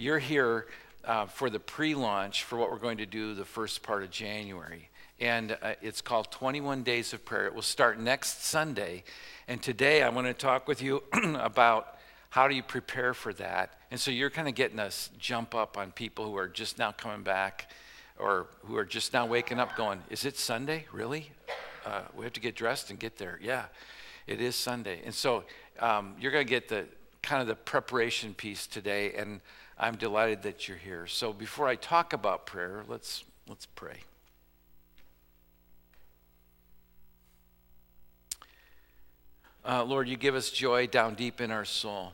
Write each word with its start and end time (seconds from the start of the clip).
you're 0.00 0.18
here 0.18 0.66
uh, 1.04 1.26
for 1.26 1.50
the 1.50 1.60
pre 1.60 1.94
launch 1.94 2.44
for 2.44 2.56
what 2.56 2.70
we're 2.70 2.78
going 2.78 2.98
to 2.98 3.06
do 3.06 3.34
the 3.34 3.44
first 3.44 3.82
part 3.82 4.02
of 4.02 4.10
January. 4.10 4.88
And 5.20 5.58
uh, 5.60 5.74
it's 5.82 6.00
called 6.00 6.30
21 6.32 6.82
Days 6.82 7.12
of 7.12 7.22
Prayer. 7.26 7.44
It 7.44 7.54
will 7.54 7.60
start 7.60 8.00
next 8.00 8.44
Sunday. 8.44 9.04
And 9.46 9.62
today 9.62 10.02
I 10.02 10.08
want 10.08 10.26
to 10.26 10.32
talk 10.32 10.66
with 10.66 10.80
you 10.80 11.02
about 11.12 11.98
how 12.30 12.48
do 12.48 12.54
you 12.54 12.62
prepare 12.62 13.12
for 13.12 13.34
that. 13.34 13.74
And 13.90 14.00
so 14.00 14.10
you're 14.10 14.30
kind 14.30 14.48
of 14.48 14.54
getting 14.54 14.78
us 14.78 15.10
jump 15.18 15.54
up 15.54 15.76
on 15.76 15.92
people 15.92 16.24
who 16.24 16.38
are 16.38 16.48
just 16.48 16.78
now 16.78 16.92
coming 16.92 17.22
back 17.22 17.70
or 18.18 18.46
who 18.64 18.76
are 18.76 18.86
just 18.86 19.12
now 19.12 19.26
waking 19.26 19.60
up 19.60 19.76
going, 19.76 20.02
Is 20.08 20.24
it 20.24 20.38
Sunday? 20.38 20.86
Really? 20.92 21.30
Uh, 21.84 22.02
we 22.16 22.24
have 22.24 22.32
to 22.32 22.40
get 22.40 22.56
dressed 22.56 22.88
and 22.88 22.98
get 22.98 23.18
there. 23.18 23.38
Yeah, 23.42 23.66
it 24.26 24.40
is 24.40 24.56
Sunday. 24.56 25.02
And 25.04 25.14
so 25.14 25.44
um, 25.78 26.14
you're 26.18 26.32
going 26.32 26.46
to 26.46 26.50
get 26.50 26.68
the 26.68 26.86
kind 27.22 27.42
of 27.42 27.48
the 27.48 27.54
preparation 27.54 28.32
piece 28.32 28.66
today. 28.66 29.12
And 29.12 29.40
I'm 29.82 29.96
delighted 29.96 30.42
that 30.42 30.68
you're 30.68 30.76
here. 30.76 31.06
So 31.06 31.32
before 31.32 31.66
I 31.66 31.74
talk 31.74 32.12
about 32.12 32.44
prayer, 32.44 32.84
let's, 32.86 33.24
let's 33.48 33.64
pray. 33.64 33.96
Uh, 39.66 39.82
Lord, 39.82 40.06
you 40.06 40.18
give 40.18 40.34
us 40.34 40.50
joy 40.50 40.86
down 40.86 41.14
deep 41.14 41.40
in 41.40 41.50
our 41.50 41.64
soul. 41.64 42.12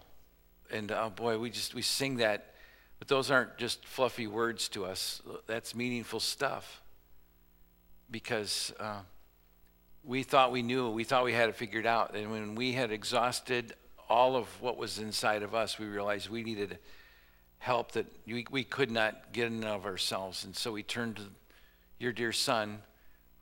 And 0.70 0.92
oh 0.92 1.10
boy, 1.14 1.38
we 1.38 1.50
just 1.50 1.74
we 1.74 1.82
sing 1.82 2.18
that, 2.18 2.54
but 3.00 3.08
those 3.08 3.32
aren't 3.32 3.56
just 3.56 3.84
fluffy 3.84 4.28
words 4.28 4.68
to 4.68 4.84
us. 4.84 5.20
That's 5.48 5.74
meaningful 5.74 6.20
stuff. 6.20 6.82
Because 8.12 8.72
uh, 8.78 9.00
we 10.04 10.22
thought 10.22 10.52
we 10.52 10.62
knew, 10.62 10.88
we 10.88 11.02
thought 11.02 11.24
we 11.24 11.32
had 11.32 11.48
it 11.48 11.56
figured 11.56 11.86
out. 11.86 12.14
And 12.14 12.30
when 12.30 12.54
we 12.54 12.74
had 12.74 12.92
exhausted 12.92 13.74
all 14.08 14.36
of 14.36 14.46
what 14.62 14.76
was 14.76 15.00
inside 15.00 15.42
of 15.42 15.52
us, 15.52 15.80
we 15.80 15.86
realized 15.86 16.30
we 16.30 16.44
needed 16.44 16.78
help 17.58 17.92
that 17.92 18.06
we, 18.26 18.46
we 18.50 18.64
could 18.64 18.90
not 18.90 19.32
get 19.32 19.46
in 19.46 19.64
of 19.64 19.86
ourselves. 19.86 20.44
And 20.44 20.54
so 20.54 20.72
we 20.72 20.82
turned 20.82 21.16
to 21.16 21.22
your 21.98 22.12
dear 22.12 22.32
Son, 22.32 22.78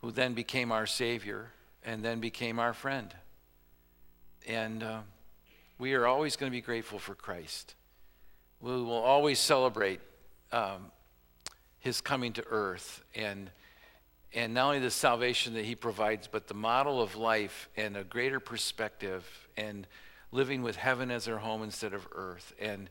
who 0.01 0.11
then 0.11 0.33
became 0.33 0.71
our 0.71 0.85
Savior 0.85 1.51
and 1.83 2.03
then 2.03 2.19
became 2.19 2.59
our 2.59 2.73
friend. 2.73 3.13
And 4.47 4.83
uh, 4.83 4.99
we 5.77 5.93
are 5.93 6.05
always 6.05 6.35
going 6.35 6.51
to 6.51 6.55
be 6.55 6.61
grateful 6.61 6.99
for 6.99 7.15
Christ. 7.15 7.75
We 8.61 8.71
will 8.71 8.91
always 8.93 9.39
celebrate 9.39 9.99
um, 10.51 10.91
his 11.79 12.01
coming 12.01 12.33
to 12.33 12.43
earth 12.49 13.03
and 13.13 13.49
and 14.33 14.53
not 14.53 14.65
only 14.65 14.79
the 14.79 14.91
salvation 14.91 15.53
that 15.53 15.63
he 15.63 15.75
provides, 15.75 16.27
but 16.27 16.47
the 16.47 16.53
model 16.53 17.01
of 17.01 17.15
life 17.15 17.69
and 17.77 17.95
a 17.95 18.03
greater 18.03 18.41
perspective 18.41 19.25
and 19.55 19.87
living 20.33 20.61
with 20.61 20.75
heaven 20.75 21.09
as 21.09 21.29
our 21.29 21.37
home 21.37 21.63
instead 21.63 21.93
of 21.93 22.05
earth 22.11 22.53
and 22.59 22.89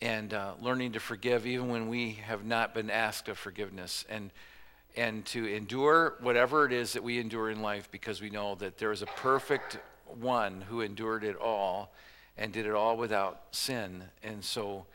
and 0.00 0.32
uh, 0.32 0.52
learning 0.60 0.92
to 0.92 1.00
forgive 1.00 1.46
even 1.46 1.68
when 1.68 1.88
we 1.88 2.12
have 2.26 2.44
not 2.44 2.74
been 2.74 2.90
asked 2.90 3.28
of 3.28 3.38
forgiveness 3.38 4.04
and 4.08 4.30
and 4.96 5.24
to 5.26 5.46
endure 5.46 6.14
whatever 6.20 6.64
it 6.64 6.72
is 6.72 6.94
that 6.94 7.04
we 7.04 7.18
endure 7.18 7.50
in 7.50 7.62
life 7.62 7.88
because 7.92 8.20
we 8.20 8.30
know 8.30 8.56
that 8.56 8.78
there 8.78 8.90
is 8.90 9.00
a 9.00 9.06
perfect 9.06 9.78
one 10.18 10.60
who 10.62 10.80
endured 10.80 11.22
it 11.22 11.36
all 11.36 11.92
and 12.36 12.52
did 12.52 12.66
it 12.66 12.72
all 12.72 12.96
without 12.96 13.42
sin. 13.52 14.02
And 14.22 14.42
so, 14.42 14.86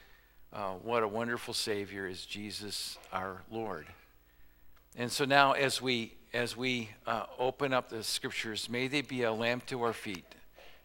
uh, 0.52 0.72
what 0.84 1.04
a 1.04 1.08
wonderful 1.08 1.54
Savior 1.54 2.08
is 2.08 2.26
Jesus 2.26 2.98
our 3.12 3.42
Lord. 3.52 3.86
And 4.98 5.12
so 5.12 5.26
now, 5.26 5.54
as 5.54 5.82
we 5.82 6.14
as 6.34 6.58
we 6.58 6.90
uh, 7.06 7.26
open 7.38 7.74
up 7.74 7.90
the 7.90 8.04
scriptures, 8.04 8.68
may 8.68 8.88
they 8.88 9.02
be 9.02 9.24
a 9.24 9.32
lamp 9.32 9.68
to 9.68 9.84
our 9.84 9.94
feet, 9.94 10.26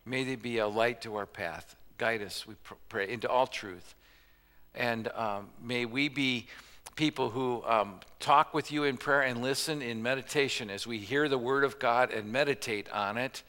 may 0.05 0.23
they 0.23 0.37
be 0.37 0.59
a 0.59 0.69
light 0.69 1.01
to 1.03 1.17
our 1.17 1.27
path. 1.27 1.75
Guide 1.97 2.23
us, 2.23 2.47
we 2.47 2.55
pray, 2.89 3.11
into 3.11 3.29
all 3.29 3.47
truth, 3.47 3.95
and 4.79 5.09
um, 5.09 5.49
may 5.63 5.85
we 5.85 6.09
be 6.09 6.47
people 6.97 7.29
who 7.31 7.63
um, 7.67 8.01
talk 8.21 8.55
with 8.55 8.73
you 8.73 8.85
in 8.85 8.97
prayer 8.97 9.23
and 9.23 9.43
listen 9.43 9.83
in 9.83 10.03
meditation 10.03 10.71
as 10.71 10.87
we 10.87 10.99
hear 10.99 11.29
the 11.29 11.39
Word 11.39 11.65
of 11.65 11.79
God 11.79 12.11
and 12.11 12.33
meditate 12.33 12.91
on 12.91 13.19
it 13.19 13.43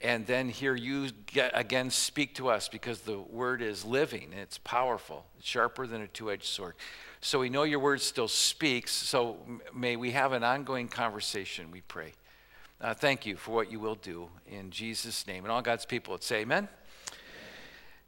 and 0.00 0.26
then 0.26 0.48
hear 0.48 0.74
you 0.74 1.08
again 1.54 1.90
speak 1.90 2.34
to 2.36 2.48
us 2.48 2.68
because 2.68 3.00
the 3.00 3.18
word 3.18 3.60
is 3.60 3.84
living 3.84 4.32
it's 4.32 4.58
powerful 4.58 5.26
it's 5.38 5.48
sharper 5.48 5.86
than 5.86 6.02
a 6.02 6.06
two-edged 6.08 6.44
sword. 6.44 6.74
So 7.20 7.40
we 7.40 7.48
know 7.48 7.64
your 7.64 7.80
word 7.80 8.00
still 8.00 8.28
speaks 8.28 8.92
so 8.92 9.38
may 9.74 9.96
we 9.96 10.12
have 10.12 10.32
an 10.32 10.44
ongoing 10.44 10.88
conversation 10.88 11.70
we 11.72 11.80
pray. 11.80 12.12
Uh, 12.80 12.94
thank 12.94 13.26
you 13.26 13.36
for 13.36 13.50
what 13.50 13.72
you 13.72 13.80
will 13.80 13.96
do 13.96 14.28
in 14.46 14.70
jesus 14.70 15.26
name. 15.26 15.44
And 15.44 15.50
all 15.50 15.62
god's 15.62 15.84
people 15.84 16.12
would 16.12 16.22
say 16.22 16.42
amen 16.42 16.68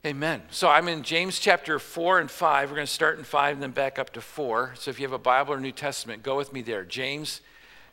Amen. 0.07 0.41
So 0.51 0.71
I'm 0.71 0.89
in 0.89 1.03
James 1.03 1.39
chapter 1.39 1.79
4 1.79 2.21
and 2.21 2.31
5. 2.31 2.71
We're 2.71 2.77
going 2.77 2.87
to 2.87 2.93
start 2.93 3.19
in 3.19 3.25
5 3.25 3.57
and 3.57 3.63
then 3.63 3.73
back 3.73 3.99
up 3.99 4.15
to 4.15 4.23
4. 4.23 4.73
So 4.75 4.91
if 4.91 4.99
you 4.99 5.05
have 5.05 5.13
a 5.13 5.19
Bible 5.19 5.53
or 5.53 5.61
New 5.61 5.73
Testament, 5.73 6.23
go 6.23 6.39
with 6.39 6.55
me 6.55 6.63
there. 6.63 6.87
James 6.87 7.43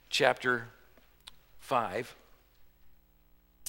chapter 0.09 0.69
5. 1.59 2.15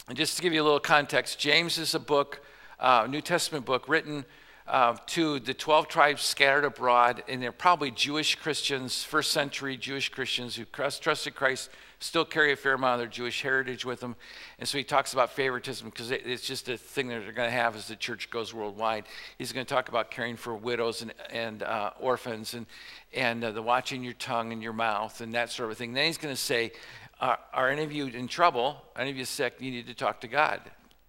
And 0.07 0.17
just 0.17 0.37
to 0.37 0.43
give 0.43 0.53
you 0.53 0.63
a 0.63 0.65
little 0.65 0.79
context, 0.79 1.41
James 1.41 1.79
is 1.79 1.97
a 1.97 1.99
book, 1.99 2.41
uh, 2.79 3.09
New 3.11 3.23
Testament 3.23 3.65
book, 3.65 3.89
written 3.89 4.25
uh, 4.69 4.97
to 5.07 5.41
the 5.41 5.53
12 5.53 5.89
tribes 5.89 6.23
scattered 6.23 6.65
abroad, 6.65 7.25
and 7.27 7.43
they're 7.43 7.51
probably 7.51 7.91
Jewish 7.91 8.37
Christians, 8.37 9.03
first 9.03 9.33
century 9.33 9.77
Jewish 9.77 10.11
Christians 10.11 10.55
who 10.55 10.65
trusted 10.65 11.35
Christ, 11.35 11.71
still 12.01 12.25
carry 12.25 12.53
a 12.53 12.57
fair 12.57 12.75
amount 12.75 12.95
of 12.95 12.99
their 13.01 13.09
Jewish 13.09 13.43
heritage 13.43 13.85
with 13.85 14.01
them. 14.01 14.17
And 14.59 14.69
so 14.69 14.79
he 14.79 14.85
talks 14.85 15.13
about 15.13 15.33
favoritism 15.33 15.89
because 15.89 16.11
it's 16.11 16.47
just 16.47 16.69
a 16.69 16.77
thing 16.77 17.09
that 17.09 17.21
they're 17.25 17.33
going 17.33 17.49
to 17.49 17.57
have 17.57 17.77
as 17.77 17.89
the 17.89 17.97
church 17.97 18.31
goes 18.31 18.55
worldwide. 18.55 19.05
He's 19.37 19.53
going 19.53 19.67
to 19.67 19.73
talk 19.73 19.89
about 19.89 20.11
caring 20.11 20.37
for 20.37 20.55
widows 20.55 21.03
and, 21.03 21.13
and 21.31 21.63
uh, 21.63 21.91
orphans 21.99 22.55
and, 22.55 22.67
and 23.13 23.43
uh, 23.43 23.51
the 23.51 23.63
watching 23.63 24.05
your 24.05 24.15
tongue 24.15 24.53
and 24.53 24.63
your 24.63 24.73
mouth 24.73 25.21
and 25.21 25.35
that 25.35 25.51
sort 25.51 25.71
of 25.71 25.79
thing. 25.79 25.93
Then 25.93 26.07
he's 26.07 26.19
going 26.19 26.35
to 26.35 26.41
say, 26.41 26.73
are, 27.21 27.39
are 27.53 27.69
any 27.69 27.83
of 27.83 27.93
you 27.93 28.07
in 28.07 28.29
trouble? 28.29 28.83
Any 28.97 29.11
of 29.11 29.17
you 29.17 29.25
sick? 29.25 29.57
You 29.59 29.71
need 29.71 29.87
to 29.89 29.95
talk 29.95 30.21
to 30.21 30.29
God. 30.29 30.61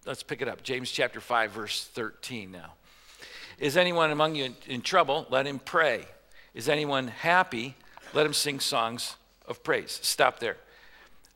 Let's 0.06 0.22
pick 0.22 0.42
it 0.42 0.48
up. 0.48 0.62
James 0.62 0.90
chapter 0.90 1.20
5, 1.20 1.52
verse 1.52 1.84
13 1.92 2.50
now. 2.50 2.72
Is 3.58 3.76
anyone 3.76 4.10
among 4.10 4.34
you 4.34 4.44
in, 4.44 4.56
in 4.66 4.80
trouble? 4.80 5.26
Let 5.30 5.46
him 5.46 5.58
pray. 5.58 6.06
Is 6.54 6.68
anyone 6.68 7.08
happy? 7.08 7.76
Let 8.12 8.26
him 8.26 8.32
sing 8.32 8.58
songs 8.58 9.16
of 9.46 9.62
praise. 9.62 10.00
Stop 10.02 10.40
there. 10.40 10.56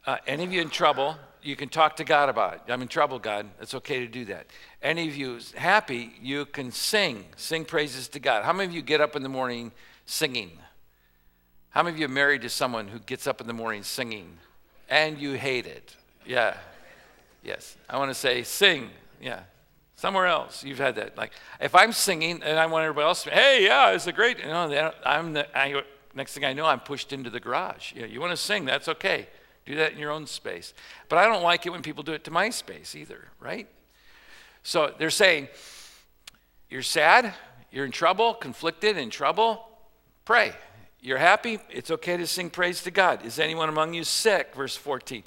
Uh, 0.07 0.19
any 0.27 0.45
of 0.45 0.53
you 0.53 0.61
in 0.61 0.71
trouble, 0.71 1.17
you 1.43 1.57
can 1.57 1.69
talk 1.69 1.97
to 1.97 2.05
God 2.05 2.29
about 2.29 2.55
it. 2.55 2.61
I'm 2.69 2.83
in 2.83 2.89
trouble, 2.89 3.19
God. 3.19 3.47
It's 3.61 3.75
okay 3.75 4.01
to 4.01 4.07
do 4.07 4.27
that. 4.27 4.47
Any 4.83 5.09
of 5.09 5.17
you 5.17 5.41
happy, 5.57 6.13
you 6.21 6.47
can 6.47 6.73
sing, 6.73 7.25
sing 7.37 7.65
praises 7.65 8.09
to 8.09 8.21
God. 8.21 8.45
How 8.45 8.53
many 8.53 8.69
of 8.69 8.75
you 8.75 8.83
get 8.83 9.01
up 9.01 9.17
in 9.17 9.23
the 9.23 9.29
morning 9.29 9.73
singing? 10.07 10.53
How 11.71 11.83
many 11.83 11.95
of 11.95 12.01
you 12.01 12.07
are 12.07 12.09
married 12.09 12.43
to 12.43 12.49
someone 12.49 12.89
who 12.89 12.99
gets 12.99 13.27
up 13.27 13.41
in 13.41 13.47
the 13.47 13.53
morning 13.53 13.83
singing? 13.83 14.39
and 14.89 15.19
you 15.19 15.33
hate 15.33 15.67
it. 15.67 15.95
Yeah. 16.27 16.57
Yes. 17.43 17.77
I 17.89 17.99
want 17.99 18.11
to 18.11 18.15
say 18.15 18.43
sing. 18.43 18.91
Yeah. 19.21 19.41
Somewhere 19.97 20.27
else, 20.27 20.65
you've 20.65 20.79
had 20.79 20.97
that. 20.97 21.17
Like, 21.17 21.33
if 21.61 21.75
I'm 21.75 21.93
singing 21.93 22.43
and 22.43 22.59
I 22.59 22.67
want 22.67 22.83
everybody 22.83 23.07
else 23.07 23.23
to, 23.25 23.31
hey, 23.31 23.65
yeah, 23.65 23.91
it's 23.91 24.07
a 24.07 24.13
great, 24.13 24.39
you 24.39 24.47
know, 24.47 24.93
I'm 25.05 25.33
the, 25.33 25.59
I, 25.59 25.83
next 26.15 26.35
thing 26.35 26.45
I 26.45 26.53
know, 26.53 26.67
I'm 26.67 26.81
pushed 26.81 27.13
into 27.13 27.31
the 27.31 27.41
garage. 27.41 27.93
Yeah, 27.95 28.07
you 28.07 28.21
want 28.21 28.33
to 28.33 28.37
sing, 28.37 28.65
that's 28.65 28.89
okay. 28.89 29.29
Do 29.67 29.77
that 29.77 29.93
in 29.93 29.99
your 29.99 30.11
own 30.11 30.27
space. 30.27 30.75
But 31.09 31.19
I 31.19 31.27
don't 31.27 31.43
like 31.43 31.65
it 31.67 31.71
when 31.71 31.83
people 31.83 32.03
do 32.03 32.13
it 32.13 32.25
to 32.25 32.31
my 32.31 32.51
space 32.51 32.95
either, 32.95 33.29
right? 33.41 33.69
So 34.63 34.93
they're 34.99 35.11
saying, 35.11 35.49
you're 36.69 36.83
sad, 36.83 37.35
you're 37.71 37.85
in 37.85 37.91
trouble, 37.91 38.35
conflicted, 38.35 38.97
in 38.97 39.11
trouble, 39.11 39.67
pray. 40.25 40.53
You're 41.01 41.19
happy? 41.19 41.59
It's 41.71 41.91
okay 41.91 42.17
to 42.17 42.27
sing 42.27 42.51
praise 42.51 42.83
to 42.85 42.91
God. 42.91 43.25
Is 43.27 43.39
anyone 43.39 43.69
among 43.69 43.95
you 43.95 44.05
sick? 44.05 44.55
Verse 44.55 44.75
14. 44.77 45.23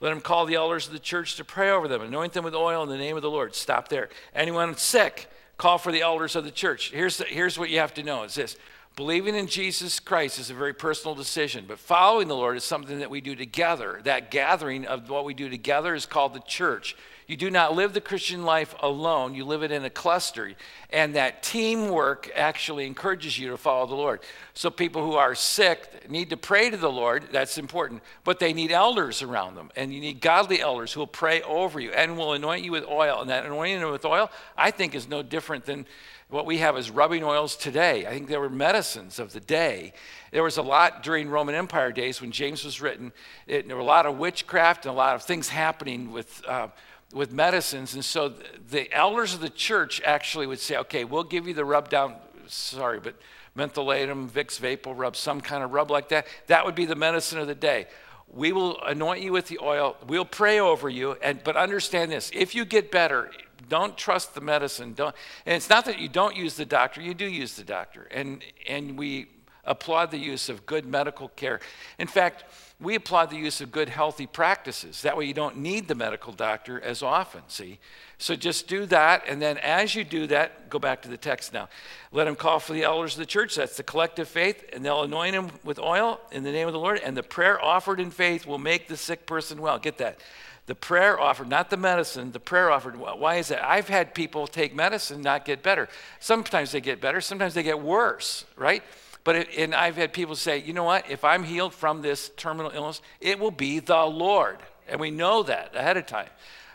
Let 0.00 0.12
him 0.12 0.20
call 0.20 0.46
the 0.46 0.54
elders 0.54 0.86
of 0.86 0.92
the 0.92 0.98
church 0.98 1.36
to 1.36 1.44
pray 1.44 1.70
over 1.70 1.88
them, 1.88 2.02
anoint 2.02 2.32
them 2.32 2.44
with 2.44 2.54
oil 2.54 2.82
in 2.82 2.88
the 2.88 2.96
name 2.96 3.16
of 3.16 3.22
the 3.22 3.30
Lord. 3.30 3.54
Stop 3.54 3.88
there. 3.88 4.08
Anyone 4.34 4.76
sick? 4.76 5.28
Call 5.56 5.76
for 5.76 5.90
the 5.90 6.02
elders 6.02 6.36
of 6.36 6.44
the 6.44 6.52
church. 6.52 6.92
Here's, 6.92 7.18
the, 7.18 7.24
here's 7.24 7.58
what 7.58 7.68
you 7.68 7.80
have 7.80 7.92
to 7.94 8.02
know 8.02 8.22
is 8.22 8.36
this 8.36 8.56
believing 8.98 9.36
in 9.36 9.46
Jesus 9.46 10.00
Christ 10.00 10.40
is 10.40 10.50
a 10.50 10.54
very 10.54 10.74
personal 10.74 11.14
decision, 11.14 11.66
but 11.68 11.78
following 11.78 12.26
the 12.26 12.34
Lord 12.34 12.56
is 12.56 12.64
something 12.64 12.98
that 12.98 13.08
we 13.08 13.20
do 13.20 13.36
together. 13.36 14.00
That 14.02 14.32
gathering 14.32 14.86
of 14.86 15.08
what 15.08 15.24
we 15.24 15.34
do 15.34 15.48
together 15.48 15.94
is 15.94 16.04
called 16.04 16.34
the 16.34 16.40
church. 16.40 16.96
You 17.28 17.36
do 17.36 17.48
not 17.48 17.76
live 17.76 17.92
the 17.92 18.00
Christian 18.00 18.42
life 18.42 18.74
alone, 18.80 19.36
you 19.36 19.44
live 19.44 19.62
it 19.62 19.70
in 19.70 19.84
a 19.84 19.90
cluster. 19.90 20.50
And 20.90 21.14
that 21.14 21.44
teamwork 21.44 22.28
actually 22.34 22.86
encourages 22.86 23.38
you 23.38 23.50
to 23.50 23.56
follow 23.56 23.86
the 23.86 23.94
Lord. 23.94 24.18
So 24.52 24.68
people 24.68 25.04
who 25.04 25.14
are 25.14 25.36
sick 25.36 26.10
need 26.10 26.30
to 26.30 26.36
pray 26.36 26.68
to 26.68 26.76
the 26.76 26.90
Lord, 26.90 27.28
that's 27.30 27.56
important, 27.56 28.02
but 28.24 28.40
they 28.40 28.52
need 28.52 28.72
elders 28.72 29.22
around 29.22 29.54
them. 29.54 29.70
And 29.76 29.94
you 29.94 30.00
need 30.00 30.20
godly 30.20 30.60
elders 30.60 30.92
who 30.92 30.98
will 30.98 31.06
pray 31.06 31.40
over 31.42 31.78
you 31.78 31.92
and 31.92 32.18
will 32.18 32.32
anoint 32.32 32.64
you 32.64 32.72
with 32.72 32.84
oil. 32.84 33.20
And 33.20 33.30
that 33.30 33.46
anointing 33.46 33.88
with 33.92 34.04
oil, 34.04 34.28
I 34.56 34.72
think, 34.72 34.96
is 34.96 35.06
no 35.06 35.22
different 35.22 35.66
than 35.66 35.86
what 36.30 36.46
we 36.46 36.58
have 36.58 36.76
is 36.76 36.90
rubbing 36.90 37.24
oils 37.24 37.56
today. 37.56 38.06
I 38.06 38.10
think 38.10 38.28
there 38.28 38.40
were 38.40 38.50
medicines 38.50 39.18
of 39.18 39.32
the 39.32 39.40
day. 39.40 39.94
There 40.30 40.42
was 40.42 40.58
a 40.58 40.62
lot 40.62 41.02
during 41.02 41.30
Roman 41.30 41.54
Empire 41.54 41.90
days 41.90 42.20
when 42.20 42.32
James 42.32 42.64
was 42.64 42.80
written. 42.80 43.12
It, 43.46 43.66
there 43.66 43.76
were 43.76 43.82
a 43.82 43.86
lot 43.86 44.04
of 44.06 44.18
witchcraft 44.18 44.84
and 44.84 44.92
a 44.92 44.96
lot 44.96 45.14
of 45.14 45.22
things 45.22 45.48
happening 45.48 46.12
with. 46.12 46.42
Uh, 46.46 46.68
with 47.10 47.32
medicines. 47.32 47.94
And 47.94 48.04
so 48.04 48.34
the 48.70 48.92
elders 48.92 49.32
of 49.32 49.40
the 49.40 49.48
church 49.48 50.02
actually 50.04 50.46
would 50.46 50.58
say, 50.60 50.76
okay, 50.76 51.04
we'll 51.04 51.24
give 51.24 51.48
you 51.48 51.54
the 51.54 51.64
rub 51.64 51.88
down 51.88 52.16
sorry, 52.48 53.00
but 53.00 53.14
mentholatum, 53.56 54.28
Vicks 54.28 54.60
VapoRub, 54.60 55.16
some 55.16 55.40
kind 55.40 55.62
of 55.62 55.72
rub 55.72 55.90
like 55.90 56.08
that. 56.10 56.26
That 56.46 56.64
would 56.64 56.74
be 56.74 56.84
the 56.84 56.96
medicine 56.96 57.38
of 57.38 57.46
the 57.46 57.54
day. 57.54 57.86
We 58.30 58.52
will 58.52 58.80
anoint 58.82 59.22
you 59.22 59.32
with 59.32 59.46
the 59.46 59.58
oil. 59.62 59.96
We'll 60.06 60.24
pray 60.24 60.60
over 60.60 60.88
you. 60.88 61.16
And 61.22 61.42
but 61.42 61.56
understand 61.56 62.12
this: 62.12 62.30
if 62.34 62.54
you 62.54 62.66
get 62.66 62.90
better, 62.90 63.30
don't 63.68 63.96
trust 63.96 64.34
the 64.34 64.40
medicine. 64.40 64.94
Don't. 64.94 65.14
And 65.46 65.56
it's 65.56 65.70
not 65.70 65.84
that 65.86 65.98
you 65.98 66.08
don't 66.08 66.36
use 66.36 66.54
the 66.54 66.64
doctor. 66.64 67.00
You 67.00 67.14
do 67.14 67.26
use 67.26 67.54
the 67.54 67.64
doctor. 67.64 68.08
And 68.10 68.42
and 68.66 68.98
we 68.98 69.28
applaud 69.64 70.10
the 70.10 70.18
use 70.18 70.48
of 70.48 70.66
good 70.66 70.86
medical 70.86 71.28
care. 71.28 71.60
In 71.98 72.06
fact, 72.06 72.44
we 72.80 72.94
applaud 72.94 73.30
the 73.30 73.36
use 73.36 73.60
of 73.60 73.72
good 73.72 73.88
healthy 73.88 74.26
practices. 74.26 75.02
That 75.02 75.16
way 75.16 75.26
you 75.26 75.34
don't 75.34 75.58
need 75.58 75.88
the 75.88 75.94
medical 75.94 76.32
doctor 76.32 76.80
as 76.80 77.02
often, 77.02 77.42
see? 77.48 77.78
So 78.18 78.34
just 78.34 78.66
do 78.66 78.86
that, 78.86 79.24
and 79.28 79.40
then 79.42 79.58
as 79.58 79.94
you 79.94 80.04
do 80.04 80.26
that, 80.28 80.70
go 80.70 80.78
back 80.78 81.02
to 81.02 81.08
the 81.08 81.16
text 81.16 81.52
now. 81.52 81.68
Let 82.10 82.26
him 82.26 82.34
call 82.34 82.58
for 82.58 82.72
the 82.72 82.82
elders 82.82 83.14
of 83.14 83.20
the 83.20 83.26
church. 83.26 83.56
That's 83.56 83.76
the 83.76 83.82
collective 83.82 84.28
faith, 84.28 84.64
and 84.72 84.84
they'll 84.84 85.02
anoint 85.02 85.34
him 85.34 85.50
with 85.64 85.78
oil 85.78 86.20
in 86.32 86.42
the 86.42 86.52
name 86.52 86.66
of 86.66 86.72
the 86.72 86.80
Lord, 86.80 87.00
and 87.04 87.16
the 87.16 87.22
prayer 87.22 87.62
offered 87.62 88.00
in 88.00 88.10
faith 88.10 88.46
will 88.46 88.58
make 88.58 88.88
the 88.88 88.96
sick 88.96 89.26
person 89.26 89.60
well. 89.60 89.78
Get 89.78 89.98
that. 89.98 90.18
The 90.68 90.74
prayer 90.74 91.18
offered, 91.18 91.48
not 91.48 91.70
the 91.70 91.78
medicine, 91.78 92.30
the 92.30 92.40
prayer 92.40 92.70
offered. 92.70 92.94
Why 92.98 93.36
is 93.36 93.48
that? 93.48 93.64
I've 93.64 93.88
had 93.88 94.14
people 94.14 94.46
take 94.46 94.74
medicine, 94.74 95.22
not 95.22 95.46
get 95.46 95.62
better. 95.62 95.88
Sometimes 96.20 96.72
they 96.72 96.82
get 96.82 97.00
better, 97.00 97.22
sometimes 97.22 97.54
they 97.54 97.62
get 97.62 97.80
worse, 97.80 98.44
right? 98.54 98.82
But 99.24 99.36
it, 99.36 99.48
and 99.56 99.74
I've 99.74 99.96
had 99.96 100.12
people 100.12 100.36
say, 100.36 100.58
you 100.58 100.74
know 100.74 100.84
what? 100.84 101.10
If 101.10 101.24
I'm 101.24 101.42
healed 101.42 101.72
from 101.72 102.02
this 102.02 102.30
terminal 102.36 102.70
illness, 102.70 103.00
it 103.18 103.38
will 103.38 103.50
be 103.50 103.78
the 103.78 104.04
Lord. 104.04 104.58
And 104.86 105.00
we 105.00 105.10
know 105.10 105.42
that 105.44 105.74
ahead 105.74 105.96
of 105.96 106.04
time. 106.04 106.28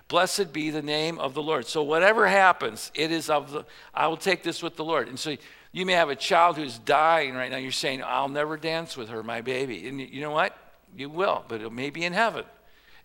Blessed 0.08 0.52
be 0.52 0.72
the 0.72 0.82
name 0.82 1.20
of 1.20 1.36
the 1.36 1.44
Lord. 1.44 1.68
So 1.68 1.84
whatever 1.84 2.28
happens, 2.28 2.92
it 2.96 3.12
is 3.12 3.30
of 3.30 3.52
the, 3.52 3.64
I 3.94 4.08
will 4.08 4.18
take 4.18 4.42
this 4.42 4.64
with 4.64 4.76
the 4.76 4.84
Lord. 4.84 5.08
And 5.08 5.20
so 5.20 5.36
you 5.72 5.86
may 5.86 5.94
have 5.94 6.10
a 6.10 6.16
child 6.16 6.58
who's 6.58 6.80
dying 6.80 7.36
right 7.36 7.52
now. 7.52 7.58
You're 7.58 7.72
saying, 7.72 8.02
I'll 8.04 8.28
never 8.28 8.58
dance 8.58 8.98
with 8.98 9.10
her, 9.10 9.22
my 9.22 9.42
baby. 9.42 9.88
And 9.88 10.02
you 10.02 10.22
know 10.22 10.32
what? 10.32 10.58
You 10.98 11.12
will, 11.12 11.46
but 11.48 11.62
it 11.62 11.72
may 11.72 11.92
be 11.92 12.04
in 12.06 12.14
heaven. 12.14 12.46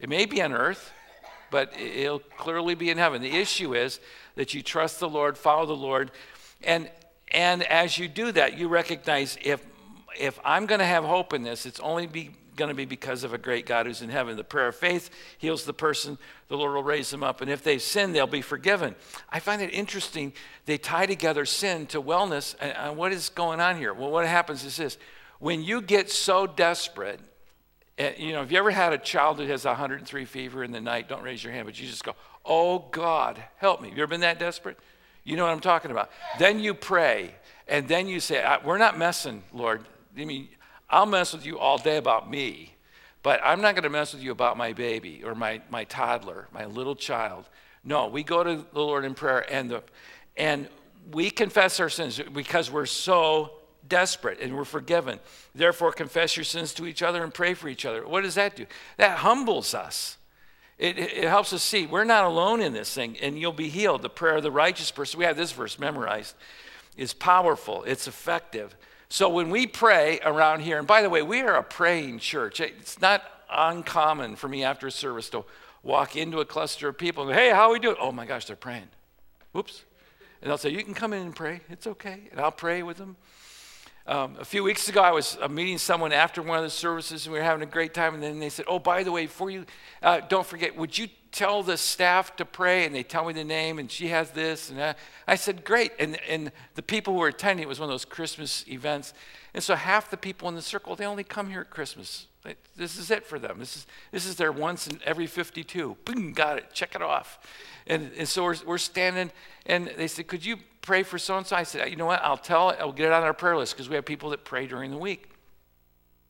It 0.01 0.09
may 0.09 0.27
be 0.27 0.43
on 0.43 0.53
earth, 0.53 0.93
but 1.51 1.73
it'll 1.79 2.19
clearly 2.19 2.75
be 2.75 2.91
in 2.91 2.99
heaven. 2.99 3.23
The 3.23 3.37
issue 3.37 3.75
is 3.75 4.01
that 4.37 4.55
you 4.55 4.63
trust 4.63 5.01
the 5.01 5.09
Lord, 5.09 5.37
follow 5.37 5.67
the 5.67 5.73
Lord, 5.73 6.11
and 6.63 6.91
and 7.31 7.63
as 7.65 7.99
you 7.99 8.09
do 8.09 8.33
that, 8.33 8.57
you 8.59 8.69
recognize 8.69 9.37
if, 9.43 9.65
if 10.19 10.39
I'm 10.45 10.67
going 10.67 10.81
to 10.81 10.87
have 10.87 11.05
hope 11.05 11.33
in 11.33 11.43
this, 11.43 11.67
it's 11.67 11.81
only 11.81 12.07
be, 12.07 12.31
going 12.57 12.71
to 12.71 12.75
be 12.75 12.87
because 12.87 13.23
of 13.23 13.35
a 13.35 13.39
great 13.39 13.67
God 13.67 13.87
who's 13.87 14.03
in 14.03 14.09
heaven. 14.09 14.37
The 14.37 14.45
prayer 14.45 14.69
of 14.69 14.77
faith 14.77 15.11
heals 15.37 15.65
the 15.65 15.75
person, 15.75 16.19
the 16.49 16.57
Lord 16.57 16.75
will 16.75 16.83
raise 16.83 17.11
them 17.11 17.23
up. 17.23 17.41
And 17.41 17.51
if 17.51 17.63
they 17.63 17.79
sin, 17.79 18.13
they'll 18.13 18.27
be 18.27 18.43
forgiven. 18.43 18.95
I 19.31 19.41
find 19.41 19.61
it 19.61 19.73
interesting. 19.73 20.33
They 20.67 20.79
tie 20.79 21.07
together 21.07 21.45
sin 21.45 21.87
to 21.89 22.01
wellness. 22.03 22.55
And, 22.61 22.97
what 22.97 23.13
is 23.13 23.29
going 23.29 23.61
on 23.61 23.77
here? 23.77 23.93
Well, 23.93 24.11
what 24.11 24.27
happens 24.27 24.65
is 24.65 24.77
this 24.77 24.99
when 25.39 25.63
you 25.63 25.81
get 25.81 26.11
so 26.11 26.47
desperate, 26.47 27.21
Eh, 27.99 28.13
you 28.17 28.33
know, 28.33 28.41
have 28.41 28.53
you 28.53 28.59
ever 28.59 28.71
had 28.71 28.93
a 28.93 28.99
child 28.99 29.39
who 29.39 29.47
has 29.47 29.65
103 29.65 30.25
fever 30.25 30.63
in 30.63 30.71
the 30.71 30.81
night? 30.81 31.09
Don't 31.09 31.23
raise 31.23 31.43
your 31.43 31.53
hand, 31.53 31.67
but 31.67 31.79
you 31.81 31.87
just 31.87 32.05
go, 32.05 32.15
Oh 32.45 32.87
God, 32.93 33.43
help 33.57 33.83
me. 33.83 33.89
Have 33.89 33.99
you 33.99 34.03
ever 34.05 34.11
been 34.11 34.21
that 34.21 34.39
desperate? 34.39 34.79
You 35.25 35.37
know 35.37 35.45
what 35.45 35.53
I'm 35.53 35.61
talking 35.61 35.91
about. 35.91 36.11
Then 36.39 36.61
you 36.61 36.75
pray, 36.75 37.35
and 37.67 37.89
then 37.89 38.07
you 38.07 38.21
say, 38.21 38.45
We're 38.65 38.79
not 38.79 38.97
messing, 38.97 39.43
Lord. 39.53 39.85
I 40.17 40.25
mean, 40.25 40.49
I'll 40.89 41.07
mess 41.07 41.33
with 41.33 41.45
you 41.45 41.59
all 41.59 41.77
day 41.77 41.97
about 41.97 42.31
me, 42.31 42.75
but 43.23 43.41
I'm 43.43 43.61
not 43.61 43.75
going 43.75 43.83
to 43.83 43.91
mess 43.91 44.15
with 44.15 44.23
you 44.23 44.31
about 44.31 44.57
my 44.57 44.73
baby 44.73 45.23
or 45.25 45.35
my, 45.35 45.61
my 45.69 45.85
toddler, 45.85 46.49
my 46.53 46.67
little 46.67 46.95
child. 46.95 47.49
No, 47.85 48.07
we 48.09 48.23
go 48.23 48.43
to 48.43 48.65
the 48.73 48.81
Lord 48.81 49.05
in 49.05 49.15
prayer, 49.15 49.45
and, 49.53 49.71
the, 49.71 49.83
and 50.37 50.69
we 51.13 51.31
confess 51.31 51.81
our 51.81 51.89
sins 51.89 52.21
because 52.33 52.71
we're 52.71 52.87
so 52.87 53.58
desperate 53.89 54.41
and 54.41 54.57
we're 54.57 54.65
forgiven. 54.65 55.21
Therefore, 55.55 55.93
confess 55.93 56.37
your 56.37 56.45
sins 56.45 56.73
to 56.75 56.87
each 56.87 57.03
other 57.03 57.23
and 57.23 57.33
pray 57.33 57.55
for 57.55 57.69
each 57.69 57.85
other. 57.85 58.07
What 58.07 58.23
does 58.23 58.35
that 58.35 58.57
do? 58.57 58.67
That 58.97 59.19
humbles 59.19 59.75
us. 59.75 60.17
It, 60.79 60.99
it, 60.99 61.25
helps 61.25 61.53
us 61.53 61.63
see 61.63 61.87
we're 61.87 62.05
not 62.05 62.25
alone 62.25 62.61
in 62.61 62.73
this 62.73 62.95
thing, 62.95 63.17
and 63.21 63.37
you'll 63.37 63.53
be 63.53 63.69
healed. 63.69 64.03
The 64.03 64.09
prayer 64.09 64.37
of 64.37 64.45
the 64.45 64.53
righteous 64.53 64.93
person, 64.93 65.19
we 65.19 65.25
have 65.25 65.37
this 65.37 65.51
verse 65.51 65.77
memorized, 65.77 66.37
is 66.97 67.13
powerful, 67.13 67.83
it's 67.83 68.07
effective. 68.07 68.77
So 69.09 69.29
when 69.29 69.51
we 69.51 69.67
pray 69.67 70.21
around 70.25 70.61
here, 70.61 70.79
and 70.79 70.87
by 70.87 71.03
the 71.03 71.11
way, 71.11 71.23
we 71.23 71.41
are 71.41 71.57
a 71.57 71.65
praying 71.65 72.21
church. 72.21 72.61
It's 72.61 73.01
not 73.01 73.25
uncommon 73.51 74.37
for 74.37 74.47
me 74.47 74.63
after 74.63 74.87
a 74.87 74.93
service 74.93 75.29
to 75.31 75.45
walk 75.83 76.15
into 76.15 76.39
a 76.39 76.45
cluster 76.45 76.89
of 76.89 76.97
people 76.97 77.25
and 77.25 77.33
go, 77.33 77.37
hey, 77.37 77.51
how 77.51 77.69
are 77.69 77.73
we 77.73 77.81
doing? 77.81 77.97
Oh 78.01 78.13
my 78.13 78.27
gosh, 78.27 78.45
they're 78.45 78.55
praying. 78.55 78.89
Whoops. 79.51 79.83
And 80.43 80.51
I'll 80.51 80.59
say, 80.59 80.71
You 80.71 80.85
can 80.85 80.95
come 80.95 81.13
in 81.13 81.23
and 81.23 81.35
pray. 81.35 81.61
It's 81.69 81.87
okay. 81.87 82.29
And 82.31 82.41
I'll 82.41 82.53
pray 82.53 82.83
with 82.83 82.97
them. 82.97 83.17
Um, 84.09 84.37
a 84.41 84.45
few 84.45 84.65
weeks 84.65 84.89
ago, 84.89 85.03
I 85.03 85.11
was 85.11 85.37
uh, 85.39 85.49
meeting 85.49 85.77
someone 85.77 86.15
after 86.15 86.41
one 86.41 86.57
of 86.57 86.65
the 86.65 86.71
services, 86.71 87.27
and 87.27 87.33
we 87.35 87.39
were 87.41 87.45
having 87.45 87.63
a 87.63 87.71
great 87.71 87.93
time. 87.93 88.15
And 88.15 88.23
then 88.23 88.39
they 88.39 88.49
said, 88.49 88.65
"Oh, 88.67 88.79
by 88.79 89.03
the 89.03 89.13
way, 89.13 89.27
before 89.27 89.51
you, 89.51 89.67
uh, 90.03 90.21
don't 90.31 90.47
forget, 90.47 90.75
would 90.79 90.97
you 90.97 91.09
tell 91.31 91.63
the 91.63 91.77
staff 91.77 92.35
to 92.37 92.47
pray?" 92.47 92.87
And 92.87 92.95
they 92.95 93.03
tell 93.03 93.27
me 93.27 93.35
the 93.35 93.45
name, 93.45 93.79
and 93.79 93.91
she 93.91 94.09
has 94.09 94.31
this, 94.31 94.71
and 94.71 94.79
that. 94.79 94.97
I 95.27 95.35
said, 95.35 95.63
"Great." 95.63 95.93
And 95.99 96.19
and 96.27 96.53
the 96.75 96.83
people 96.83 97.13
who 97.13 97.21
were 97.21 97.29
attending, 97.29 97.65
it 97.65 97.69
was 97.69 97.81
one 97.81 97.91
of 97.91 97.93
those 97.93 98.07
Christmas 98.07 98.65
events, 98.67 99.13
and 99.53 99.63
so 99.63 99.75
half 99.75 100.11
the 100.11 100.17
people 100.17 100.49
in 100.49 100.55
the 100.55 100.63
circle, 100.63 100.97
they 100.97 101.05
only 101.05 101.23
come 101.23 101.51
here 101.51 101.61
at 101.61 101.69
Christmas. 101.69 102.29
This 102.77 102.97
is 102.97 103.11
it 103.11 103.27
for 103.27 103.39
them. 103.39 103.59
This 103.59 103.77
is 103.77 103.87
this 104.11 104.25
is 104.25 104.37
their 104.37 104.53
once 104.53 104.87
in 104.87 105.01
every 105.05 105.27
52. 105.27 105.99
Boom, 106.07 106.33
got 106.33 106.57
it. 106.57 106.73
Check 106.73 106.95
it 106.95 107.03
off. 107.03 107.39
And, 107.87 108.11
and 108.17 108.27
so 108.27 108.45
we're, 108.45 108.57
we're 108.65 108.79
standing, 108.79 109.31
and 109.67 109.93
they 109.99 110.09
said, 110.09 110.29
Could 110.29 110.47
you 110.47 110.57
pray 110.89 111.03
for 111.03 111.19
so 111.19 111.37
and 111.37 111.47
so? 111.47 111.55
I 111.55 111.65
said, 111.65 111.91
You 111.91 111.97
know 111.97 112.07
what? 112.07 112.23
I'll 112.23 112.39
tell 112.39 112.71
it. 112.71 112.79
I'll 112.81 112.93
get 112.93 113.07
it 113.07 113.13
on 113.13 113.23
our 113.23 113.35
prayer 113.35 113.59
list 113.59 113.75
because 113.75 113.91
we 113.91 113.95
have 113.97 114.07
people 114.07 114.31
that 114.31 114.43
pray 114.43 114.67
during 114.67 114.91
the 114.91 114.97
week. 114.97 115.29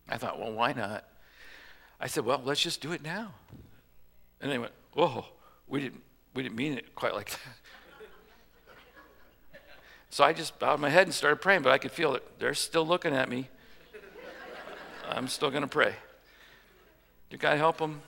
I 0.08 0.18
thought, 0.18 0.40
Well, 0.40 0.52
why 0.52 0.72
not? 0.72 1.04
I 2.00 2.08
said, 2.08 2.24
Well, 2.24 2.42
let's 2.44 2.60
just 2.60 2.80
do 2.80 2.90
it 2.90 3.00
now. 3.00 3.34
And 4.40 4.50
they 4.50 4.58
went, 4.58 4.72
Whoa, 4.94 5.26
we 5.68 5.80
didn't, 5.80 6.02
we 6.34 6.42
didn't 6.42 6.56
mean 6.56 6.72
it 6.72 6.96
quite 6.96 7.14
like 7.14 7.30
that. 7.30 7.38
So 10.10 10.24
I 10.24 10.32
just 10.32 10.58
bowed 10.58 10.80
my 10.80 10.88
head 10.88 11.06
and 11.06 11.14
started 11.14 11.36
praying, 11.36 11.62
but 11.62 11.70
I 11.70 11.78
could 11.78 11.92
feel 11.92 12.14
it. 12.14 12.26
They're 12.40 12.54
still 12.54 12.86
looking 12.86 13.14
at 13.14 13.28
me. 13.28 13.46
I'm 15.08 15.28
still 15.28 15.50
going 15.50 15.62
to 15.62 15.68
pray. 15.68 15.94
You 17.30 17.38
got 17.38 17.52
to 17.52 17.58
help 17.58 17.76
them 17.76 18.00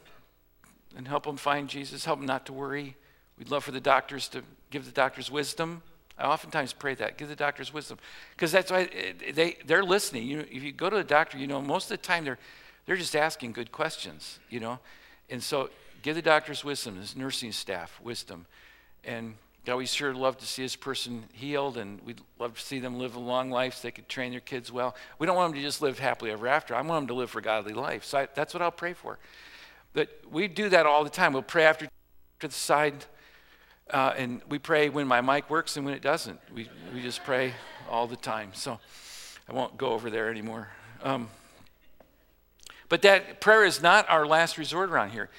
and 0.96 1.06
help 1.06 1.24
them 1.24 1.36
find 1.36 1.68
Jesus, 1.68 2.06
help 2.06 2.18
them 2.18 2.26
not 2.26 2.46
to 2.46 2.52
worry, 2.52 2.96
We'd 3.40 3.50
love 3.50 3.64
for 3.64 3.72
the 3.72 3.80
doctors 3.80 4.28
to 4.28 4.42
give 4.70 4.84
the 4.84 4.92
doctors 4.92 5.30
wisdom. 5.30 5.82
I 6.20 6.26
oftentimes 6.26 6.72
pray 6.72 6.94
that 6.96 7.16
give 7.16 7.28
the 7.28 7.36
doctors 7.36 7.72
wisdom 7.72 7.98
because 8.36 8.52
that's 8.52 8.70
why 8.70 8.88
eh, 8.92 9.32
they 9.32 9.56
they're 9.66 9.84
listening. 9.84 10.26
You 10.26 10.38
know, 10.38 10.44
if 10.50 10.62
you 10.62 10.72
go 10.72 10.90
to 10.90 10.96
the 10.96 11.04
doctor, 11.04 11.38
you 11.38 11.46
know 11.46 11.60
most 11.60 11.90
of 11.90 12.00
the 12.00 12.06
time 12.06 12.24
they're 12.24 12.38
they're 12.86 12.96
just 12.96 13.16
asking 13.16 13.52
good 13.52 13.72
questions. 13.72 14.38
You 14.48 14.60
know, 14.60 14.78
and 15.28 15.42
so 15.42 15.70
give 16.02 16.16
the 16.16 16.22
doctors 16.22 16.64
wisdom, 16.64 16.96
his 16.96 17.16
nursing 17.16 17.52
staff 17.52 18.00
wisdom, 18.02 18.46
and 19.04 19.34
God, 19.66 19.76
we 19.76 19.86
sure 19.86 20.14
love 20.14 20.38
to 20.38 20.46
see 20.46 20.62
this 20.62 20.74
person 20.74 21.24
healed, 21.32 21.76
and 21.76 22.00
we'd 22.02 22.20
love 22.38 22.54
to 22.54 22.60
see 22.60 22.78
them 22.78 22.98
live 22.98 23.14
a 23.14 23.20
long 23.20 23.50
life 23.50 23.74
so 23.74 23.80
they 23.82 23.92
could 23.92 24.08
train 24.08 24.30
their 24.30 24.40
kids 24.40 24.72
well. 24.72 24.96
We 25.18 25.26
don't 25.26 25.36
want 25.36 25.52
them 25.52 25.60
to 25.60 25.66
just 25.66 25.82
live 25.82 25.98
happily 25.98 26.30
ever 26.30 26.48
after. 26.48 26.74
I 26.74 26.80
want 26.80 27.02
them 27.02 27.08
to 27.08 27.14
live 27.14 27.30
for 27.30 27.42
godly 27.42 27.74
life. 27.74 28.04
So 28.04 28.20
I, 28.20 28.28
that's 28.34 28.54
what 28.54 28.62
I'll 28.62 28.70
pray 28.70 28.94
for. 28.94 29.18
But 29.92 30.08
we 30.30 30.48
do 30.48 30.70
that 30.70 30.86
all 30.86 31.04
the 31.04 31.10
time. 31.10 31.34
We'll 31.34 31.42
pray 31.42 31.64
after 31.64 31.88
to 32.40 32.48
the 32.48 32.54
side 32.54 33.04
uh, 33.92 34.14
and 34.16 34.40
we 34.48 34.58
pray 34.58 34.88
when 34.88 35.06
my 35.06 35.20
mic 35.20 35.48
works 35.50 35.76
and 35.76 35.84
when 35.84 35.94
it 35.94 36.02
doesn't. 36.02 36.40
We, 36.54 36.68
we 36.94 37.02
just 37.02 37.24
pray 37.24 37.54
all 37.88 38.06
the 38.06 38.16
time. 38.16 38.50
So 38.54 38.78
I 39.48 39.52
won't 39.52 39.76
go 39.76 39.88
over 39.88 40.10
there 40.10 40.30
anymore. 40.30 40.68
Um, 41.02 41.28
but 42.88 43.02
that 43.02 43.40
prayer 43.40 43.64
is 43.64 43.80
not 43.82 44.08
our 44.08 44.26
last 44.26 44.58
resort 44.58 44.90
around 44.90 45.10
here. 45.10 45.30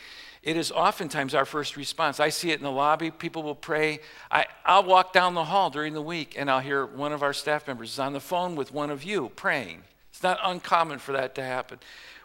It 0.44 0.58
is 0.58 0.72
oftentimes 0.72 1.36
our 1.36 1.46
first 1.46 1.78
response. 1.78 2.20
I 2.20 2.30
see 2.30 2.50
it 2.52 2.58
in 2.58 2.64
the 2.64 2.72
lobby. 2.72 3.12
People 3.12 3.44
will 3.44 3.56
pray. 3.56 4.00
I, 4.32 4.46
I'll 4.66 4.84
walk 4.84 5.14
down 5.14 5.36
the 5.36 5.44
hall 5.44 5.70
during 5.70 5.94
the 5.94 6.02
week 6.02 6.36
and 6.38 6.50
I'll 6.50 6.62
hear 6.62 6.86
one 6.86 7.14
of 7.14 7.22
our 7.22 7.34
staff 7.34 7.68
members 7.68 7.92
is 7.92 8.00
on 8.00 8.14
the 8.14 8.20
phone 8.20 8.56
with 8.56 8.74
one 8.74 8.90
of 8.90 9.04
you 9.04 9.30
praying. 9.36 9.84
It's 10.10 10.24
not 10.24 10.40
uncommon 10.44 11.00
for 11.00 11.12
that 11.12 11.36
to 11.36 11.44
happen. 11.44 11.80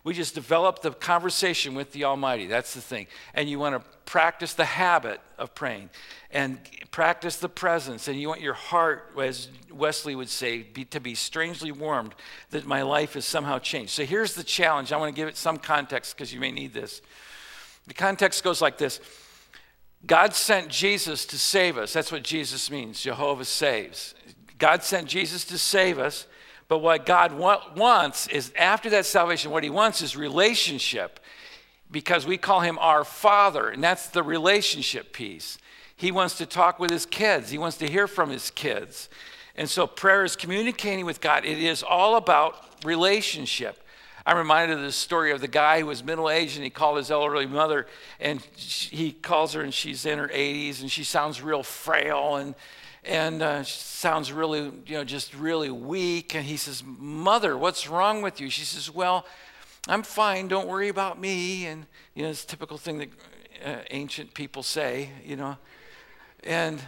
We 0.06 0.14
just 0.14 0.36
develop 0.36 0.82
the 0.82 0.92
conversation 0.92 1.74
with 1.74 1.90
the 1.90 2.04
Almighty. 2.04 2.46
That's 2.46 2.74
the 2.74 2.80
thing. 2.80 3.08
And 3.34 3.50
you 3.50 3.58
want 3.58 3.74
to 3.74 3.88
practice 4.04 4.52
the 4.52 4.64
habit 4.64 5.20
of 5.36 5.52
praying 5.52 5.90
and 6.30 6.60
practice 6.92 7.38
the 7.38 7.48
presence. 7.48 8.06
And 8.06 8.16
you 8.16 8.28
want 8.28 8.40
your 8.40 8.54
heart, 8.54 9.10
as 9.20 9.48
Wesley 9.68 10.14
would 10.14 10.28
say, 10.28 10.62
be, 10.62 10.84
to 10.84 11.00
be 11.00 11.16
strangely 11.16 11.72
warmed 11.72 12.14
that 12.50 12.64
my 12.66 12.82
life 12.82 13.14
has 13.14 13.24
somehow 13.24 13.58
changed. 13.58 13.90
So 13.90 14.04
here's 14.04 14.36
the 14.36 14.44
challenge. 14.44 14.92
I 14.92 14.96
want 14.96 15.12
to 15.12 15.20
give 15.20 15.26
it 15.26 15.36
some 15.36 15.56
context 15.56 16.16
because 16.16 16.32
you 16.32 16.38
may 16.38 16.52
need 16.52 16.72
this. 16.72 17.02
The 17.88 17.94
context 17.94 18.44
goes 18.44 18.62
like 18.62 18.78
this 18.78 19.00
God 20.06 20.34
sent 20.34 20.68
Jesus 20.68 21.26
to 21.26 21.36
save 21.36 21.76
us. 21.76 21.92
That's 21.92 22.12
what 22.12 22.22
Jesus 22.22 22.70
means. 22.70 23.00
Jehovah 23.00 23.44
saves. 23.44 24.14
God 24.56 24.84
sent 24.84 25.08
Jesus 25.08 25.44
to 25.46 25.58
save 25.58 25.98
us. 25.98 26.28
But 26.68 26.78
what 26.78 27.06
God 27.06 27.32
wa- 27.32 27.62
wants 27.76 28.26
is, 28.28 28.52
after 28.58 28.90
that 28.90 29.06
salvation, 29.06 29.50
what 29.50 29.62
He 29.62 29.70
wants 29.70 30.02
is 30.02 30.16
relationship 30.16 31.20
because 31.90 32.26
we 32.26 32.36
call 32.36 32.60
Him 32.60 32.78
our 32.80 33.04
Father, 33.04 33.68
and 33.68 33.82
that's 33.82 34.08
the 34.08 34.22
relationship 34.22 35.12
piece. 35.12 35.58
He 35.94 36.10
wants 36.10 36.36
to 36.38 36.46
talk 36.46 36.78
with 36.78 36.90
His 36.90 37.06
kids, 37.06 37.50
He 37.50 37.58
wants 37.58 37.76
to 37.78 37.88
hear 37.88 38.06
from 38.06 38.30
His 38.30 38.50
kids. 38.50 39.08
And 39.54 39.70
so 39.70 39.86
prayer 39.86 40.24
is 40.24 40.36
communicating 40.36 41.06
with 41.06 41.20
God. 41.20 41.44
It 41.44 41.58
is 41.58 41.82
all 41.82 42.16
about 42.16 42.84
relationship. 42.84 43.82
I'm 44.26 44.36
reminded 44.36 44.76
of 44.76 44.82
the 44.82 44.92
story 44.92 45.30
of 45.30 45.40
the 45.40 45.48
guy 45.48 45.80
who 45.80 45.86
was 45.86 46.02
middle 46.02 46.28
aged 46.28 46.56
and 46.56 46.64
he 46.64 46.70
called 46.70 46.98
his 46.98 47.12
elderly 47.12 47.46
mother 47.46 47.86
and 48.18 48.40
he 48.56 49.12
calls 49.12 49.52
her 49.52 49.62
and 49.62 49.72
she's 49.72 50.04
in 50.04 50.18
her 50.18 50.26
80s 50.26 50.80
and 50.80 50.90
she 50.90 51.04
sounds 51.04 51.40
real 51.40 51.62
frail 51.62 52.34
and 52.34 52.56
and 53.06 53.42
uh, 53.42 53.62
sounds 53.62 54.32
really 54.32 54.72
you 54.86 54.94
know 54.96 55.04
just 55.04 55.34
really 55.34 55.70
weak 55.70 56.34
and 56.34 56.44
he 56.44 56.56
says 56.56 56.82
mother 56.84 57.56
what's 57.56 57.88
wrong 57.88 58.22
with 58.22 58.40
you 58.40 58.50
she 58.50 58.64
says 58.64 58.92
well 58.92 59.24
i'm 59.88 60.02
fine 60.02 60.48
don't 60.48 60.66
worry 60.66 60.88
about 60.88 61.20
me 61.20 61.66
and 61.66 61.86
you 62.14 62.22
know 62.22 62.28
it's 62.28 62.44
a 62.44 62.46
typical 62.46 62.76
thing 62.76 62.98
that 62.98 63.08
uh, 63.64 63.76
ancient 63.90 64.34
people 64.34 64.62
say 64.62 65.08
you 65.24 65.36
know 65.36 65.56
and 66.44 66.80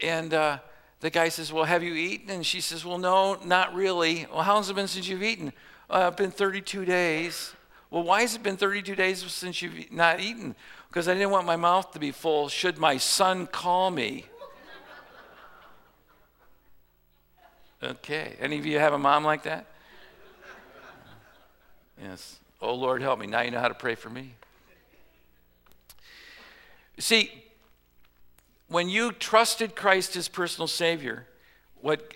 and 0.00 0.34
uh, 0.34 0.58
the 1.00 1.10
guy 1.10 1.28
says 1.28 1.52
well 1.52 1.64
have 1.64 1.82
you 1.82 1.94
eaten 1.94 2.30
and 2.30 2.44
she 2.44 2.60
says 2.60 2.84
well 2.84 2.98
no 2.98 3.38
not 3.44 3.74
really 3.74 4.26
well 4.30 4.42
how 4.42 4.52
long 4.52 4.62
has 4.62 4.70
it 4.70 4.76
been 4.76 4.88
since 4.88 5.08
you've 5.08 5.22
eaten 5.22 5.52
uh, 5.90 6.08
it's 6.08 6.16
been 6.16 6.30
32 6.30 6.84
days. 6.84 7.52
Well, 7.90 8.02
why 8.02 8.22
has 8.22 8.34
it 8.34 8.42
been 8.42 8.56
32 8.56 8.94
days 8.94 9.22
since 9.30 9.60
you've 9.60 9.92
not 9.92 10.18
eaten? 10.20 10.54
Because 10.88 11.08
I 11.08 11.14
didn't 11.14 11.30
want 11.30 11.46
my 11.46 11.56
mouth 11.56 11.92
to 11.92 11.98
be 11.98 12.10
full 12.10 12.48
should 12.48 12.78
my 12.78 12.96
son 12.96 13.46
call 13.46 13.90
me. 13.90 14.26
Okay. 17.84 18.34
Any 18.40 18.58
of 18.58 18.64
you 18.64 18.78
have 18.78 18.94
a 18.94 18.98
mom 18.98 19.24
like 19.24 19.42
that? 19.42 19.66
Yes. 22.02 22.38
Oh, 22.60 22.74
Lord, 22.74 23.02
help 23.02 23.18
me. 23.18 23.26
Now 23.26 23.42
you 23.42 23.50
know 23.50 23.60
how 23.60 23.68
to 23.68 23.74
pray 23.74 23.94
for 23.94 24.08
me. 24.08 24.34
See, 26.98 27.30
when 28.68 28.88
you 28.88 29.12
trusted 29.12 29.76
Christ 29.76 30.16
as 30.16 30.28
personal 30.28 30.66
Savior, 30.66 31.26
what 31.80 32.14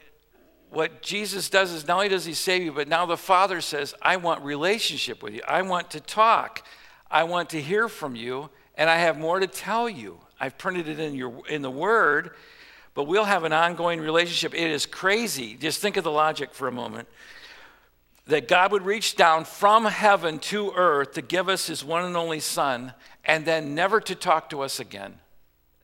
what 0.70 1.00
Jesus 1.00 1.48
does 1.48 1.72
is 1.72 1.86
not 1.86 1.94
only 1.94 2.08
does 2.10 2.26
he 2.26 2.34
save 2.34 2.62
you, 2.62 2.72
but 2.72 2.88
now 2.88 3.06
the 3.06 3.16
Father 3.16 3.62
says, 3.62 3.94
I 4.02 4.16
want 4.16 4.42
relationship 4.42 5.22
with 5.22 5.34
you. 5.34 5.40
I 5.48 5.62
want 5.62 5.90
to 5.92 6.00
talk. 6.00 6.62
I 7.10 7.24
want 7.24 7.50
to 7.50 7.62
hear 7.62 7.88
from 7.88 8.14
you, 8.14 8.50
and 8.74 8.90
I 8.90 8.96
have 8.96 9.18
more 9.18 9.40
to 9.40 9.46
tell 9.46 9.88
you. 9.88 10.20
I've 10.38 10.58
printed 10.58 10.88
it 10.88 11.00
in 11.00 11.14
your 11.14 11.46
in 11.48 11.62
the 11.62 11.70
word, 11.70 12.32
but 12.98 13.06
we'll 13.06 13.26
have 13.26 13.44
an 13.44 13.52
ongoing 13.52 14.00
relationship. 14.00 14.52
It 14.56 14.72
is 14.72 14.84
crazy. 14.84 15.54
Just 15.54 15.80
think 15.80 15.96
of 15.96 16.02
the 16.02 16.10
logic 16.10 16.52
for 16.52 16.66
a 16.66 16.72
moment. 16.72 17.06
That 18.26 18.48
God 18.48 18.72
would 18.72 18.84
reach 18.84 19.14
down 19.14 19.44
from 19.44 19.84
heaven 19.84 20.40
to 20.40 20.72
earth 20.74 21.12
to 21.12 21.22
give 21.22 21.48
us 21.48 21.68
his 21.68 21.84
one 21.84 22.04
and 22.04 22.16
only 22.16 22.40
son 22.40 22.94
and 23.24 23.44
then 23.44 23.76
never 23.76 24.00
to 24.00 24.16
talk 24.16 24.50
to 24.50 24.62
us 24.62 24.80
again. 24.80 25.20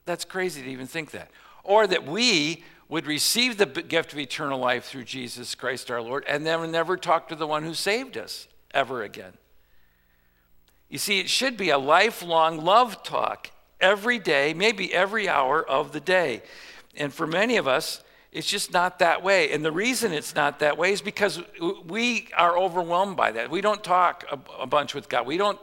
That's 0.07 0.25
crazy 0.25 0.65
to 0.65 0.69
even 0.69 0.89
think 0.89 1.13
that. 1.13 1.31
Or 1.63 1.87
that 1.87 2.05
we 2.05 2.65
would 2.89 3.07
receive 3.07 3.59
the 3.59 3.67
gift 3.67 4.13
of 4.13 4.19
eternal 4.19 4.59
life 4.59 4.87
through 4.87 5.05
Jesus 5.05 5.55
Christ 5.55 5.93
our 5.93 6.03
Lord 6.03 6.25
and 6.27 6.45
then 6.45 6.69
never 6.73 6.97
talk 6.97 7.29
to 7.29 7.37
the 7.37 7.47
one 7.47 7.63
who 7.63 7.75
saved 7.75 8.19
us 8.19 8.49
ever 8.73 9.05
again. 9.05 9.35
You 10.89 10.99
see, 10.99 11.21
it 11.21 11.31
should 11.31 11.57
be 11.57 11.71
a 11.71 11.79
lifelong 11.79 12.65
love 12.65 13.05
talk 13.05 13.53
every 13.81 14.19
day, 14.19 14.53
maybe 14.53 14.93
every 14.93 15.29
hour 15.29 15.63
of 15.63 15.93
the 15.93 16.01
day. 16.01 16.43
And 16.97 17.13
for 17.13 17.27
many 17.27 17.57
of 17.57 17.67
us, 17.67 18.03
it's 18.33 18.49
just 18.49 18.73
not 18.73 18.99
that 18.99 19.23
way. 19.23 19.53
And 19.53 19.65
the 19.65 19.73
reason 19.73 20.13
it's 20.13 20.35
not 20.35 20.59
that 20.59 20.77
way 20.77 20.93
is 20.93 21.01
because 21.01 21.41
we 21.87 22.29
are 22.37 22.59
overwhelmed 22.59 23.17
by 23.17 23.31
that. 23.33 23.49
We 23.49 23.61
don't 23.61 23.83
talk 23.83 24.25
a, 24.31 24.39
a 24.63 24.67
bunch 24.67 24.93
with 24.95 25.09
God. 25.09 25.27
We 25.27 25.37
don't, 25.37 25.59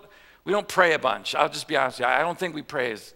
we 0.45 0.53
don't 0.53 0.67
pray 0.67 0.93
a 0.93 1.00
bunch. 1.00 1.35
I'll 1.35 1.50
just 1.50 1.67
be 1.67 1.75
honest 1.75 2.00
with 2.00 2.07
you. 2.07 2.13
I 2.13 2.21
don't 2.21 2.39
think 2.39 2.55
we 2.55 2.61
pray 2.61 2.93
as 2.93 3.13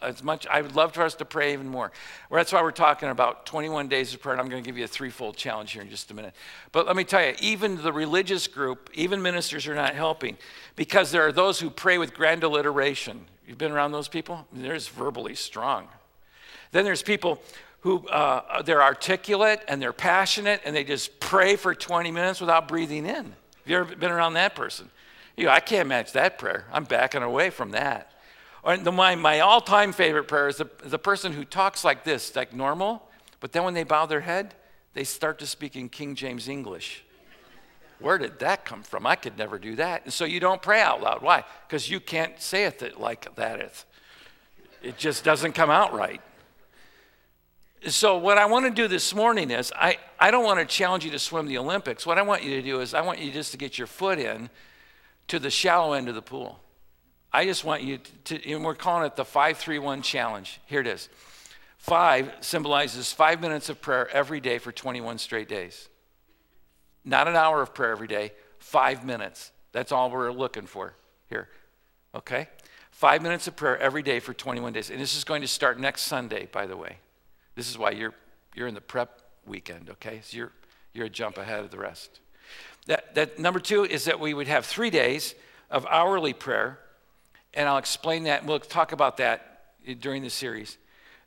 as 0.00 0.22
much 0.24 0.46
i 0.48 0.60
would 0.60 0.74
love 0.74 0.92
for 0.92 1.02
us 1.02 1.14
to 1.14 1.24
pray 1.24 1.52
even 1.52 1.68
more 1.68 1.92
well, 2.28 2.38
that's 2.38 2.52
why 2.52 2.60
we're 2.60 2.72
talking 2.72 3.10
about 3.10 3.46
21 3.46 3.86
days 3.86 4.12
of 4.12 4.20
prayer 4.20 4.32
and 4.32 4.40
i'm 4.40 4.48
going 4.48 4.62
to 4.62 4.68
give 4.68 4.76
you 4.76 4.84
a 4.84 4.88
threefold 4.88 5.36
challenge 5.36 5.70
here 5.70 5.82
in 5.82 5.88
just 5.88 6.10
a 6.10 6.14
minute 6.14 6.34
but 6.72 6.86
let 6.86 6.96
me 6.96 7.04
tell 7.04 7.24
you 7.24 7.34
even 7.40 7.80
the 7.80 7.92
religious 7.92 8.48
group 8.48 8.90
even 8.92 9.22
ministers 9.22 9.68
are 9.68 9.74
not 9.74 9.94
helping 9.94 10.36
because 10.74 11.12
there 11.12 11.24
are 11.24 11.32
those 11.32 11.60
who 11.60 11.70
pray 11.70 11.96
with 11.96 12.12
grand 12.12 12.42
alliteration 12.42 13.24
you've 13.46 13.58
been 13.58 13.70
around 13.70 13.92
those 13.92 14.08
people 14.08 14.46
they're 14.52 14.74
just 14.74 14.90
verbally 14.90 15.34
strong 15.34 15.86
then 16.72 16.84
there's 16.84 17.02
people 17.02 17.40
who 17.80 18.06
uh, 18.08 18.62
they're 18.62 18.82
articulate 18.82 19.60
and 19.68 19.80
they're 19.80 19.92
passionate 19.92 20.60
and 20.64 20.74
they 20.74 20.84
just 20.84 21.20
pray 21.20 21.56
for 21.56 21.74
20 21.74 22.10
minutes 22.10 22.40
without 22.40 22.68
breathing 22.68 23.06
in 23.06 23.24
have 23.24 23.66
you 23.66 23.76
ever 23.76 23.96
been 23.96 24.10
around 24.10 24.34
that 24.34 24.54
person 24.54 24.90
you 25.36 25.46
know, 25.46 25.50
i 25.50 25.60
can't 25.60 25.88
match 25.88 26.12
that 26.12 26.38
prayer 26.38 26.66
i'm 26.72 26.84
backing 26.84 27.22
away 27.22 27.50
from 27.50 27.70
that 27.70 28.12
or 28.62 28.76
the, 28.76 28.92
my, 28.92 29.14
my 29.14 29.40
all 29.40 29.60
time 29.60 29.92
favorite 29.92 30.28
prayer 30.28 30.48
is 30.48 30.56
the, 30.56 30.70
the 30.84 30.98
person 30.98 31.32
who 31.32 31.44
talks 31.44 31.84
like 31.84 32.04
this, 32.04 32.34
like 32.36 32.52
normal, 32.52 33.02
but 33.40 33.52
then 33.52 33.64
when 33.64 33.74
they 33.74 33.84
bow 33.84 34.06
their 34.06 34.20
head, 34.20 34.54
they 34.94 35.04
start 35.04 35.38
to 35.40 35.46
speak 35.46 35.74
in 35.74 35.88
King 35.88 36.14
James 36.14 36.48
English. 36.48 37.04
Where 37.98 38.18
did 38.18 38.38
that 38.40 38.64
come 38.64 38.82
from? 38.82 39.06
I 39.06 39.16
could 39.16 39.38
never 39.38 39.58
do 39.58 39.76
that. 39.76 40.04
And 40.04 40.12
so 40.12 40.24
you 40.24 40.40
don't 40.40 40.60
pray 40.60 40.80
out 40.80 41.00
loud. 41.00 41.22
Why? 41.22 41.44
Because 41.66 41.88
you 41.88 42.00
can't 42.00 42.40
say 42.40 42.64
it 42.64 42.98
like 42.98 43.34
that. 43.36 43.84
It 44.82 44.96
just 44.96 45.24
doesn't 45.24 45.52
come 45.52 45.70
out 45.70 45.92
right. 45.92 46.20
So, 47.88 48.16
what 48.16 48.38
I 48.38 48.46
want 48.46 48.64
to 48.66 48.70
do 48.70 48.86
this 48.86 49.12
morning 49.12 49.50
is 49.50 49.72
I, 49.74 49.98
I 50.20 50.30
don't 50.30 50.44
want 50.44 50.60
to 50.60 50.64
challenge 50.64 51.04
you 51.04 51.10
to 51.10 51.18
swim 51.18 51.46
the 51.46 51.58
Olympics. 51.58 52.06
What 52.06 52.16
I 52.16 52.22
want 52.22 52.44
you 52.44 52.50
to 52.50 52.62
do 52.62 52.80
is 52.80 52.94
I 52.94 53.00
want 53.00 53.18
you 53.18 53.32
just 53.32 53.50
to 53.52 53.58
get 53.58 53.76
your 53.76 53.88
foot 53.88 54.20
in 54.20 54.50
to 55.28 55.40
the 55.40 55.50
shallow 55.50 55.92
end 55.92 56.08
of 56.08 56.14
the 56.14 56.22
pool. 56.22 56.60
I 57.32 57.44
just 57.44 57.64
want 57.64 57.82
you 57.82 57.98
to, 58.24 58.52
and 58.52 58.64
we're 58.64 58.76
calling 58.76 59.06
it 59.06 59.16
the 59.16 59.24
531 59.24 60.02
challenge. 60.02 60.60
Here 60.66 60.80
it 60.80 60.86
is. 60.86 61.08
Five 61.76 62.30
symbolizes 62.40 63.12
five 63.12 63.40
minutes 63.40 63.68
of 63.68 63.80
prayer 63.80 64.08
every 64.10 64.38
day 64.38 64.58
for 64.58 64.70
21 64.70 65.18
straight 65.18 65.48
days. 65.48 65.88
Not 67.04 67.26
an 67.26 67.34
hour 67.34 67.62
of 67.62 67.74
prayer 67.74 67.90
every 67.90 68.06
day, 68.06 68.32
five 68.58 69.04
minutes. 69.04 69.50
That's 69.72 69.90
all 69.90 70.08
we're 70.08 70.30
looking 70.30 70.66
for 70.66 70.94
here. 71.28 71.48
Okay? 72.14 72.48
Five 72.92 73.22
minutes 73.22 73.48
of 73.48 73.56
prayer 73.56 73.76
every 73.78 74.02
day 74.02 74.20
for 74.20 74.32
21 74.32 74.72
days. 74.72 74.90
And 74.90 75.00
this 75.00 75.16
is 75.16 75.24
going 75.24 75.42
to 75.42 75.48
start 75.48 75.80
next 75.80 76.02
Sunday, 76.02 76.48
by 76.52 76.66
the 76.66 76.76
way. 76.76 76.98
This 77.54 77.70
is 77.70 77.78
why 77.78 77.90
you're, 77.90 78.14
you're 78.54 78.68
in 78.68 78.74
the 78.74 78.80
prep 78.80 79.20
weekend, 79.46 79.90
okay? 79.90 80.20
So 80.24 80.36
you're, 80.36 80.52
you're 80.92 81.06
a 81.06 81.10
jump 81.10 81.38
ahead 81.38 81.60
of 81.60 81.70
the 81.70 81.78
rest. 81.78 82.20
That, 82.86 83.14
that 83.14 83.38
number 83.38 83.60
two 83.60 83.84
is 83.84 84.06
that 84.06 84.18
we 84.18 84.34
would 84.34 84.48
have 84.48 84.66
three 84.66 84.90
days 84.90 85.34
of 85.70 85.86
hourly 85.88 86.32
prayer 86.32 86.78
and 87.54 87.68
I'll 87.68 87.78
explain 87.78 88.24
that. 88.24 88.46
We'll 88.46 88.60
talk 88.60 88.92
about 88.92 89.18
that 89.18 89.64
during 90.00 90.22
the 90.22 90.30
series. 90.30 90.78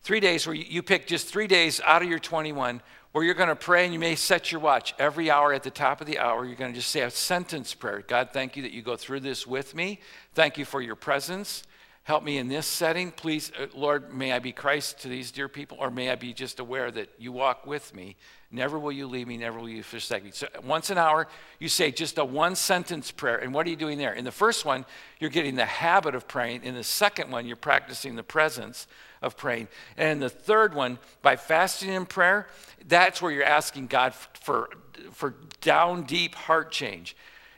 Three 0.02 0.20
days 0.20 0.46
where 0.46 0.56
you 0.56 0.82
pick 0.82 1.08
just 1.08 1.28
three 1.28 1.48
days 1.48 1.82
out 1.82 2.02
of 2.02 2.10
your 2.10 2.20
21 2.20 2.82
where 3.12 3.24
you're 3.24 3.34
going 3.34 3.50
to 3.50 3.56
pray 3.56 3.86
and 3.86 3.94
you 3.94 4.00
may 4.00 4.16
set 4.16 4.52
your 4.52 4.60
watch. 4.60 4.94
Every 5.00 5.32
hour 5.32 5.54
at 5.54 5.64
the 5.64 5.72
top 5.72 6.02
of 6.02 6.08
the 6.08 6.20
hour, 6.20 6.46
you're 6.46 6.56
going 6.56 6.74
to 6.74 6.78
just 6.78 6.92
say 6.92 7.02
a 7.02 7.10
sentence 7.10 7.74
prayer. 7.74 8.04
God, 8.06 8.30
thank 8.34 8.58
you 8.58 8.64
that 8.64 8.72
you 8.72 8.82
go 8.82 8.98
through 8.98 9.22
this 9.22 9.48
with 9.48 9.74
me. 9.74 10.00
Thank 10.34 10.58
you 10.58 10.66
for 10.66 10.82
your 10.82 10.96
presence. 10.96 11.64
Help 12.06 12.24
me 12.24 12.38
in 12.38 12.48
this 12.48 12.68
setting. 12.68 13.10
Please, 13.10 13.52
uh, 13.60 13.66
Lord, 13.74 14.14
may 14.14 14.32
I 14.32 14.38
be 14.38 14.52
Christ 14.52 15.02
to 15.02 15.08
these 15.08 15.32
dear 15.32 15.50
people, 15.50 15.78
or 15.82 15.90
may 15.90 16.12
I 16.12 16.16
be 16.16 16.34
just 16.34 16.60
aware 16.60 16.92
that 16.92 17.10
you 17.18 17.32
walk 17.32 17.66
with 17.66 17.96
me. 17.96 18.16
Never 18.52 18.78
will 18.78 18.92
you 18.92 19.08
leave 19.08 19.28
me, 19.28 19.38
never 19.38 19.58
will 19.58 19.70
you 19.70 19.82
forsake 19.82 20.24
me. 20.24 20.30
So 20.30 20.46
once 20.64 20.92
an 20.92 21.00
hour, 21.00 21.28
you 21.58 21.68
say 21.68 21.90
just 21.90 22.20
a 22.20 22.24
one 22.24 22.56
sentence 22.56 23.10
prayer. 23.10 23.38
And 23.38 23.56
what 23.56 23.66
are 23.66 23.72
you 23.72 23.76
doing 23.76 23.98
there? 23.98 24.14
In 24.14 24.24
the 24.24 24.32
first 24.32 24.66
one, 24.66 24.86
you're 25.20 25.32
getting 25.32 25.56
the 25.56 25.66
habit 25.66 26.14
of 26.14 26.28
praying. 26.28 26.64
In 26.64 26.76
the 26.76 26.84
second 26.84 27.32
one, 27.32 27.48
you're 27.48 27.56
practicing 27.56 28.16
the 28.16 28.22
presence 28.22 28.86
of 29.24 29.36
praying. 29.36 29.68
And 29.98 30.22
the 30.22 30.30
third 30.30 30.76
one, 30.76 31.00
by 31.24 31.38
fasting 31.38 31.90
and 31.90 32.08
prayer, 32.08 32.46
that's 32.88 33.20
where 33.20 33.32
you're 33.32 33.44
asking 33.44 33.88
God 33.88 34.14
for, 34.14 34.70
for 35.12 35.34
down 35.60 36.04
deep 36.04 36.36
heart 36.36 36.72
change 36.72 37.16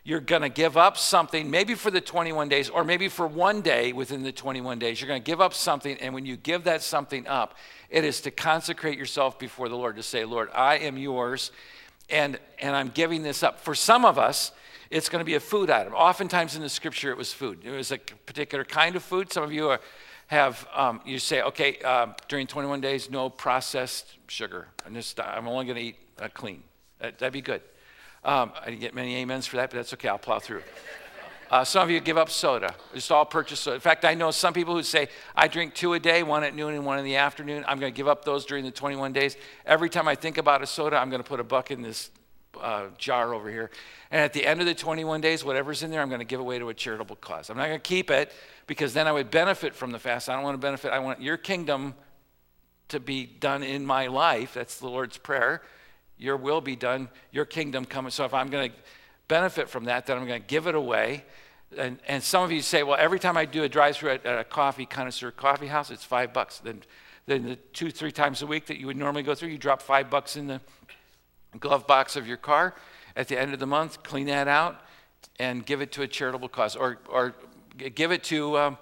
you're 0.08 0.22
going 0.22 0.42
to 0.42 0.48
give 0.48 0.78
up 0.78 0.96
something, 0.96 1.52
maybe 1.52 1.76
for 1.76 1.92
the 1.92 2.00
21 2.00 2.48
days, 2.48 2.70
or 2.70 2.86
maybe 2.86 3.10
for 3.10 3.28
one 3.28 3.60
day 3.60 3.92
within 3.92 4.24
the 4.24 4.32
21 4.32 4.80
days. 4.80 5.02
You're 5.02 5.08
going 5.10 5.22
to 5.22 5.26
give 5.26 5.42
up 5.42 5.54
something, 5.54 5.98
and 5.98 6.14
when 6.14 6.26
you 6.26 6.38
give 6.38 6.64
that 6.64 6.82
something 6.82 7.28
up, 7.28 7.58
it 7.90 8.06
is 8.06 8.22
to 8.22 8.32
consecrate 8.32 8.98
yourself 8.98 9.38
before 9.38 9.68
the 9.68 9.76
Lord, 9.76 9.98
to 9.98 10.04
say, 10.04 10.24
Lord, 10.24 10.48
I 10.56 10.78
am 10.78 10.98
yours, 10.98 11.52
and, 12.10 12.40
and 12.60 12.74
I'm 12.74 12.88
giving 12.88 13.22
this 13.22 13.44
up. 13.44 13.60
For 13.60 13.76
some 13.76 14.06
of 14.06 14.18
us, 14.18 14.54
it's 14.90 15.10
going 15.10 15.20
to 15.20 15.26
be 15.26 15.36
a 15.36 15.42
food 15.42 15.70
item. 15.70 15.94
Oftentimes 15.94 16.56
in 16.56 16.62
the 16.62 16.70
scripture, 16.70 17.12
it 17.12 17.18
was 17.18 17.34
food. 17.34 17.60
It 17.66 17.72
was 17.72 17.92
a 17.92 17.98
particular 17.98 18.64
kind 18.64 18.96
of 18.96 19.04
food. 19.04 19.34
Some 19.34 19.44
of 19.44 19.52
you 19.52 19.72
are, 19.72 19.82
have, 20.28 20.66
um, 20.74 21.02
you 21.06 21.20
say, 21.20 21.42
okay, 21.42 21.80
uh, 21.84 22.14
during 22.30 22.48
21 22.48 22.80
days, 22.80 23.12
no 23.12 23.30
processed 23.30 24.16
sugar. 24.30 24.70
I'm, 24.86 24.94
just, 24.94 25.20
I'm 25.20 25.50
only 25.50 25.66
going 25.66 25.76
to 25.76 25.84
eat 25.84 25.98
uh, 26.18 26.30
clean. 26.34 26.64
That, 27.00 27.20
that'd 27.20 27.34
be 27.34 27.42
good. 27.42 27.62
Um, 28.24 28.52
I 28.62 28.66
didn't 28.66 28.82
get 28.82 28.94
many 28.94 29.22
amens 29.22 29.48
for 29.48 29.58
that, 29.58 29.70
but 29.70 29.78
that's 29.78 29.94
okay. 29.94 30.10
I'll 30.10 30.18
plow 30.18 30.40
through. 30.40 30.64
Uh, 31.50 31.64
some 31.64 31.84
of 31.84 31.90
you 31.90 32.00
give 32.02 32.18
up 32.18 32.30
soda. 32.30 32.76
Just 32.94 33.10
all 33.12 33.26
purchase 33.26 33.62
soda. 33.62 33.76
In 33.76 33.82
fact, 33.82 34.04
I 34.04 34.16
know 34.16 34.32
some 34.32 34.54
people 34.54 34.76
who 34.76 34.84
say, 34.84 35.08
I 35.34 35.48
drink 35.48 35.74
two 35.74 35.94
a 35.94 36.00
day, 36.00 36.22
one 36.24 36.44
at 36.44 36.54
noon 36.54 36.74
and 36.74 36.86
one 36.86 37.00
in 37.00 37.06
the 37.06 37.16
afternoon. 37.16 37.64
I'm 37.68 37.80
going 37.80 37.94
to 37.94 37.96
give 37.96 38.08
up 38.08 38.26
those 38.26 38.46
during 38.46 38.66
the 38.66 38.72
21 38.72 39.14
days. 39.14 39.38
Every 39.66 39.90
time 39.90 40.10
I 40.10 40.16
think 40.16 40.38
about 40.38 40.62
a 40.62 40.68
soda, 40.68 40.98
I'm 40.98 41.10
going 41.10 41.24
to 41.24 41.28
put 41.28 41.40
a 41.40 41.46
buck 41.46 41.72
in 41.72 41.82
this 41.82 42.12
uh, 42.62 42.88
jar 42.98 43.34
over 43.34 43.50
here. 43.50 43.70
And 44.12 44.22
at 44.22 44.34
the 44.34 44.46
end 44.46 44.60
of 44.60 44.66
the 44.66 44.76
21 44.76 45.22
days, 45.22 45.46
whatever's 45.46 45.84
in 45.84 45.92
there, 45.92 46.02
I'm 46.02 46.10
going 46.10 46.20
to 46.20 46.26
give 46.26 46.42
away 46.42 46.60
to 46.60 46.68
a 46.68 46.74
charitable 46.74 47.16
cause. 47.18 47.50
I'm 47.50 47.58
not 47.58 47.68
going 47.68 47.80
to 47.80 47.88
keep 47.88 48.12
it 48.12 48.34
because 48.66 48.94
then 48.94 49.08
I 49.08 49.14
would 49.14 49.32
benefit 49.32 49.74
from 49.74 49.92
the 49.92 50.00
fast. 50.00 50.28
I 50.28 50.34
don't 50.34 50.44
want 50.44 50.56
to 50.56 50.66
benefit. 50.66 50.92
I 50.92 51.00
want 51.00 51.22
your 51.22 51.38
kingdom 51.38 51.96
to 52.90 53.00
be 53.00 53.26
done 53.26 53.64
in 53.64 53.86
my 53.86 54.08
life. 54.08 54.54
That's 54.54 54.80
the 54.80 54.88
Lord's 54.88 55.18
Prayer. 55.18 55.62
Your 56.18 56.38
will 56.38 56.62
be 56.62 56.76
done, 56.76 57.10
your 57.32 57.46
kingdom 57.46 57.86
come. 57.86 58.10
So 58.10 58.26
if 58.26 58.34
I'm 58.34 58.50
going 58.50 58.72
to 58.72 58.76
benefit 59.28 59.70
from 59.70 59.86
that, 59.86 60.06
then 60.06 60.18
I'm 60.18 60.26
going 60.26 60.42
to 60.42 60.48
give 60.48 60.68
it 60.68 60.76
away. 60.76 61.24
And, 61.78 62.00
and 62.08 62.24
some 62.24 62.44
of 62.44 62.52
you 62.52 62.62
say, 62.62 62.84
well, 62.84 62.98
every 63.00 63.20
time 63.20 63.38
I 63.38 63.46
do 63.46 63.64
a 63.64 63.70
drive 63.70 63.98
through 63.98 64.12
at, 64.12 64.26
at, 64.26 64.40
a 64.40 64.44
coffee 64.44 64.86
connoisseur 64.86 65.32
coffee 65.32 65.68
house, 65.68 65.92
it's 65.92 66.04
five 66.04 66.34
bucks. 66.34 66.60
Then, 66.60 66.82
then 67.26 67.44
the 67.44 67.56
two, 67.74 67.92
three 67.92 68.12
times 68.12 68.42
a 68.42 68.48
week 68.48 68.68
that 68.68 68.78
you 68.78 68.88
would 68.88 68.98
normally 68.98 69.24
go 69.24 69.36
through, 69.36 69.50
you 69.50 69.58
drop 69.58 69.82
five 69.82 70.10
bucks 70.10 70.38
in 70.38 70.48
the 70.48 70.62
glove 71.60 71.86
box 71.86 72.16
of 72.16 72.28
your 72.28 72.38
car. 72.38 72.74
At 73.16 73.28
the 73.28 73.40
end 73.40 73.54
of 73.54 73.60
the 73.60 73.68
month, 73.68 74.04
clean 74.04 74.28
that 74.28 74.48
out 74.48 74.82
and 75.40 75.66
give 75.66 75.82
it 75.82 75.92
to 75.94 76.04
a 76.04 76.08
charitable 76.08 76.50
cause 76.50 76.76
or, 76.76 77.00
or 77.10 77.36
give 77.78 78.12
it 78.12 78.24
to 78.26 78.58
um, 78.58 78.78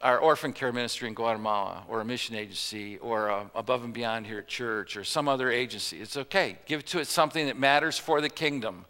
our 0.00 0.18
orphan 0.18 0.52
care 0.52 0.72
ministry 0.72 1.08
in 1.08 1.14
Guatemala 1.14 1.82
or 1.88 2.00
a 2.00 2.04
mission 2.04 2.36
agency 2.36 2.98
or 2.98 3.30
uh, 3.30 3.44
above 3.54 3.82
and 3.82 3.92
beyond 3.92 4.26
here 4.26 4.38
at 4.38 4.48
church 4.48 4.96
or 4.96 5.02
some 5.02 5.28
other 5.28 5.50
agency. 5.50 6.00
It's 6.00 6.16
okay. 6.16 6.58
Give 6.66 6.84
to 6.86 7.00
it 7.00 7.06
something 7.08 7.46
that 7.46 7.58
matters 7.58 7.98
for 7.98 8.20
the 8.20 8.28
kingdom, 8.28 8.84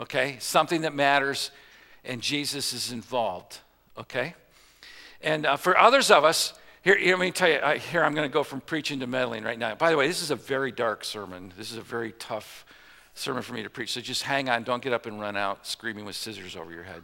okay? 0.00 0.36
Something 0.40 0.82
that 0.82 0.94
matters 0.94 1.52
and 2.04 2.20
Jesus 2.20 2.72
is 2.72 2.90
involved, 2.90 3.58
okay? 3.96 4.34
And 5.20 5.46
uh, 5.46 5.56
for 5.56 5.78
others 5.78 6.10
of 6.10 6.24
us, 6.24 6.54
here, 6.82 6.96
here, 6.96 7.16
let 7.16 7.20
me 7.20 7.30
tell 7.30 7.48
you, 7.48 7.60
I, 7.62 7.78
here 7.78 8.02
I'm 8.02 8.14
going 8.14 8.28
to 8.28 8.32
go 8.32 8.42
from 8.42 8.60
preaching 8.60 9.00
to 9.00 9.06
meddling 9.06 9.44
right 9.44 9.58
now. 9.58 9.74
By 9.74 9.90
the 9.90 9.96
way, 9.96 10.06
this 10.06 10.22
is 10.22 10.30
a 10.30 10.36
very 10.36 10.72
dark 10.72 11.04
sermon. 11.04 11.52
This 11.56 11.70
is 11.70 11.76
a 11.76 11.82
very 11.82 12.12
tough 12.12 12.64
sermon 13.14 13.42
for 13.42 13.52
me 13.52 13.62
to 13.62 13.70
preach. 13.70 13.92
So 13.92 14.00
just 14.00 14.22
hang 14.22 14.48
on. 14.48 14.62
Don't 14.62 14.82
get 14.82 14.92
up 14.92 15.06
and 15.06 15.20
run 15.20 15.36
out 15.36 15.66
screaming 15.66 16.04
with 16.04 16.16
scissors 16.16 16.56
over 16.56 16.72
your 16.72 16.84
head. 16.84 17.02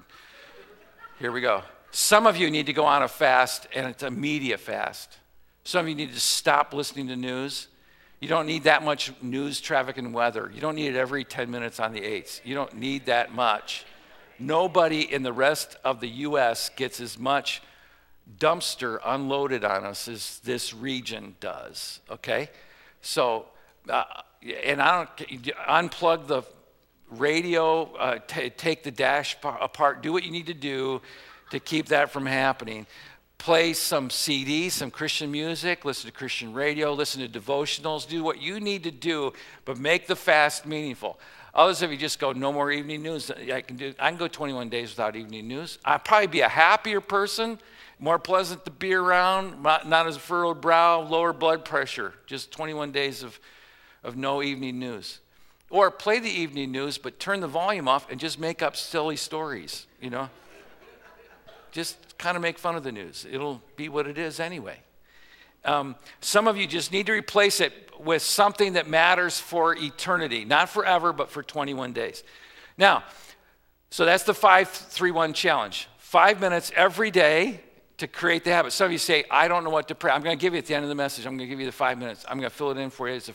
Here 1.18 1.32
we 1.32 1.40
go. 1.40 1.62
Some 1.94 2.26
of 2.26 2.36
you 2.36 2.50
need 2.50 2.66
to 2.66 2.72
go 2.72 2.86
on 2.86 3.04
a 3.04 3.08
fast, 3.08 3.68
and 3.72 3.86
it's 3.86 4.02
a 4.02 4.10
media 4.10 4.58
fast. 4.58 5.16
Some 5.62 5.82
of 5.82 5.88
you 5.88 5.94
need 5.94 6.12
to 6.12 6.18
stop 6.18 6.74
listening 6.74 7.06
to 7.06 7.14
news. 7.14 7.68
You 8.18 8.26
don't 8.26 8.48
need 8.48 8.64
that 8.64 8.82
much 8.82 9.12
news, 9.22 9.60
traffic, 9.60 9.96
and 9.96 10.12
weather. 10.12 10.50
You 10.52 10.60
don't 10.60 10.74
need 10.74 10.88
it 10.88 10.96
every 10.96 11.22
10 11.22 11.52
minutes 11.52 11.78
on 11.78 11.92
the 11.92 12.00
8s. 12.00 12.40
You 12.44 12.56
don't 12.56 12.74
need 12.74 13.06
that 13.06 13.32
much. 13.32 13.84
Nobody 14.40 15.02
in 15.02 15.22
the 15.22 15.32
rest 15.32 15.76
of 15.84 16.00
the 16.00 16.08
U.S. 16.08 16.68
gets 16.74 16.98
as 16.98 17.16
much 17.16 17.62
dumpster 18.40 18.98
unloaded 19.04 19.62
on 19.62 19.84
us 19.84 20.08
as 20.08 20.40
this 20.40 20.74
region 20.74 21.36
does, 21.38 22.00
okay? 22.10 22.50
So, 23.02 23.46
uh, 23.88 24.02
and 24.64 24.82
I 24.82 25.04
don't 25.04 25.42
unplug 25.68 26.26
the 26.26 26.42
radio, 27.08 27.84
uh, 27.94 28.18
take 28.26 28.82
the 28.82 28.90
dash 28.90 29.36
apart, 29.44 30.02
do 30.02 30.12
what 30.12 30.24
you 30.24 30.32
need 30.32 30.46
to 30.46 30.54
do 30.54 31.00
to 31.50 31.60
keep 31.60 31.86
that 31.86 32.10
from 32.10 32.26
happening. 32.26 32.86
Play 33.38 33.74
some 33.74 34.08
CDs, 34.08 34.72
some 34.72 34.90
Christian 34.90 35.30
music, 35.30 35.84
listen 35.84 36.10
to 36.10 36.16
Christian 36.16 36.54
radio, 36.54 36.92
listen 36.92 37.20
to 37.20 37.40
devotionals, 37.40 38.08
do 38.08 38.24
what 38.24 38.40
you 38.40 38.58
need 38.58 38.84
to 38.84 38.90
do, 38.90 39.32
but 39.64 39.78
make 39.78 40.06
the 40.06 40.16
fast 40.16 40.64
meaningful. 40.64 41.18
Others 41.54 41.82
of 41.82 41.92
you 41.92 41.96
just 41.96 42.18
go, 42.18 42.32
no 42.32 42.52
more 42.52 42.72
evening 42.72 43.02
news. 43.02 43.30
I 43.30 43.60
can 43.60 43.76
do. 43.76 43.94
I 43.98 44.08
can 44.08 44.18
go 44.18 44.26
21 44.26 44.68
days 44.70 44.90
without 44.90 45.14
evening 45.14 45.46
news. 45.46 45.78
I'd 45.84 46.04
probably 46.04 46.26
be 46.26 46.40
a 46.40 46.48
happier 46.48 47.00
person, 47.00 47.60
more 48.00 48.18
pleasant 48.18 48.64
to 48.64 48.72
be 48.72 48.92
around, 48.92 49.62
not, 49.62 49.88
not 49.88 50.08
as 50.08 50.16
furrowed 50.16 50.60
brow, 50.60 51.00
lower 51.00 51.32
blood 51.32 51.64
pressure. 51.64 52.12
Just 52.26 52.50
21 52.50 52.90
days 52.90 53.22
of, 53.22 53.38
of 54.02 54.16
no 54.16 54.42
evening 54.42 54.80
news. 54.80 55.20
Or 55.70 55.90
play 55.92 56.18
the 56.18 56.30
evening 56.30 56.72
news, 56.72 56.98
but 56.98 57.20
turn 57.20 57.40
the 57.40 57.48
volume 57.48 57.86
off 57.86 58.10
and 58.10 58.18
just 58.18 58.40
make 58.40 58.60
up 58.60 58.74
silly 58.74 59.16
stories. 59.16 59.86
You 60.00 60.10
know, 60.10 60.30
just 61.74 62.16
kind 62.18 62.36
of 62.36 62.42
make 62.42 62.56
fun 62.56 62.76
of 62.76 62.84
the 62.84 62.92
news. 62.92 63.26
It'll 63.28 63.60
be 63.76 63.88
what 63.88 64.06
it 64.06 64.16
is 64.16 64.38
anyway. 64.38 64.78
Um, 65.64 65.96
some 66.20 66.46
of 66.46 66.56
you 66.56 66.68
just 66.68 66.92
need 66.92 67.06
to 67.06 67.12
replace 67.12 67.60
it 67.60 67.72
with 67.98 68.22
something 68.22 68.74
that 68.74 68.88
matters 68.88 69.40
for 69.40 69.74
eternity, 69.76 70.44
not 70.44 70.68
forever, 70.68 71.12
but 71.12 71.30
for 71.30 71.42
21 71.42 71.92
days. 71.92 72.22
Now, 72.78 73.02
so 73.90 74.04
that's 74.04 74.22
the 74.22 74.34
531 74.34 75.32
challenge. 75.32 75.88
Five 75.98 76.40
minutes 76.40 76.70
every 76.76 77.10
day 77.10 77.60
to 77.98 78.06
create 78.06 78.44
the 78.44 78.52
habit. 78.52 78.72
Some 78.72 78.86
of 78.86 78.92
you 78.92 78.98
say, 78.98 79.24
I 79.28 79.48
don't 79.48 79.64
know 79.64 79.70
what 79.70 79.88
to 79.88 79.96
pray. 79.96 80.12
I'm 80.12 80.22
going 80.22 80.38
to 80.38 80.40
give 80.40 80.52
you 80.52 80.58
at 80.58 80.66
the 80.66 80.74
end 80.76 80.84
of 80.84 80.88
the 80.88 80.94
message, 80.94 81.26
I'm 81.26 81.36
going 81.36 81.48
to 81.48 81.52
give 81.52 81.58
you 81.58 81.66
the 81.66 81.72
five 81.72 81.98
minutes. 81.98 82.24
I'm 82.28 82.38
going 82.38 82.50
to 82.50 82.54
fill 82.54 82.70
it 82.70 82.76
in 82.76 82.90
for 82.90 83.08
you. 83.08 83.16
It's 83.16 83.30
a, 83.30 83.34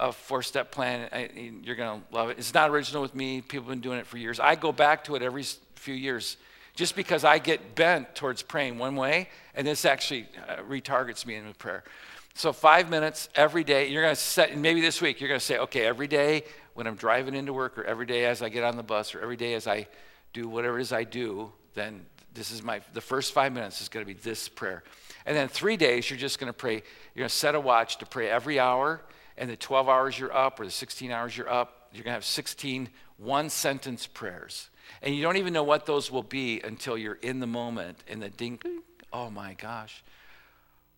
a 0.00 0.12
four 0.12 0.42
step 0.42 0.72
plan. 0.72 1.08
I, 1.12 1.30
you're 1.62 1.76
going 1.76 2.00
to 2.00 2.16
love 2.16 2.30
it. 2.30 2.38
It's 2.38 2.54
not 2.54 2.70
original 2.70 3.02
with 3.02 3.14
me. 3.14 3.40
People 3.40 3.66
have 3.66 3.70
been 3.70 3.80
doing 3.80 4.00
it 4.00 4.06
for 4.06 4.18
years. 4.18 4.40
I 4.40 4.56
go 4.56 4.72
back 4.72 5.04
to 5.04 5.14
it 5.14 5.22
every 5.22 5.44
few 5.76 5.94
years 5.94 6.38
just 6.78 6.94
because 6.94 7.24
I 7.24 7.38
get 7.38 7.74
bent 7.74 8.14
towards 8.14 8.40
praying 8.40 8.78
one 8.78 8.94
way, 8.94 9.30
and 9.56 9.66
this 9.66 9.84
actually 9.84 10.28
uh, 10.48 10.58
retargets 10.58 11.26
me 11.26 11.34
in 11.34 11.52
prayer. 11.54 11.82
So, 12.34 12.52
five 12.52 12.88
minutes 12.88 13.28
every 13.34 13.64
day, 13.64 13.88
you're 13.88 14.02
going 14.02 14.14
to 14.14 14.20
set, 14.20 14.56
maybe 14.56 14.80
this 14.80 15.02
week, 15.02 15.20
you're 15.20 15.26
going 15.26 15.40
to 15.40 15.44
say, 15.44 15.58
okay, 15.58 15.84
every 15.86 16.06
day 16.06 16.44
when 16.74 16.86
I'm 16.86 16.94
driving 16.94 17.34
into 17.34 17.52
work, 17.52 17.78
or 17.78 17.82
every 17.82 18.06
day 18.06 18.26
as 18.26 18.42
I 18.42 18.48
get 18.48 18.62
on 18.62 18.76
the 18.76 18.84
bus, 18.84 19.12
or 19.12 19.20
every 19.20 19.34
day 19.34 19.54
as 19.54 19.66
I 19.66 19.88
do 20.32 20.48
whatever 20.48 20.78
it 20.78 20.82
is 20.82 20.92
I 20.92 21.02
do, 21.02 21.50
then 21.74 22.06
this 22.32 22.52
is 22.52 22.62
my, 22.62 22.80
the 22.92 23.00
first 23.00 23.32
five 23.32 23.52
minutes 23.52 23.80
is 23.80 23.88
going 23.88 24.06
to 24.06 24.14
be 24.14 24.20
this 24.20 24.48
prayer. 24.48 24.84
And 25.26 25.36
then 25.36 25.48
three 25.48 25.76
days, 25.76 26.08
you're 26.08 26.16
just 26.16 26.38
going 26.38 26.46
to 26.46 26.56
pray, 26.56 26.74
you're 26.74 27.22
going 27.22 27.28
to 27.28 27.34
set 27.34 27.56
a 27.56 27.60
watch 27.60 27.98
to 27.98 28.06
pray 28.06 28.30
every 28.30 28.60
hour, 28.60 29.02
and 29.36 29.50
the 29.50 29.56
12 29.56 29.88
hours 29.88 30.16
you're 30.16 30.32
up, 30.32 30.60
or 30.60 30.64
the 30.64 30.70
16 30.70 31.10
hours 31.10 31.36
you're 31.36 31.50
up, 31.50 31.88
you're 31.92 32.04
going 32.04 32.12
to 32.12 32.18
have 32.18 32.24
16 32.24 32.88
one 33.18 33.50
sentence 33.50 34.06
prayers. 34.06 34.70
And 35.02 35.14
you 35.14 35.22
don't 35.22 35.36
even 35.36 35.52
know 35.52 35.64
what 35.64 35.84
those 35.84 36.10
will 36.10 36.22
be 36.22 36.60
until 36.62 36.96
you're 36.96 37.18
in 37.20 37.40
the 37.40 37.46
moment 37.46 37.98
and 38.08 38.22
the 38.22 38.30
ding, 38.30 38.58
oh 39.12 39.28
my 39.28 39.54
gosh. 39.54 40.02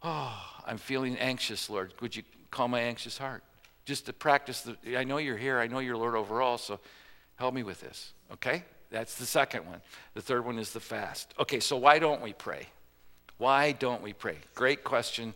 Oh, 0.02 0.40
I'm 0.66 0.78
feeling 0.78 1.18
anxious, 1.18 1.68
Lord. 1.68 1.92
Would 2.00 2.14
you 2.14 2.22
calm 2.50 2.70
my 2.70 2.80
anxious 2.80 3.18
heart? 3.18 3.42
Just 3.84 4.06
to 4.06 4.12
practice 4.12 4.62
the, 4.62 4.96
I 4.96 5.04
know 5.04 5.18
you're 5.18 5.36
here. 5.36 5.58
I 5.58 5.66
know 5.66 5.80
you're 5.80 5.96
Lord 5.96 6.14
over 6.14 6.40
all, 6.40 6.58
so 6.58 6.78
help 7.36 7.54
me 7.54 7.62
with 7.62 7.80
this. 7.80 8.12
Okay? 8.32 8.64
That's 8.90 9.16
the 9.16 9.26
second 9.26 9.66
one. 9.66 9.80
The 10.14 10.22
third 10.22 10.44
one 10.44 10.58
is 10.58 10.72
the 10.72 10.80
fast. 10.80 11.34
Okay, 11.38 11.60
so 11.60 11.76
why 11.76 11.98
don't 11.98 12.22
we 12.22 12.32
pray? 12.32 12.66
Why 13.38 13.72
don't 13.72 14.02
we 14.02 14.12
pray? 14.12 14.36
Great 14.54 14.84
question. 14.84 15.34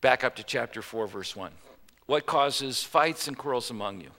Back 0.00 0.24
up 0.24 0.36
to 0.36 0.42
chapter 0.42 0.82
4, 0.82 1.06
verse 1.06 1.34
1. 1.36 1.52
What 2.06 2.26
causes 2.26 2.82
fights 2.82 3.28
and 3.28 3.36
quarrels 3.36 3.70
among 3.70 4.00
you? 4.00 4.10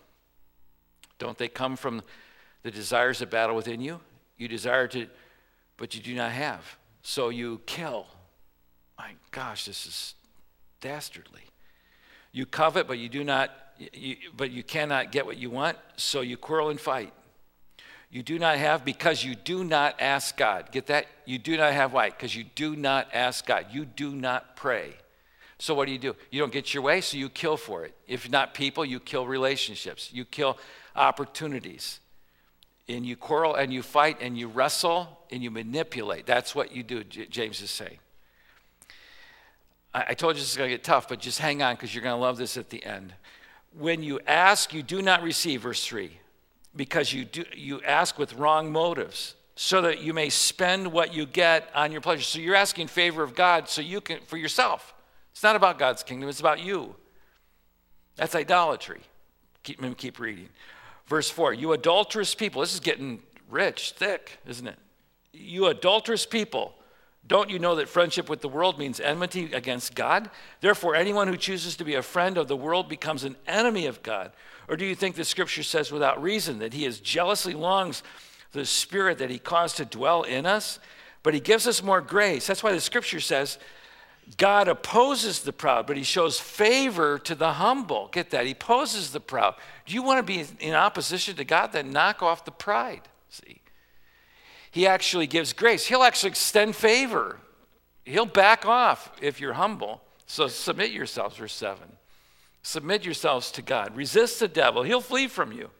Don't 1.20 1.38
they 1.38 1.48
come 1.48 1.76
from 1.76 2.02
the 2.64 2.72
desires 2.72 3.20
that 3.20 3.30
battle 3.30 3.56
within 3.56 3.82
you. 3.82 4.00
You 4.38 4.48
desire 4.48 4.88
to, 4.88 5.08
but 5.78 5.94
you 5.94 6.02
do 6.02 6.16
not 6.16 6.32
have. 6.32 6.78
So 7.04 7.30
you 7.30 7.62
kill. 7.66 8.08
My 8.98 9.12
gosh, 9.32 9.66
this 9.66 9.86
is 9.86 10.16
dastardly. 10.82 11.42
You 12.32 12.46
covet, 12.46 12.88
but 12.88 12.98
you 12.98 13.10
do 13.10 13.24
not, 13.24 13.52
you, 13.94 14.18
but 14.36 14.52
you 14.52 14.64
cannot 14.64 15.12
get 15.12 15.26
what 15.26 15.38
you 15.38 15.50
want, 15.50 15.78
so 15.98 16.22
you 16.22 16.38
quarrel 16.38 16.70
and 16.70 16.80
fight. 16.80 17.14
You 18.12 18.24
do 18.24 18.40
not 18.40 18.58
have 18.58 18.84
because 18.84 19.24
you 19.24 19.36
do 19.36 19.64
not 19.64 19.96
ask 20.00 20.36
God. 20.36 20.72
Get 20.72 20.88
that? 20.88 21.06
You 21.26 21.38
do 21.38 21.58
not 21.58 21.74
have 21.74 21.94
why? 21.94 22.10
Because 22.10 22.36
you 22.36 22.44
do 22.56 22.76
not 22.76 23.08
ask 23.14 23.46
God. 23.46 23.68
You 23.72 23.86
do 23.86 24.16
not 24.16 24.56
pray. 24.56 24.96
So 25.60 25.76
what 25.76 25.86
do 25.86 25.92
you 25.92 26.00
do? 26.00 26.16
You 26.32 26.40
don't 26.40 26.54
get 26.54 26.74
your 26.74 26.82
way, 26.82 27.02
so 27.02 27.18
you 27.18 27.30
kill 27.30 27.58
for 27.58 27.84
it. 27.84 27.94
If 28.08 28.30
not 28.30 28.54
people, 28.54 28.86
you 28.86 29.00
kill 29.00 29.28
relationships. 29.28 30.10
You 30.12 30.24
kill 30.24 30.58
opportunities 30.96 32.00
and 32.88 33.06
you 33.06 33.16
quarrel 33.16 33.56
and 33.56 33.72
you 33.72 33.84
fight 33.84 34.18
and 34.22 34.38
you 34.38 34.48
wrestle 34.48 35.20
and 35.32 35.44
you 35.44 35.52
manipulate. 35.52 36.26
That's 36.26 36.56
what 36.56 36.72
you 36.72 36.82
do, 36.82 37.04
J- 37.04 37.28
James 37.28 37.62
is 37.62 37.70
saying. 37.70 38.00
I, 39.94 40.06
I 40.10 40.14
told 40.14 40.36
you 40.36 40.42
this 40.42 40.50
is 40.50 40.58
going 40.58 40.70
to 40.70 40.74
get 40.74 40.84
tough, 40.84 41.10
but 41.10 41.20
just 41.20 41.40
hang 41.40 41.62
on 41.62 41.76
because 41.76 41.94
you're 41.94 42.04
going 42.04 42.16
to 42.16 42.22
love 42.22 42.38
this 42.38 42.56
at 42.56 42.70
the 42.70 42.84
end. 42.84 43.14
When 43.78 44.02
you 44.02 44.20
ask, 44.26 44.74
you 44.74 44.82
do 44.82 45.02
not 45.02 45.22
receive, 45.22 45.62
verse 45.62 45.86
3, 45.86 46.10
because 46.76 47.14
you, 47.14 47.26
do, 47.26 47.44
you 47.54 47.82
ask 47.84 48.18
with 48.18 48.34
wrong 48.34 48.72
motives 48.72 49.36
so 49.56 49.82
that 49.82 50.02
you 50.02 50.14
may 50.14 50.30
spend 50.30 50.92
what 50.92 51.14
you 51.14 51.26
get 51.26 51.70
on 51.76 51.92
your 51.92 52.02
pleasure. 52.02 52.24
So 52.24 52.40
you're 52.40 52.56
asking 52.56 52.88
favor 52.88 53.24
of 53.24 53.36
God 53.36 53.68
so 53.68 53.82
you 53.82 54.00
can 54.00 54.22
for 54.22 54.38
yourself. 54.38 54.94
It's 55.40 55.44
not 55.46 55.56
about 55.56 55.80
God's 55.80 56.04
kingdom, 56.04 56.28
it's 56.28 56.42
about 56.42 56.60
you. 56.60 56.98
That's 58.18 58.36
idolatry. 58.36 59.00
Keep, 59.64 59.98
keep 59.98 60.20
reading. 60.20 60.50
Verse 61.08 61.30
4 61.30 61.54
You 61.54 61.72
adulterous 61.72 62.36
people, 62.36 62.60
this 62.60 62.74
is 62.74 62.82
getting 62.82 63.22
rich, 63.50 63.92
thick, 63.92 64.38
isn't 64.46 64.68
it? 64.68 64.78
You 65.32 65.68
adulterous 65.68 66.26
people, 66.26 66.74
don't 67.26 67.50
you 67.50 67.58
know 67.58 67.76
that 67.76 67.88
friendship 67.88 68.28
with 68.28 68.42
the 68.42 68.50
world 68.50 68.78
means 68.78 69.00
enmity 69.00 69.54
against 69.54 69.96
God? 69.96 70.30
Therefore, 70.60 70.94
anyone 70.94 71.30
who 71.30 71.38
chooses 71.38 71.78
to 71.78 71.86
be 71.86 71.96
a 71.96 72.02
friend 72.02 72.38
of 72.38 72.50
the 72.50 72.58
world 72.58 72.90
becomes 72.90 73.24
an 73.24 73.38
enemy 73.48 73.86
of 73.86 74.04
God. 74.04 74.34
Or 74.68 74.76
do 74.76 74.84
you 74.84 74.94
think 74.94 75.16
the 75.16 75.24
scripture 75.24 75.64
says 75.64 75.90
without 75.90 76.22
reason 76.22 76.60
that 76.60 76.74
he 76.74 76.84
is 76.84 77.00
jealously 77.00 77.54
longs 77.54 78.04
the 78.52 78.66
spirit 78.66 79.20
that 79.20 79.30
he 79.30 79.40
caused 79.40 79.78
to 79.78 79.86
dwell 79.86 80.24
in 80.24 80.46
us? 80.46 80.80
But 81.24 81.34
he 81.34 81.40
gives 81.40 81.66
us 81.66 81.82
more 81.82 82.02
grace. 82.02 82.46
That's 82.46 82.62
why 82.62 82.74
the 82.74 82.82
scripture 82.82 83.22
says 83.22 83.58
God 84.38 84.68
opposes 84.68 85.42
the 85.42 85.52
proud, 85.52 85.88
but 85.88 85.98
he 85.98 86.04
shows 86.04 86.40
favor 86.40 87.18
to 87.20 87.36
the 87.36 87.54
humble. 87.54 88.10
Get 88.12 88.30
that? 88.30 88.46
He 88.46 88.52
opposes 88.52 89.12
the 89.12 89.20
proud. 89.20 89.56
Do 89.86 89.94
you 89.94 90.04
want 90.04 90.20
to 90.20 90.24
be 90.24 90.46
in 90.60 90.76
opposition 90.76 91.36
to 91.38 91.44
God? 91.44 91.72
Then 91.72 91.92
knock 91.92 92.22
off 92.22 92.46
the 92.46 92.52
pride. 92.52 93.02
See? 93.30 93.62
He 94.72 94.86
actually 94.86 95.26
gives 95.28 95.52
grace. 95.54 95.88
He'll 95.88 96.04
actually 96.04 96.30
extend 96.30 96.76
favor. 96.76 97.40
He'll 98.06 98.26
back 98.26 98.66
off 98.66 99.12
if 99.22 99.40
you're 99.40 99.54
humble. 99.54 100.02
So 100.28 100.48
submit 100.48 100.92
yourselves, 100.92 101.38
verse 101.38 101.54
7. 101.54 101.82
Submit 102.62 103.04
yourselves 103.04 103.52
to 103.52 103.62
God. 103.62 103.96
Resist 103.96 104.40
the 104.40 104.48
devil, 104.48 104.84
he'll 104.84 105.02
flee 105.02 105.28
from 105.28 105.52
you. 105.52 105.72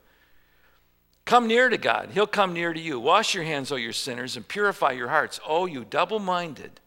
Come 1.24 1.46
near 1.46 1.68
to 1.68 1.78
God, 1.78 2.10
he'll 2.12 2.26
come 2.26 2.52
near 2.52 2.72
to 2.72 2.80
you. 2.80 2.98
Wash 2.98 3.34
your 3.34 3.44
hands, 3.44 3.70
O 3.70 3.76
you 3.76 3.92
sinners, 3.92 4.36
and 4.36 4.48
purify 4.48 4.90
your 4.92 5.08
hearts, 5.08 5.38
O 5.46 5.66
you 5.66 5.84
double 5.84 6.18
minded. 6.18 6.80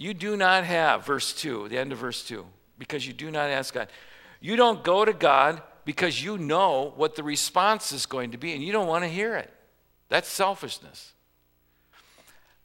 You 0.00 0.14
do 0.14 0.34
not 0.34 0.64
have, 0.64 1.04
verse 1.04 1.34
2, 1.34 1.68
the 1.68 1.76
end 1.76 1.92
of 1.92 1.98
verse 1.98 2.26
2, 2.26 2.46
because 2.78 3.06
you 3.06 3.12
do 3.12 3.30
not 3.30 3.50
ask 3.50 3.74
God. 3.74 3.88
You 4.40 4.56
don't 4.56 4.82
go 4.82 5.04
to 5.04 5.12
God 5.12 5.60
because 5.84 6.24
you 6.24 6.38
know 6.38 6.94
what 6.96 7.16
the 7.16 7.22
response 7.22 7.92
is 7.92 8.06
going 8.06 8.30
to 8.30 8.38
be 8.38 8.54
and 8.54 8.64
you 8.64 8.72
don't 8.72 8.86
want 8.86 9.04
to 9.04 9.10
hear 9.10 9.36
it. 9.36 9.52
That's 10.08 10.26
selfishness. 10.26 11.12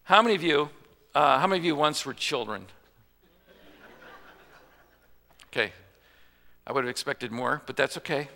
How 0.04 0.21
many 0.21 0.36
of 0.36 0.43
you, 0.43 0.69
uh, 1.13 1.38
how 1.38 1.45
many 1.45 1.60
of 1.60 1.65
you 1.65 1.76
once 1.76 2.06
were 2.06 2.13
children? 2.13 2.67
Okay, 5.48 5.74
I 6.65 6.71
would 6.71 6.86
have 6.86 6.89
expected 6.89 7.34
more, 7.34 7.62
but 7.65 7.76
that's 7.76 7.98
okay. 7.98 8.30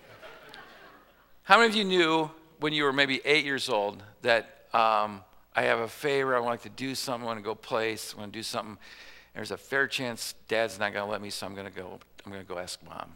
How 1.44 1.56
many 1.56 1.70
of 1.70 1.76
you 1.76 1.86
knew 1.86 2.32
when 2.60 2.74
you 2.74 2.84
were 2.84 2.92
maybe 2.92 3.22
eight 3.24 3.46
years 3.46 3.70
old 3.70 4.04
that 4.24 4.66
um, 4.74 5.24
I 5.60 5.64
have 5.64 5.80
a 5.80 5.90
favor, 5.90 6.38
I 6.38 6.40
want 6.40 6.62
to 6.62 6.70
do 6.70 6.96
something, 6.96 7.24
I 7.24 7.26
want 7.26 7.40
to 7.40 7.44
go 7.44 7.54
place, 7.54 8.14
I 8.16 8.22
want 8.22 8.32
to 8.32 8.40
do 8.40 8.44
something. 8.44 8.78
There's 9.36 9.52
a 9.52 9.58
fair 9.58 9.88
chance 9.88 10.34
dad's 10.48 10.80
not 10.80 10.94
going 10.94 11.06
to 11.06 11.12
let 11.12 11.22
me, 11.22 11.30
so 11.30 11.46
I'm 11.46 11.54
going 11.54 11.68
to 11.68 11.78
go, 11.78 12.00
I'm 12.26 12.32
going 12.32 12.42
to 12.42 12.48
go 12.48 12.58
ask 12.58 12.80
mom. 12.86 13.12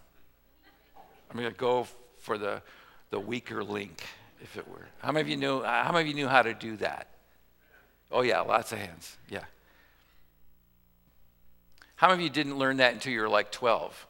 I'm 1.32 1.40
going 1.40 1.50
to 1.50 1.58
go 1.58 1.88
for 2.18 2.38
the, 2.38 2.62
the 3.12 3.20
weaker 3.20 3.64
link, 3.64 4.04
if 4.42 4.58
it 4.58 4.68
were. 4.68 4.88
How 4.98 5.14
many 5.14 5.22
of 5.22 5.30
you 5.30 5.38
knew, 5.38 5.64
how 5.64 5.94
many 5.94 6.02
of 6.02 6.08
you 6.08 6.16
knew 6.16 6.28
how 6.28 6.42
to 6.42 6.54
do 6.54 6.76
that? 6.78 7.08
Oh 8.12 8.24
yeah, 8.24 8.42
lots 8.42 8.74
of 8.74 8.80
hands, 8.80 9.18
yeah. 9.30 9.46
How 11.96 12.10
many 12.10 12.24
of 12.24 12.24
you 12.26 12.30
didn't 12.30 12.58
learn 12.58 12.76
that 12.76 12.94
until 12.94 13.14
you 13.14 13.22
were 13.22 13.30
like 13.30 13.54
12? 13.54 14.06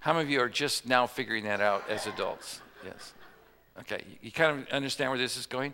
How 0.00 0.12
many 0.12 0.24
of 0.24 0.30
you 0.30 0.42
are 0.42 0.50
just 0.50 0.86
now 0.86 1.06
figuring 1.06 1.44
that 1.44 1.62
out 1.62 1.88
as 1.88 2.06
adults? 2.06 2.60
Yes. 2.84 3.14
Okay, 3.80 4.04
you, 4.06 4.16
you 4.24 4.30
kind 4.30 4.60
of 4.60 4.68
understand 4.68 5.10
where 5.10 5.18
this 5.18 5.38
is 5.38 5.46
going? 5.46 5.72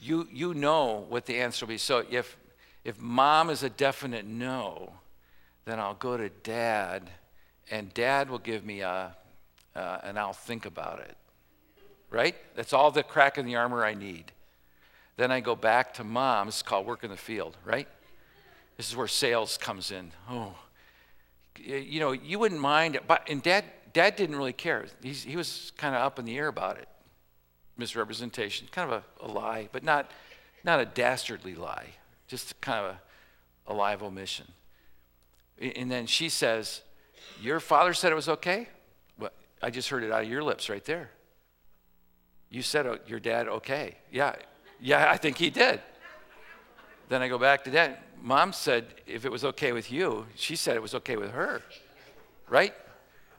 You, 0.00 0.28
you 0.32 0.54
know 0.54 1.04
what 1.08 1.26
the 1.26 1.40
answer 1.40 1.66
will 1.66 1.70
be. 1.70 1.78
So 1.78 2.04
if, 2.10 2.36
if 2.84 3.00
mom 3.00 3.50
is 3.50 3.62
a 3.62 3.70
definite 3.70 4.26
no, 4.26 4.92
then 5.64 5.80
I'll 5.80 5.94
go 5.94 6.16
to 6.16 6.28
dad, 6.28 7.10
and 7.70 7.92
dad 7.94 8.30
will 8.30 8.38
give 8.38 8.64
me 8.64 8.80
a, 8.80 9.16
uh, 9.74 9.98
and 10.04 10.18
I'll 10.18 10.32
think 10.32 10.66
about 10.66 11.00
it. 11.00 11.16
Right? 12.10 12.36
That's 12.54 12.72
all 12.72 12.90
the 12.90 13.02
crack 13.02 13.36
in 13.36 13.46
the 13.46 13.56
armor 13.56 13.84
I 13.84 13.94
need. 13.94 14.32
Then 15.16 15.32
I 15.32 15.40
go 15.40 15.56
back 15.56 15.94
to 15.94 16.04
mom. 16.04 16.48
Is 16.48 16.62
called 16.62 16.86
work 16.86 17.02
in 17.02 17.10
the 17.10 17.16
field, 17.16 17.56
right? 17.64 17.88
This 18.76 18.88
is 18.88 18.96
where 18.96 19.08
sales 19.08 19.56
comes 19.56 19.90
in. 19.90 20.12
Oh, 20.30 20.54
you 21.58 22.00
know, 22.00 22.12
you 22.12 22.38
wouldn't 22.38 22.60
mind, 22.60 23.00
but 23.08 23.26
and 23.28 23.42
dad, 23.42 23.64
dad 23.92 24.14
didn't 24.14 24.36
really 24.36 24.52
care. 24.52 24.84
He's, 25.02 25.24
he 25.24 25.36
was 25.36 25.72
kind 25.78 25.94
of 25.94 26.02
up 26.02 26.18
in 26.18 26.26
the 26.26 26.36
air 26.36 26.48
about 26.48 26.76
it 26.76 26.86
misrepresentation, 27.76 28.68
kind 28.70 28.90
of 28.90 29.02
a, 29.20 29.26
a 29.26 29.28
lie, 29.28 29.68
but 29.72 29.82
not, 29.82 30.10
not 30.64 30.80
a 30.80 30.84
dastardly 30.84 31.54
lie, 31.54 31.86
just 32.26 32.60
kind 32.60 32.84
of 32.84 32.92
a, 32.92 33.72
a 33.72 33.74
lie 33.74 33.92
of 33.92 34.02
omission. 34.02 34.46
And 35.60 35.90
then 35.90 36.06
she 36.06 36.28
says, 36.28 36.82
Your 37.40 37.60
father 37.60 37.94
said 37.94 38.12
it 38.12 38.14
was 38.14 38.28
okay? 38.28 38.68
Well, 39.18 39.30
I 39.62 39.70
just 39.70 39.88
heard 39.88 40.04
it 40.04 40.12
out 40.12 40.22
of 40.22 40.28
your 40.28 40.42
lips 40.42 40.68
right 40.68 40.84
there. 40.84 41.10
You 42.50 42.62
said 42.62 42.86
oh, 42.86 42.98
your 43.06 43.20
dad 43.20 43.48
okay. 43.48 43.96
Yeah, 44.12 44.36
yeah, 44.80 45.10
I 45.10 45.16
think 45.16 45.38
he 45.38 45.50
did. 45.50 45.80
Then 47.08 47.22
I 47.22 47.28
go 47.28 47.38
back 47.38 47.64
to 47.64 47.70
dad. 47.70 47.98
Mom 48.22 48.52
said 48.52 48.86
if 49.06 49.24
it 49.24 49.32
was 49.32 49.44
okay 49.44 49.72
with 49.72 49.90
you, 49.90 50.26
she 50.34 50.56
said 50.56 50.76
it 50.76 50.82
was 50.82 50.94
okay 50.94 51.16
with 51.16 51.30
her. 51.30 51.62
Right? 52.48 52.74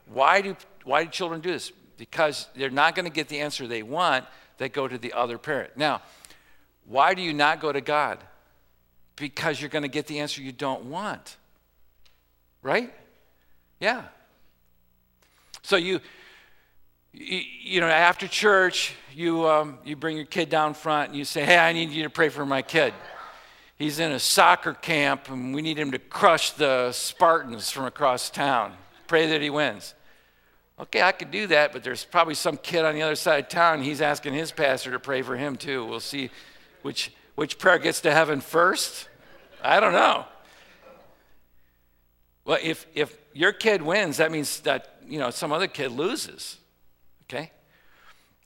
Why 0.07 0.41
do, 0.41 0.55
why 0.83 1.03
do 1.03 1.09
children 1.09 1.41
do 1.41 1.51
this? 1.51 1.71
Because 1.97 2.47
they're 2.55 2.69
not 2.69 2.95
going 2.95 3.05
to 3.05 3.11
get 3.11 3.27
the 3.27 3.39
answer 3.39 3.67
they 3.67 3.83
want, 3.83 4.25
they 4.57 4.69
go 4.69 4.87
to 4.87 4.97
the 4.97 5.13
other 5.13 5.37
parent. 5.37 5.75
Now, 5.75 6.01
why 6.85 7.13
do 7.13 7.21
you 7.21 7.33
not 7.33 7.59
go 7.59 7.71
to 7.71 7.81
God? 7.81 8.19
Because 9.15 9.59
you're 9.59 9.69
going 9.69 9.83
to 9.83 9.89
get 9.89 10.07
the 10.07 10.19
answer 10.19 10.41
you 10.41 10.51
don't 10.51 10.85
want. 10.85 11.37
Right? 12.61 12.93
Yeah. 13.79 14.03
So 15.63 15.75
you, 15.75 15.99
you, 17.13 17.81
know, 17.81 17.87
after 17.87 18.27
church, 18.27 18.93
you, 19.13 19.47
um, 19.47 19.79
you 19.83 19.95
bring 19.95 20.15
your 20.15 20.25
kid 20.25 20.49
down 20.49 20.73
front 20.73 21.09
and 21.09 21.17
you 21.17 21.25
say, 21.25 21.43
hey, 21.43 21.57
I 21.57 21.73
need 21.73 21.89
you 21.89 22.03
to 22.03 22.09
pray 22.09 22.29
for 22.29 22.45
my 22.45 22.61
kid. 22.61 22.93
He's 23.77 23.99
in 23.99 24.11
a 24.11 24.19
soccer 24.19 24.73
camp 24.73 25.29
and 25.29 25.53
we 25.53 25.61
need 25.61 25.77
him 25.77 25.91
to 25.91 25.99
crush 25.99 26.51
the 26.51 26.91
Spartans 26.91 27.69
from 27.69 27.85
across 27.85 28.29
town. 28.29 28.73
Pray 29.07 29.27
that 29.27 29.41
he 29.41 29.49
wins. 29.49 29.93
Okay, 30.79 31.01
I 31.01 31.11
could 31.11 31.31
do 31.31 31.47
that, 31.47 31.73
but 31.73 31.83
there's 31.83 32.05
probably 32.05 32.35
some 32.35 32.55
kid 32.55 32.85
on 32.85 32.93
the 32.93 33.01
other 33.01 33.15
side 33.15 33.45
of 33.45 33.49
town. 33.49 33.81
He's 33.81 34.01
asking 34.01 34.33
his 34.33 34.51
pastor 34.51 34.91
to 34.91 34.99
pray 34.99 35.23
for 35.23 35.35
him 35.35 35.55
too. 35.55 35.83
We'll 35.85 35.99
see 35.99 36.29
which, 36.83 37.11
which 37.35 37.57
prayer 37.57 37.79
gets 37.79 38.01
to 38.01 38.13
heaven 38.13 38.41
first. 38.41 39.09
I 39.63 39.79
don't 39.79 39.93
know. 39.93 40.25
Well, 42.45 42.59
if, 42.61 42.85
if 42.93 43.17
your 43.33 43.51
kid 43.51 43.81
wins, 43.81 44.17
that 44.17 44.31
means 44.31 44.59
that, 44.61 44.99
you 45.07 45.17
know, 45.17 45.31
some 45.31 45.51
other 45.51 45.67
kid 45.67 45.91
loses. 45.91 46.57
Okay? 47.23 47.51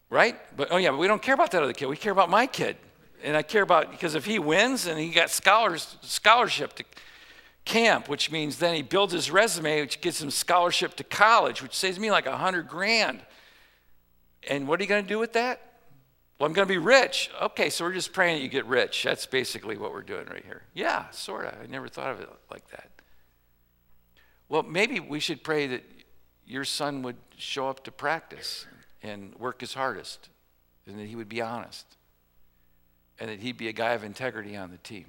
Right? 0.10 0.40
But, 0.56 0.70
oh, 0.72 0.78
yeah, 0.78 0.92
but 0.92 1.00
we 1.00 1.08
don't 1.08 1.22
care 1.22 1.36
about 1.36 1.52
that 1.52 1.62
other 1.62 1.74
kid. 1.74 1.88
We 1.88 1.98
care 1.98 2.12
about 2.12 2.30
my 2.30 2.48
kid. 2.48 2.78
And 3.24 3.38
I 3.38 3.44
care 3.44 3.62
about, 3.62 3.92
because 3.92 4.16
if 4.16 4.26
he 4.26 4.40
wins 4.40 4.88
and 4.88 4.98
he 4.98 5.10
got 5.10 5.30
scholars, 5.30 5.98
scholarship 6.02 6.74
to, 6.74 6.84
camp, 7.66 8.10
which 8.10 8.32
means 8.32 8.58
then 8.58 8.76
he 8.76 8.82
builds 8.82 9.14
his 9.14 9.32
resume, 9.32 9.82
which 9.82 10.02
gets 10.02 10.22
him 10.22 10.32
scholarship 10.32 10.96
to 10.96 11.04
college, 11.04 11.62
which 11.62 11.76
saves 11.76 12.00
me 12.00 12.12
like 12.12 12.26
a 12.26 12.38
hundred 12.38 12.68
grand. 12.68 13.22
And 14.50 14.68
what 14.68 14.80
are 14.80 14.84
you 14.84 14.90
going 14.90 15.04
to 15.04 15.10
do 15.10 15.20
with 15.20 15.34
that? 15.34 15.62
Well, 16.40 16.48
I'm 16.48 16.54
going 16.54 16.68
to 16.68 16.74
be 16.74 16.80
rich. 16.80 17.30
Okay, 17.40 17.70
so 17.70 17.86
we're 17.86 17.94
just 17.94 18.14
praying 18.14 18.38
that 18.38 18.44
you 18.44 18.50
get 18.50 18.66
rich. 18.66 19.04
That's 19.04 19.28
basically 19.28 19.78
what 19.78 19.92
we're 19.92 20.02
doing 20.02 20.26
right 20.26 20.44
here. 20.44 20.64
Yeah, 20.74 21.08
sort 21.12 21.46
of. 21.46 21.54
I 21.62 21.68
never 21.68 21.88
thought 21.88 22.12
of 22.12 22.20
it 22.20 22.30
like 22.50 22.68
that. 22.72 22.90
Well, 24.50 24.64
maybe 24.64 25.00
we 25.00 25.20
should 25.20 25.44
pray 25.44 25.68
that 25.68 25.84
your 26.48 26.66
son 26.66 27.04
would 27.04 27.18
show 27.38 27.70
up 27.70 27.84
to 27.84 27.92
practice 27.92 28.66
and 29.04 29.36
work 29.36 29.62
his 29.62 29.76
hardest, 29.76 30.30
and 30.88 31.00
that 31.00 31.06
he 31.06 31.16
would 31.16 31.30
be 31.30 31.42
honest, 31.42 31.86
and 33.20 33.30
that 33.30 33.40
he'd 33.40 33.58
be 33.58 33.68
a 33.68 33.74
guy 33.74 33.92
of 33.92 34.04
integrity 34.04 34.58
on 34.58 34.72
the 34.72 34.78
team. 34.78 35.06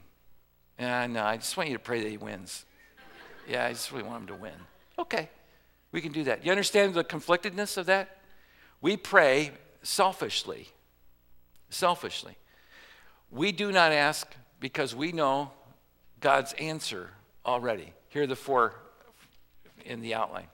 And 0.83 1.17
uh, 1.17 1.25
I 1.25 1.37
just 1.37 1.57
want 1.57 1.69
you 1.69 1.77
to 1.77 1.83
pray 1.83 2.03
that 2.03 2.11
he 2.11 2.17
wins. 2.17 2.65
Yeah, 3.49 3.67
I 3.67 3.73
just 3.73 3.93
really 3.93 4.03
want 4.03 4.23
him 4.23 4.27
to 4.37 4.43
win. 4.43 4.55
Okay, 4.99 5.29
we 5.93 6.01
can 6.01 6.11
do 6.11 6.25
that. 6.25 6.45
You 6.45 6.51
understand 6.51 6.95
the 6.95 7.05
conflictedness 7.05 7.77
of 7.77 7.87
that? 7.87 8.19
We 8.81 8.97
pray 8.97 9.53
selfishly. 9.85 10.71
Selfishly. 11.71 12.37
We 13.31 13.53
do 13.53 13.71
not 13.71 13.93
ask 13.93 14.27
because 14.59 14.93
we 14.93 15.13
know 15.13 15.53
God's 16.19 16.53
answer 16.55 17.11
already. 17.47 17.93
Here 18.09 18.25
are 18.25 18.27
the 18.27 18.35
four 18.35 18.75
in 19.85 20.01
the 20.01 20.15
outline. 20.15 20.49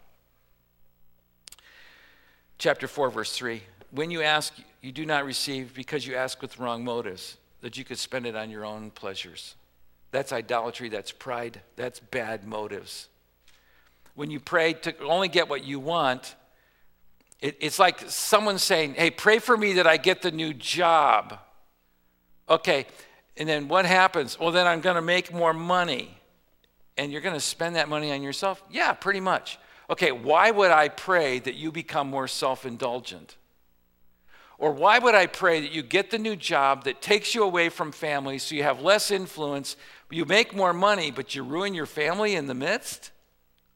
Chapter 2.58 2.86
4, 2.86 3.10
verse 3.10 3.34
3. 3.34 3.62
When 3.92 4.10
you 4.10 4.20
ask, 4.20 4.52
you 4.82 4.92
do 4.92 5.06
not 5.06 5.24
receive 5.24 5.72
because 5.72 6.06
you 6.06 6.16
ask 6.16 6.42
with 6.42 6.58
wrong 6.58 6.84
motives, 6.84 7.38
that 7.62 7.78
you 7.78 7.84
could 7.84 7.98
spend 7.98 8.26
it 8.26 8.36
on 8.36 8.50
your 8.50 8.66
own 8.66 8.90
pleasures. 8.90 9.54
That's 10.10 10.32
idolatry, 10.32 10.88
that's 10.88 11.12
pride, 11.12 11.60
that's 11.76 12.00
bad 12.00 12.46
motives. 12.46 13.08
When 14.14 14.30
you 14.30 14.40
pray 14.40 14.72
to 14.72 14.98
only 15.00 15.28
get 15.28 15.48
what 15.48 15.64
you 15.64 15.78
want, 15.78 16.34
it, 17.40 17.56
it's 17.60 17.78
like 17.78 18.00
someone 18.08 18.58
saying, 18.58 18.94
Hey, 18.94 19.10
pray 19.10 19.38
for 19.38 19.56
me 19.56 19.74
that 19.74 19.86
I 19.86 19.96
get 19.96 20.22
the 20.22 20.30
new 20.30 20.52
job. 20.54 21.38
Okay, 22.48 22.86
and 23.36 23.48
then 23.48 23.68
what 23.68 23.86
happens? 23.86 24.38
Well, 24.38 24.50
then 24.50 24.66
I'm 24.66 24.80
going 24.80 24.96
to 24.96 25.02
make 25.02 25.32
more 25.32 25.52
money. 25.52 26.18
And 26.96 27.12
you're 27.12 27.20
going 27.20 27.34
to 27.34 27.40
spend 27.40 27.76
that 27.76 27.88
money 27.88 28.10
on 28.10 28.22
yourself? 28.22 28.62
Yeah, 28.70 28.92
pretty 28.92 29.20
much. 29.20 29.58
Okay, 29.88 30.10
why 30.10 30.50
would 30.50 30.72
I 30.72 30.88
pray 30.88 31.38
that 31.38 31.54
you 31.54 31.70
become 31.70 32.08
more 32.08 32.26
self 32.26 32.66
indulgent? 32.66 33.36
Or 34.58 34.72
why 34.72 34.98
would 34.98 35.14
I 35.14 35.26
pray 35.26 35.60
that 35.60 35.70
you 35.70 35.82
get 35.82 36.10
the 36.10 36.18
new 36.18 36.34
job 36.34 36.84
that 36.84 37.00
takes 37.00 37.32
you 37.32 37.44
away 37.44 37.68
from 37.68 37.92
family 37.92 38.38
so 38.38 38.56
you 38.56 38.64
have 38.64 38.82
less 38.82 39.12
influence, 39.12 39.76
you 40.10 40.24
make 40.24 40.54
more 40.54 40.72
money, 40.72 41.10
but 41.10 41.34
you 41.34 41.42
ruin 41.42 41.74
your 41.74 41.86
family 41.86 42.34
in 42.34 42.46
the 42.46 42.54
midst? 42.54 43.10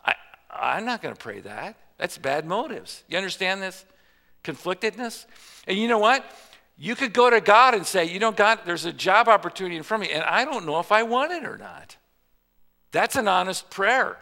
I, 0.04 0.14
I'm 0.50 0.84
not 0.84 1.02
going 1.02 1.14
to 1.14 1.20
pray 1.20 1.40
that. 1.40 1.76
That's 1.98 2.18
bad 2.18 2.46
motives. 2.46 3.04
You 3.08 3.18
understand 3.18 3.62
this? 3.62 3.84
Conflictedness? 4.44 5.26
And 5.66 5.78
you 5.78 5.88
know 5.88 5.98
what? 5.98 6.24
You 6.78 6.96
could 6.96 7.12
go 7.12 7.30
to 7.30 7.40
God 7.40 7.74
and 7.74 7.86
say, 7.86 8.06
you 8.06 8.18
know, 8.18 8.32
God, 8.32 8.60
there's 8.64 8.86
a 8.86 8.92
job 8.92 9.28
opportunity 9.28 9.76
in 9.76 9.82
front 9.82 10.02
of 10.02 10.08
me, 10.08 10.14
and 10.14 10.24
I 10.24 10.44
don't 10.44 10.66
know 10.66 10.80
if 10.80 10.90
I 10.90 11.02
want 11.02 11.32
it 11.32 11.44
or 11.44 11.58
not. 11.58 11.96
That's 12.92 13.16
an 13.16 13.28
honest 13.28 13.70
prayer. 13.70 14.18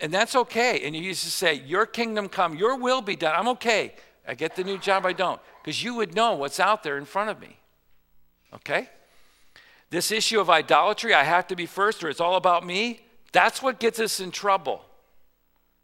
And 0.00 0.12
that's 0.12 0.34
okay. 0.34 0.80
And 0.84 0.96
you 0.96 1.02
used 1.02 1.22
to 1.24 1.30
say, 1.30 1.54
Your 1.54 1.86
kingdom 1.86 2.28
come, 2.28 2.56
your 2.56 2.76
will 2.76 3.00
be 3.00 3.16
done. 3.16 3.34
I'm 3.36 3.48
okay. 3.48 3.94
I 4.26 4.34
get 4.34 4.56
the 4.56 4.64
new 4.64 4.78
job, 4.78 5.06
I 5.06 5.12
don't. 5.12 5.40
Because 5.62 5.82
you 5.82 5.94
would 5.94 6.14
know 6.14 6.34
what's 6.34 6.60
out 6.60 6.82
there 6.82 6.98
in 6.98 7.04
front 7.04 7.30
of 7.30 7.40
me. 7.40 7.58
Okay? 8.54 8.88
This 9.92 10.10
issue 10.10 10.40
of 10.40 10.48
idolatry, 10.48 11.12
I 11.12 11.22
have 11.22 11.46
to 11.48 11.54
be 11.54 11.66
first 11.66 12.02
or 12.02 12.08
it's 12.08 12.18
all 12.18 12.36
about 12.36 12.64
me, 12.64 13.00
that's 13.30 13.62
what 13.62 13.78
gets 13.78 14.00
us 14.00 14.20
in 14.20 14.30
trouble. 14.30 14.82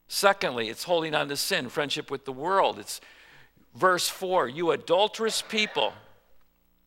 Secondly, 0.09 0.71
it's 0.71 0.85
holding 0.85 1.15
on 1.15 1.29
to 1.29 1.37
sin, 1.37 1.69
friendship 1.69 2.11
with 2.11 2.25
the 2.25 2.33
world. 2.33 2.79
It's 2.79 3.03
verse 3.75 4.09
4 4.09 4.49
you 4.49 4.71
adulterous 4.71 5.43
people. 5.43 5.93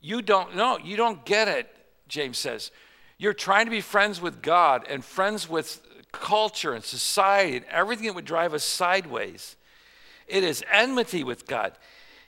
You 0.01 0.23
don't 0.23 0.55
know, 0.55 0.79
you 0.84 0.97
don't 0.97 1.23
get 1.23 1.47
it, 1.47 1.69
James 2.07 2.39
says. 2.39 2.71
You're 3.19 3.34
trying 3.34 3.65
to 3.65 3.71
be 3.71 3.81
friends 3.81 4.19
with 4.19 4.41
God 4.41 4.88
and 4.89 5.05
friends 5.05 5.47
with 5.47 5.79
culture 6.12 6.73
and 6.73 6.84
society 6.84 7.57
and 7.57 7.65
everything 7.67 8.07
that 8.07 8.15
would 8.15 8.25
drive 8.25 8.55
us 8.55 8.63
sideways. 8.63 9.57
It 10.27 10.43
is 10.43 10.63
enmity 10.71 11.23
with 11.23 11.45
God. 11.45 11.73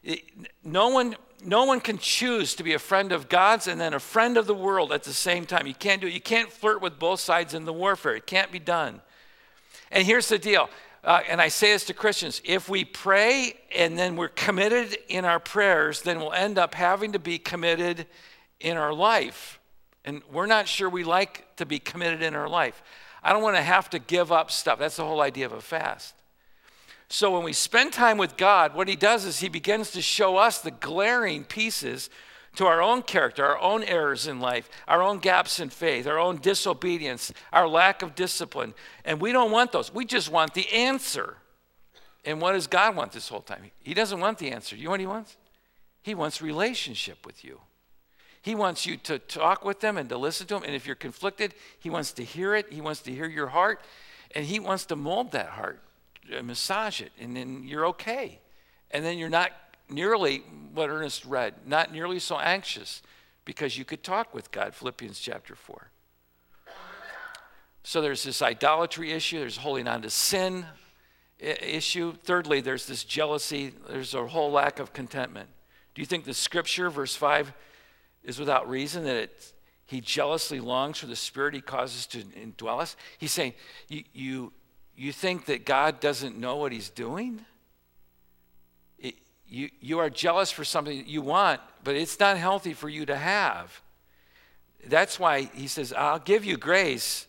It, 0.03 0.21
no 0.63 0.89
one 0.89 1.15
no 1.45 1.65
one 1.65 1.79
can 1.79 1.97
choose 1.97 2.55
to 2.55 2.63
be 2.63 2.73
a 2.73 2.79
friend 2.79 3.11
of 3.11 3.29
God's 3.29 3.67
and 3.67 3.79
then 3.79 3.93
a 3.93 3.99
friend 3.99 4.37
of 4.37 4.47
the 4.47 4.53
world 4.53 4.91
at 4.91 5.03
the 5.03 5.13
same 5.13 5.45
time. 5.45 5.67
You 5.67 5.73
can't 5.73 6.01
do 6.01 6.07
it. 6.07 6.13
You 6.13 6.21
can't 6.21 6.51
flirt 6.51 6.81
with 6.81 6.99
both 6.99 7.19
sides 7.19 7.53
in 7.53 7.65
the 7.65 7.73
warfare. 7.73 8.15
It 8.15 8.25
can't 8.25 8.51
be 8.51 8.59
done. 8.59 9.01
And 9.91 10.05
here's 10.05 10.29
the 10.29 10.39
deal. 10.39 10.69
Uh, 11.03 11.21
and 11.27 11.41
I 11.41 11.49
say 11.49 11.73
this 11.73 11.85
to 11.85 11.93
Christians 11.93 12.41
if 12.45 12.69
we 12.69 12.85
pray 12.85 13.55
and 13.75 13.97
then 13.97 14.15
we're 14.15 14.29
committed 14.29 14.97
in 15.09 15.25
our 15.25 15.39
prayers, 15.39 16.01
then 16.01 16.19
we'll 16.19 16.33
end 16.33 16.57
up 16.57 16.73
having 16.73 17.11
to 17.11 17.19
be 17.19 17.37
committed 17.37 18.07
in 18.59 18.77
our 18.77 18.93
life. 18.93 19.59
And 20.05 20.21
we're 20.31 20.45
not 20.45 20.67
sure 20.67 20.89
we 20.89 21.03
like 21.03 21.55
to 21.57 21.65
be 21.65 21.79
committed 21.79 22.21
in 22.21 22.35
our 22.35 22.49
life. 22.49 22.81
I 23.21 23.33
don't 23.33 23.43
want 23.43 23.55
to 23.55 23.61
have 23.61 23.89
to 23.91 23.99
give 23.99 24.31
up 24.31 24.51
stuff. 24.51 24.79
That's 24.79 24.97
the 24.97 25.05
whole 25.05 25.21
idea 25.21 25.45
of 25.45 25.53
a 25.53 25.61
fast. 25.61 26.15
So 27.13 27.29
when 27.29 27.43
we 27.43 27.53
spend 27.53 27.93
time 27.93 28.17
with 28.17 28.37
God, 28.37 28.73
what 28.73 28.87
He 28.87 28.95
does 28.95 29.23
is 29.23 29.39
He 29.39 29.47
begins 29.47 29.91
to 29.91 30.01
show 30.01 30.37
us 30.37 30.61
the 30.61 30.71
glaring 30.71 31.43
pieces 31.43 32.09
to 32.55 32.65
our 32.65 32.81
own 32.81 33.03
character, 33.03 33.45
our 33.45 33.59
own 33.59 33.83
errors 33.83 34.25
in 34.25 34.39
life, 34.39 34.67
our 34.87 35.03
own 35.03 35.19
gaps 35.19 35.59
in 35.59 35.69
faith, 35.69 36.07
our 36.07 36.17
own 36.17 36.37
disobedience, 36.37 37.31
our 37.51 37.67
lack 37.67 38.01
of 38.01 38.15
discipline. 38.15 38.73
And 39.05 39.21
we 39.21 39.31
don't 39.31 39.51
want 39.51 39.71
those. 39.71 39.93
We 39.93 40.05
just 40.05 40.31
want 40.31 40.55
the 40.55 40.67
answer. 40.73 41.37
And 42.25 42.41
what 42.41 42.53
does 42.53 42.65
God 42.65 42.95
want 42.95 43.11
this 43.11 43.29
whole 43.29 43.41
time? 43.41 43.69
He 43.83 43.93
doesn't 43.93 44.19
want 44.19 44.39
the 44.39 44.49
answer. 44.49 44.75
You 44.75 44.85
know 44.85 44.89
what 44.89 44.99
He 44.99 45.05
wants? 45.05 45.37
He 46.01 46.15
wants 46.15 46.41
relationship 46.41 47.27
with 47.27 47.43
you. 47.43 47.61
He 48.41 48.55
wants 48.55 48.87
you 48.87 48.97
to 48.97 49.19
talk 49.19 49.63
with 49.63 49.81
them 49.81 49.97
and 49.97 50.09
to 50.09 50.17
listen 50.17 50.47
to 50.47 50.55
them. 50.55 50.63
And 50.63 50.73
if 50.73 50.87
you're 50.87 50.95
conflicted, 50.95 51.53
He 51.77 51.91
wants 51.91 52.11
to 52.13 52.23
hear 52.23 52.55
it. 52.55 52.73
He 52.73 52.81
wants 52.81 53.01
to 53.01 53.13
hear 53.13 53.27
your 53.27 53.49
heart. 53.49 53.81
And 54.33 54.45
He 54.45 54.59
wants 54.59 54.87
to 54.87 54.95
mold 54.95 55.31
that 55.33 55.49
heart 55.49 55.79
Uh, 56.31 56.41
massage 56.41 57.01
it, 57.01 57.11
and 57.19 57.35
then 57.35 57.63
you're 57.65 57.85
okay. 57.87 58.39
And 58.91 59.03
then 59.03 59.17
you're 59.17 59.29
not 59.29 59.51
nearly 59.89 60.37
what 60.73 60.89
Ernest 60.89 61.25
read, 61.25 61.53
not 61.65 61.91
nearly 61.91 62.19
so 62.19 62.39
anxious 62.39 63.01
because 63.45 63.77
you 63.77 63.83
could 63.83 64.03
talk 64.03 64.33
with 64.33 64.51
God, 64.51 64.73
Philippians 64.73 65.19
chapter 65.19 65.55
4. 65.55 65.89
So 67.83 68.01
there's 68.01 68.23
this 68.23 68.41
idolatry 68.41 69.11
issue, 69.11 69.39
there's 69.39 69.57
holding 69.57 69.87
on 69.87 70.01
to 70.03 70.09
sin 70.09 70.65
issue. 71.39 72.13
Thirdly, 72.23 72.61
there's 72.61 72.85
this 72.85 73.03
jealousy, 73.03 73.73
there's 73.89 74.13
a 74.13 74.25
whole 74.25 74.51
lack 74.51 74.79
of 74.79 74.93
contentment. 74.93 75.49
Do 75.93 76.01
you 76.01 76.05
think 76.05 76.23
the 76.23 76.33
scripture, 76.33 76.89
verse 76.89 77.15
5, 77.15 77.53
is 78.23 78.39
without 78.39 78.69
reason 78.69 79.03
that 79.03 79.15
it, 79.17 79.53
he 79.85 79.99
jealously 79.99 80.61
longs 80.61 80.99
for 80.99 81.07
the 81.07 81.15
spirit 81.17 81.53
he 81.53 81.59
causes 81.59 82.05
to 82.07 82.19
indwell 82.19 82.79
us? 82.79 82.95
He's 83.17 83.33
saying, 83.33 83.53
you, 83.89 84.03
you 84.13 84.53
you 84.95 85.11
think 85.11 85.45
that 85.45 85.65
God 85.65 85.99
doesn't 85.99 86.37
know 86.37 86.57
what 86.57 86.71
he's 86.71 86.89
doing? 86.89 87.45
It, 88.99 89.15
you, 89.47 89.69
you 89.79 89.99
are 89.99 90.09
jealous 90.09 90.51
for 90.51 90.63
something 90.63 91.03
you 91.07 91.21
want, 91.21 91.61
but 91.83 91.95
it's 91.95 92.19
not 92.19 92.37
healthy 92.37 92.73
for 92.73 92.89
you 92.89 93.05
to 93.05 93.15
have. 93.15 93.81
That's 94.85 95.19
why 95.19 95.49
he 95.53 95.67
says, 95.67 95.93
I'll 95.93 96.19
give 96.19 96.43
you 96.45 96.57
grace, 96.57 97.27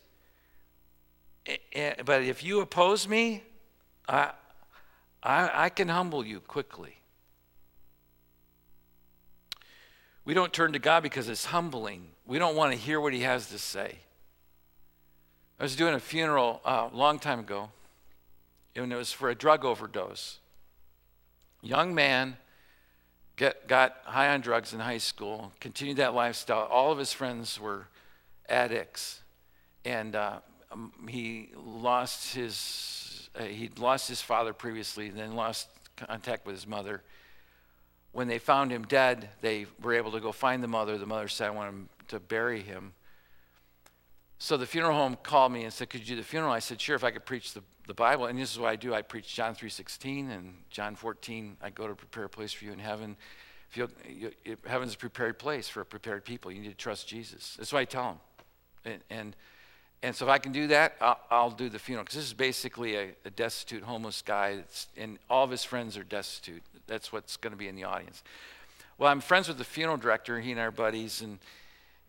but 2.05 2.23
if 2.23 2.43
you 2.43 2.61
oppose 2.61 3.07
me, 3.07 3.43
I, 4.07 4.31
I, 5.23 5.65
I 5.65 5.69
can 5.69 5.87
humble 5.87 6.25
you 6.25 6.39
quickly. 6.39 6.97
We 10.25 10.33
don't 10.33 10.51
turn 10.51 10.73
to 10.73 10.79
God 10.79 11.03
because 11.03 11.29
it's 11.29 11.45
humbling. 11.45 12.07
We 12.25 12.39
don't 12.39 12.55
want 12.55 12.73
to 12.73 12.77
hear 12.77 12.99
what 12.99 13.13
he 13.13 13.21
has 13.21 13.49
to 13.49 13.59
say. 13.59 13.99
I 15.59 15.63
was 15.63 15.75
doing 15.75 15.93
a 15.93 15.99
funeral 15.99 16.59
a 16.65 16.69
uh, 16.69 16.89
long 16.91 17.17
time 17.17 17.39
ago, 17.39 17.69
and 18.75 18.91
it 18.91 18.95
was 18.95 19.13
for 19.13 19.29
a 19.29 19.35
drug 19.35 19.63
overdose. 19.63 20.39
Young 21.61 21.95
man 21.95 22.35
get, 23.37 23.65
got 23.65 23.95
high 24.03 24.33
on 24.33 24.41
drugs 24.41 24.73
in 24.73 24.81
high 24.81 24.97
school, 24.97 25.53
continued 25.61 25.97
that 25.97 26.13
lifestyle. 26.13 26.67
All 26.69 26.91
of 26.91 26.97
his 26.97 27.13
friends 27.13 27.57
were 27.57 27.87
addicts, 28.49 29.21
and 29.85 30.15
uh, 30.17 30.39
um, 30.71 30.91
he 31.07 31.49
lost 31.55 32.33
his 32.33 33.29
uh, 33.39 33.43
he'd 33.43 33.79
lost 33.79 34.09
his 34.09 34.21
father 34.21 34.51
previously, 34.51 35.09
then 35.09 35.35
lost 35.35 35.69
contact 35.95 36.45
with 36.45 36.55
his 36.55 36.67
mother. 36.67 37.01
When 38.11 38.27
they 38.27 38.39
found 38.39 38.71
him 38.71 38.83
dead, 38.83 39.29
they 39.41 39.67
were 39.81 39.93
able 39.93 40.11
to 40.11 40.19
go 40.19 40.33
find 40.33 40.61
the 40.61 40.67
mother. 40.67 40.97
The 40.97 41.05
mother 41.05 41.29
said, 41.29 41.47
"I 41.47 41.51
want 41.51 41.69
him 41.69 41.89
to 42.09 42.19
bury 42.19 42.61
him." 42.61 42.93
So 44.45 44.57
the 44.57 44.67
funeral 44.67 44.93
home 44.93 45.17
called 45.23 45.53
me 45.53 45.63
and 45.63 45.73
said, 45.73 45.89
could 45.89 46.01
you 46.01 46.05
do 46.05 46.17
the 46.17 46.23
funeral? 46.23 46.51
I 46.51 46.59
said, 46.59 46.79
sure, 46.79 46.95
if 46.95 47.03
I 47.03 47.09
could 47.09 47.25
preach 47.25 47.55
the, 47.55 47.63
the 47.87 47.95
Bible. 47.95 48.27
And 48.27 48.37
this 48.37 48.51
is 48.51 48.59
what 48.59 48.69
I 48.69 48.75
do. 48.75 48.93
I 48.93 49.01
preach 49.01 49.33
John 49.33 49.55
3.16 49.55 50.29
and 50.29 50.53
John 50.69 50.93
14, 50.93 51.57
I 51.63 51.71
go 51.71 51.87
to 51.87 51.95
prepare 51.95 52.25
a 52.25 52.29
place 52.29 52.53
for 52.53 52.63
you 52.63 52.71
in 52.71 52.77
heaven. 52.77 53.17
If 53.71 53.77
you, 53.77 53.89
you, 54.07 54.57
heaven's 54.67 54.93
a 54.93 54.97
prepared 54.97 55.39
place 55.39 55.67
for 55.67 55.83
prepared 55.83 56.25
people. 56.25 56.51
You 56.51 56.61
need 56.61 56.69
to 56.69 56.75
trust 56.75 57.07
Jesus. 57.07 57.55
That's 57.57 57.73
what 57.73 57.79
I 57.79 57.85
tell 57.85 58.03
them. 58.03 58.19
And, 58.85 59.03
and, 59.09 59.35
and 60.03 60.15
so 60.15 60.25
if 60.25 60.29
I 60.29 60.37
can 60.37 60.51
do 60.51 60.67
that, 60.67 60.93
I'll, 61.01 61.19
I'll 61.31 61.49
do 61.49 61.67
the 61.67 61.79
funeral. 61.79 62.03
Because 62.03 62.17
this 62.17 62.27
is 62.27 62.33
basically 62.35 62.97
a, 62.97 63.15
a 63.25 63.31
destitute, 63.31 63.81
homeless 63.81 64.21
guy, 64.21 64.59
and 64.95 65.17
all 65.27 65.43
of 65.43 65.49
his 65.49 65.63
friends 65.63 65.97
are 65.97 66.03
destitute. 66.03 66.61
That's 66.85 67.11
what's 67.11 67.35
going 67.35 67.53
to 67.53 67.57
be 67.57 67.67
in 67.67 67.75
the 67.75 67.85
audience. 67.85 68.21
Well, 68.99 69.11
I'm 69.11 69.21
friends 69.21 69.47
with 69.47 69.57
the 69.57 69.63
funeral 69.63 69.97
director. 69.97 70.39
He 70.39 70.51
and 70.51 70.59
are 70.59 70.69
buddies. 70.69 71.23
And 71.23 71.39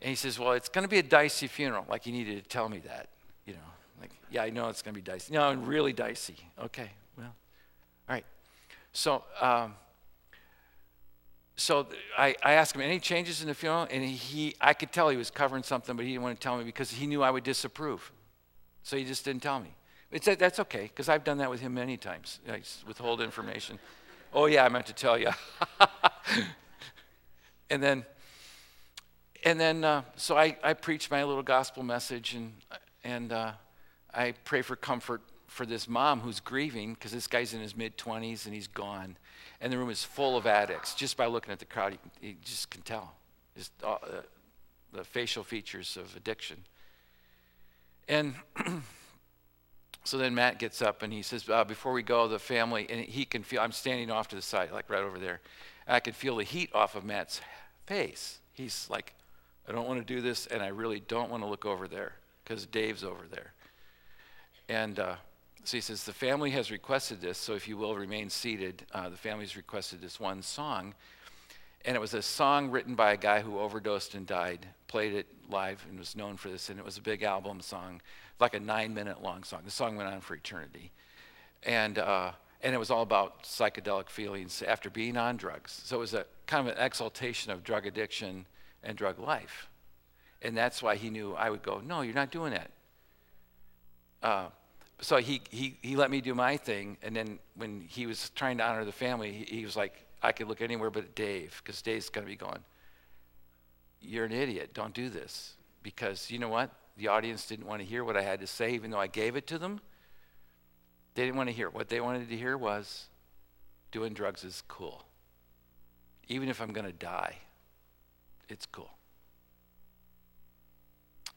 and 0.01 0.11
he 0.11 0.15
says, 0.15 0.39
Well, 0.39 0.53
it's 0.53 0.69
going 0.69 0.85
to 0.85 0.89
be 0.89 0.99
a 0.99 1.03
dicey 1.03 1.47
funeral. 1.47 1.85
Like, 1.89 2.05
he 2.05 2.13
needed 2.13 2.43
to 2.43 2.49
tell 2.49 2.69
me 2.69 2.79
that. 2.81 3.09
You 3.47 3.55
know, 3.55 3.59
like, 4.01 4.11
yeah, 4.31 4.43
I 4.43 4.51
know 4.51 4.69
it's 4.69 4.83
going 4.83 4.95
to 4.95 5.01
be 5.01 5.05
dicey. 5.05 5.33
No, 5.33 5.53
really 5.55 5.93
dicey. 5.93 6.37
Okay, 6.63 6.91
well, 7.17 7.35
all 8.09 8.15
right. 8.15 8.25
So, 8.93 9.25
um, 9.41 9.75
so 11.57 11.87
I, 12.19 12.35
I 12.43 12.53
asked 12.53 12.75
him, 12.75 12.83
any 12.83 13.01
changes 13.01 13.41
in 13.41 13.49
the 13.49 13.55
funeral? 13.55 13.87
And 13.91 14.05
he, 14.05 14.55
I 14.61 14.75
could 14.75 14.93
tell 14.93 15.09
he 15.09 15.17
was 15.17 15.31
covering 15.31 15.63
something, 15.63 15.97
but 15.97 16.05
he 16.05 16.13
didn't 16.13 16.23
want 16.23 16.39
to 16.39 16.43
tell 16.43 16.59
me 16.59 16.65
because 16.65 16.91
he 16.91 17.07
knew 17.07 17.23
I 17.23 17.31
would 17.31 17.45
disapprove. 17.45 18.13
So 18.83 18.97
he 18.97 19.05
just 19.05 19.25
didn't 19.25 19.43
tell 19.43 19.59
me. 19.59 19.75
It's, 20.13 20.27
that's 20.27 20.61
okay, 20.61 20.83
because 20.83 21.09
I've 21.09 21.25
done 21.25 21.39
that 21.39 21.51
with 21.51 21.61
him 21.61 21.75
many 21.75 21.97
times. 21.97 22.41
I 22.49 22.61
withhold 22.87 23.21
information. 23.21 23.79
Oh, 24.33 24.47
yeah, 24.47 24.65
I 24.65 24.69
meant 24.69 24.87
to 24.87 24.93
tell 24.93 25.19
you. 25.19 25.31
and 27.71 27.83
then 27.83 28.05
and 29.45 29.59
then, 29.59 29.85
uh, 29.85 30.03
so 30.17 30.37
I, 30.37 30.57
I 30.63 30.75
preach 30.75 31.11
my 31.11 31.25
little 31.25 31.43
gospel 31.43 31.83
message 31.83 32.35
and, 32.35 32.53
and 33.05 33.33
uh, 33.33 33.53
I 34.13 34.35
pray 34.45 34.63
for 34.63 34.77
comfort 34.77 35.23
for 35.47 35.65
this 35.65 35.89
mom 35.89 36.21
who's 36.21 36.41
grieving 36.41 36.95
because 36.95 37.13
this 37.13 37.27
guy's 37.27 37.55
in 37.55 37.61
his 37.61 37.77
mid 37.77 37.97
20s 37.97 38.47
and 38.47 38.55
he's 38.55 38.67
gone. 38.67 39.17
And 39.61 39.73
the 39.73 39.79
room 39.79 39.91
is 39.91 40.05
full 40.05 40.37
of 40.37 40.47
addicts. 40.47 40.95
Just 40.95 41.17
by 41.17 41.27
looking 41.27 41.53
at 41.53 41.59
the 41.59 41.65
crowd, 41.65 41.93
you, 41.93 42.29
you 42.29 42.35
just 42.45 42.71
can 42.71 42.83
tell. 42.83 43.15
Just 43.57 43.73
uh, 43.83 43.97
the 44.93 45.05
facial 45.05 45.43
features 45.43 45.97
of 45.97 46.15
addiction. 46.17 46.59
And 48.09 48.35
so 50.05 50.19
then 50.19 50.35
Matt 50.35 50.59
gets 50.59 50.83
up 50.83 51.03
and 51.03 51.13
he 51.13 51.23
says, 51.23 51.49
uh, 51.49 51.65
Before 51.65 51.93
we 51.93 52.03
go, 52.03 52.29
the 52.29 52.39
family, 52.39 52.87
and 52.89 53.01
he 53.01 53.25
can 53.25 53.43
feel, 53.43 53.61
I'm 53.61 53.73
standing 53.73 54.11
off 54.11 54.29
to 54.29 54.37
the 54.37 54.43
side, 54.43 54.73
like 54.73 54.91
right 54.91 55.03
over 55.03 55.19
there. 55.19 55.41
I 55.89 56.01
can 56.01 56.13
feel 56.13 56.37
the 56.37 56.45
heat 56.45 56.71
off 56.75 56.97
of 56.97 57.05
Matt's 57.05 57.41
face. 57.87 58.41
He's 58.53 58.89
like, 58.91 59.15
I 59.69 59.73
don't 59.73 59.87
want 59.87 60.07
to 60.07 60.15
do 60.15 60.21
this, 60.21 60.47
and 60.47 60.63
I 60.63 60.69
really 60.69 61.01
don't 61.01 61.31
want 61.31 61.43
to 61.43 61.49
look 61.49 61.65
over 61.65 61.89
there 61.89 62.13
because 62.45 62.67
Dave's 62.67 63.03
over 63.03 63.25
there. 63.31 63.53
And 64.69 64.99
uh, 64.99 65.17
so 65.65 65.77
he 65.77 65.81
says, 65.81 66.05
The 66.05 66.13
family 66.13 66.51
has 66.51 66.71
requested 66.71 67.21
this, 67.21 67.39
so 67.39 67.55
if 67.55 67.67
you 67.67 67.77
will 67.77 67.97
remain 67.97 68.31
seated, 68.31 68.85
uh, 68.93 69.09
the 69.09 69.17
family's 69.17 69.57
requested 69.57 70.01
this 70.01 70.21
one 70.21 70.43
song. 70.43 70.95
And 71.85 71.97
it 71.97 72.01
was 72.01 72.15
a 72.15 72.23
song 72.23 72.71
written 72.71 72.95
by 72.95 73.13
a 73.13 73.17
guy 73.17 73.41
who 73.41 73.59
overdosed 73.59 74.15
and 74.15 74.27
died, 74.27 74.67
played 74.89 75.15
it 75.15 75.27
live 75.49 75.85
and 75.89 75.99
was 75.99 76.17
known 76.17 76.37
for 76.37 76.49
this. 76.49 76.69
And 76.69 76.81
it 76.81 76.85
was 76.85 76.99
a 76.99 77.03
big 77.03 77.23
album 77.23 77.61
song, 77.61 78.01
like 78.41 78.55
a 78.55 78.61
nine 78.61 78.93
minute 78.93 79.23
long 79.23 79.45
song. 79.45 79.61
The 79.65 79.71
song 79.71 79.97
went 79.97 80.09
on 80.09 80.21
for 80.21 80.35
eternity. 80.35 80.91
And, 81.63 81.99
uh, 81.99 82.33
and 82.63 82.75
it 82.75 82.79
was 82.79 82.91
all 82.91 83.03
about 83.03 83.45
psychedelic 83.45 84.09
feelings 84.09 84.63
after 84.67 84.91
being 84.91 85.17
on 85.17 85.37
drugs. 85.37 85.81
So 85.85 85.97
it 85.97 86.01
was 86.01 86.15
a 86.15 86.27
kind 86.47 86.69
of 86.69 86.77
an 86.77 86.83
exaltation 86.83 87.53
of 87.53 87.63
drug 87.63 87.87
addiction 87.87 88.47
and 88.87 88.97
drug 88.97 89.19
life. 89.19 89.69
And 90.41 90.57
that's 90.57 90.83
why 90.83 90.97
he 90.97 91.11
knew 91.11 91.35
I 91.35 91.51
would 91.51 91.63
go, 91.63 91.83
No, 91.85 92.01
you're 92.01 92.15
not 92.15 92.31
doing 92.31 92.53
that. 92.53 92.71
Uh, 94.23 94.47
so 95.01 95.19
he, 95.19 95.43
he, 95.51 95.77
he 95.83 95.97
let 95.97 96.11
me 96.11 96.23
do 96.23 96.35
my 96.35 96.57
thing. 96.57 96.97
And 97.03 97.15
then 97.15 97.39
when 97.57 97.83
he 97.87 98.07
was 98.07 98.31
trying 98.31 98.57
to 98.59 98.65
honor 98.65 98.85
the 98.85 98.93
family, 98.93 99.33
he, 99.33 99.57
he 99.57 99.65
was 99.65 99.77
like, 99.77 99.93
I 100.23 100.33
could 100.33 100.49
look 100.49 100.63
anywhere 100.63 100.91
but 100.91 101.15
Dave, 101.15 101.61
because 101.63 101.83
Dave's 101.83 102.09
going 102.09 102.27
to 102.27 102.31
be 102.31 102.37
going, 102.37 102.61
you're 104.01 104.25
an 104.25 104.33
idiot. 104.33 104.73
Don't 104.73 104.95
do 104.95 105.11
this. 105.11 105.55
Because 105.83 106.31
you 106.31 106.39
know 106.39 106.49
what? 106.49 106.71
The 106.97 107.09
audience 107.09 107.47
didn't 107.47 107.67
want 107.67 107.83
to 107.83 107.87
hear 107.87 108.05
what 108.05 108.17
I 108.17 108.23
had 108.23 108.41
to 108.41 108.47
say, 108.47 108.73
even 108.73 108.91
though 108.91 108.99
I 108.99 109.07
gave 109.07 109.37
it 109.37 109.47
to 109.49 109.59
them. 109.59 109.81
They 111.15 111.25
didn't 111.25 111.37
want 111.37 111.49
to 111.51 111.55
hear. 111.55 111.69
What 111.69 111.89
they 111.89 112.01
wanted 112.01 112.29
to 112.29 112.37
hear 112.37 112.57
was 112.57 113.09
doing 113.91 114.15
drugs 114.15 114.45
is 114.45 114.63
cool. 114.67 115.05
Even 116.29 116.49
if 116.49 116.61
I'm 116.61 116.73
going 116.73 116.87
to 116.87 116.93
die, 116.93 117.37
it's 118.49 118.67
cool. 118.67 118.91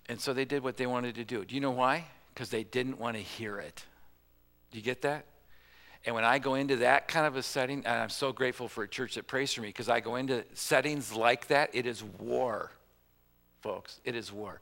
And 0.07 0.19
so 0.19 0.33
they 0.33 0.45
did 0.45 0.63
what 0.63 0.77
they 0.77 0.87
wanted 0.87 1.15
to 1.15 1.23
do. 1.23 1.45
Do 1.45 1.53
you 1.53 1.61
know 1.61 1.71
why? 1.71 2.05
Because 2.33 2.49
they 2.49 2.63
didn't 2.63 2.99
want 2.99 3.15
to 3.15 3.21
hear 3.21 3.59
it. 3.59 3.83
Do 4.71 4.77
you 4.77 4.83
get 4.83 5.03
that? 5.03 5.25
And 6.05 6.15
when 6.15 6.23
I 6.23 6.39
go 6.39 6.55
into 6.55 6.77
that 6.77 7.07
kind 7.07 7.27
of 7.27 7.35
a 7.35 7.43
setting, 7.43 7.79
and 7.85 8.01
I'm 8.01 8.09
so 8.09 8.31
grateful 8.31 8.67
for 8.67 8.83
a 8.83 8.87
church 8.87 9.15
that 9.15 9.27
prays 9.27 9.53
for 9.53 9.61
me 9.61 9.67
because 9.67 9.89
I 9.89 9.99
go 9.99 10.15
into 10.15 10.45
settings 10.53 11.13
like 11.13 11.47
that, 11.47 11.69
it 11.73 11.85
is 11.85 12.03
war, 12.03 12.71
folks. 13.61 13.99
It 14.05 14.15
is 14.15 14.31
war. 14.31 14.61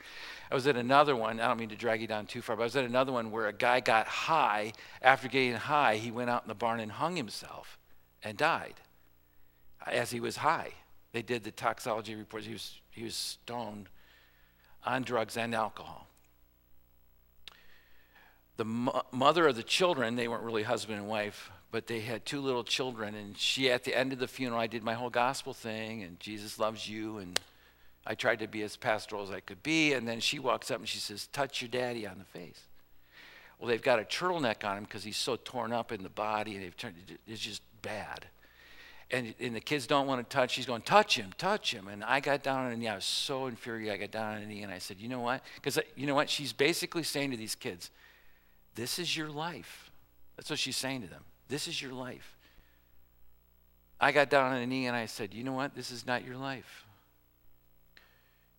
I 0.52 0.56
was 0.56 0.66
at 0.66 0.76
another 0.76 1.16
one, 1.16 1.40
I 1.40 1.48
don't 1.48 1.60
mean 1.60 1.70
to 1.70 1.76
drag 1.76 2.02
you 2.02 2.08
down 2.08 2.26
too 2.26 2.42
far, 2.42 2.56
but 2.56 2.64
I 2.64 2.66
was 2.66 2.76
at 2.76 2.86
another 2.86 3.12
one 3.12 3.32
where 3.32 3.48
a 3.48 3.54
guy 3.54 3.80
got 3.82 4.08
high. 4.08 4.74
After 5.02 5.28
getting 5.28 5.54
high, 5.54 5.98
he 5.98 6.10
went 6.10 6.30
out 6.30 6.44
in 6.44 6.48
the 6.48 6.56
barn 6.56 6.80
and 6.80 6.92
hung 6.92 7.16
himself 7.16 7.78
and 8.24 8.36
died 8.36 8.76
as 9.86 10.10
he 10.10 10.20
was 10.20 10.38
high. 10.38 10.72
They 11.14 11.22
did 11.22 11.44
the 11.44 11.52
toxology 11.52 12.16
reports. 12.16 12.46
He 12.46 12.54
was, 12.54 12.80
he 12.92 13.04
was 13.04 13.16
stoned 13.16 13.90
on 14.86 15.04
drugs 15.04 15.38
and 15.38 15.56
alcohol 15.56 16.08
the 18.58 18.66
mo- 18.66 19.04
mother 19.12 19.48
of 19.48 19.56
the 19.56 19.64
children, 19.64 20.16
they 20.16 20.28
weren't 20.28 20.44
really 20.44 20.64
husband 20.64 20.98
and 20.98 21.08
wife, 21.08 21.52
but 21.72 21.88
they 21.88 22.02
had 22.02 22.26
two 22.26 22.42
little 22.42 22.64
children. 22.64 23.16
And 23.16 23.38
she, 23.38 23.72
at 23.72 23.84
the 23.84 23.96
end 23.96 24.12
of 24.12 24.20
the 24.20 24.28
funeral, 24.28 24.60
I 24.60 24.68
did 24.68 24.84
my 24.84 24.96
whole 24.96 25.10
gospel 25.10 25.54
thing, 25.54 26.04
and 26.04 26.20
Jesus 26.20 26.60
loves 26.60 26.90
you. 26.90 27.20
And 27.20 27.40
I 28.06 28.16
tried 28.16 28.40
to 28.40 28.48
be 28.48 28.64
as 28.64 28.76
pastoral 28.76 29.24
as 29.24 29.32
I 29.32 29.40
could 29.40 29.64
be. 29.64 29.94
And 29.94 30.08
then 30.08 30.20
she 30.20 30.40
walks 30.40 30.70
up 30.72 30.80
and 30.80 30.88
she 30.88 31.00
says, 31.00 31.28
Touch 31.28 31.62
your 31.62 31.70
daddy 31.70 32.06
on 32.06 32.18
the 32.18 32.26
face. 32.26 32.62
Well, 33.60 33.70
they've 33.70 33.82
got 33.82 34.00
a 34.00 34.04
turtleneck 34.04 34.68
on 34.68 34.78
him 34.78 34.84
because 34.84 35.04
he's 35.04 35.18
so 35.18 35.36
torn 35.36 35.72
up 35.72 35.92
in 35.92 36.04
the 36.04 36.10
body, 36.10 36.56
and 36.56 36.64
they've 36.64 36.78
turned, 36.78 36.96
it's 37.28 37.42
just 37.42 37.62
bad. 37.82 38.28
And, 39.10 39.34
and 39.40 39.56
the 39.56 39.62
kids 39.62 39.88
don't 39.88 40.06
want 40.06 40.28
to 40.28 40.36
touch. 40.36 40.52
She's 40.52 40.66
going, 40.66 40.82
touch 40.82 41.18
him, 41.18 41.32
touch 41.38 41.74
him. 41.74 41.88
And 41.88 42.04
I 42.04 42.20
got 42.20 42.44
down 42.44 42.66
on 42.66 42.74
a 42.74 42.76
knee. 42.76 42.90
I 42.90 42.96
was 42.96 43.06
so 43.06 43.48
infuriated. 43.48 43.94
I 43.94 43.98
got 43.98 44.12
down 44.12 44.36
on 44.36 44.42
a 44.42 44.46
knee 44.46 44.64
and 44.64 44.72
I 44.72 44.80
said, 44.80 44.98
you 45.00 45.08
know 45.08 45.22
what? 45.22 45.42
Because 45.56 45.80
you 45.96 46.06
know 46.08 46.16
what? 46.16 46.30
She's 46.30 46.52
basically 46.52 47.04
saying 47.04 47.32
to 47.32 47.38
these 47.38 47.56
kids, 47.56 47.90
this 48.76 49.00
is 49.00 49.16
your 49.16 49.30
life. 49.30 49.92
That's 50.36 50.50
what 50.50 50.60
she's 50.60 50.76
saying 50.76 51.04
to 51.04 51.08
them. 51.08 51.24
This 51.48 51.68
is 51.68 51.82
your 51.82 51.94
life. 51.94 52.36
I 54.00 54.12
got 54.12 54.30
down 54.30 54.54
on 54.54 54.62
a 54.62 54.68
knee 54.68 54.86
and 54.86 54.96
I 54.96 55.06
said, 55.06 55.34
You 55.34 55.44
know 55.44 55.54
what? 55.54 55.76
This 55.76 55.90
is 55.90 56.06
not 56.06 56.24
your 56.24 56.36
life. 56.36 56.86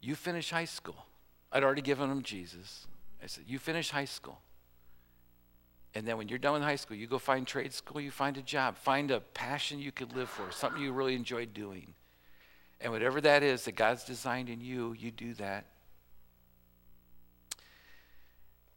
You 0.01 0.15
finish 0.15 0.51
high 0.51 0.65
school. 0.65 1.07
I'd 1.53 1.63
already 1.63 1.83
given 1.83 2.09
them 2.09 2.23
Jesus. 2.23 2.87
I 3.23 3.27
said, 3.27 3.45
You 3.47 3.59
finish 3.59 3.91
high 3.91 4.05
school. 4.05 4.41
And 5.95 6.07
then 6.07 6.19
when 6.19 6.29
you're 6.29 6.39
done 6.39 6.53
with 6.53 6.63
high 6.63 6.77
school, 6.77 6.97
you 6.97 7.07
go 7.07 7.19
find 7.19 7.47
trade 7.47 7.73
school, 7.73 8.01
you 8.01 8.11
find 8.11 8.37
a 8.37 8.43
job, 8.43 8.77
find 8.77 9.11
a 9.11 9.21
passion 9.21 9.79
you 9.79 9.91
could 9.91 10.15
live 10.15 10.29
for, 10.29 10.51
something 10.51 10.83
you 10.83 10.93
really 10.93 11.15
enjoy 11.15 11.47
doing. 11.47 11.95
And 12.81 12.93
whatever 12.93 13.21
that 13.23 13.43
is 13.43 13.65
that 13.65 13.75
God's 13.75 14.05
designed 14.05 14.49
in 14.49 14.61
you, 14.61 14.93
you 14.93 15.11
do 15.11 15.35
that. 15.35 15.67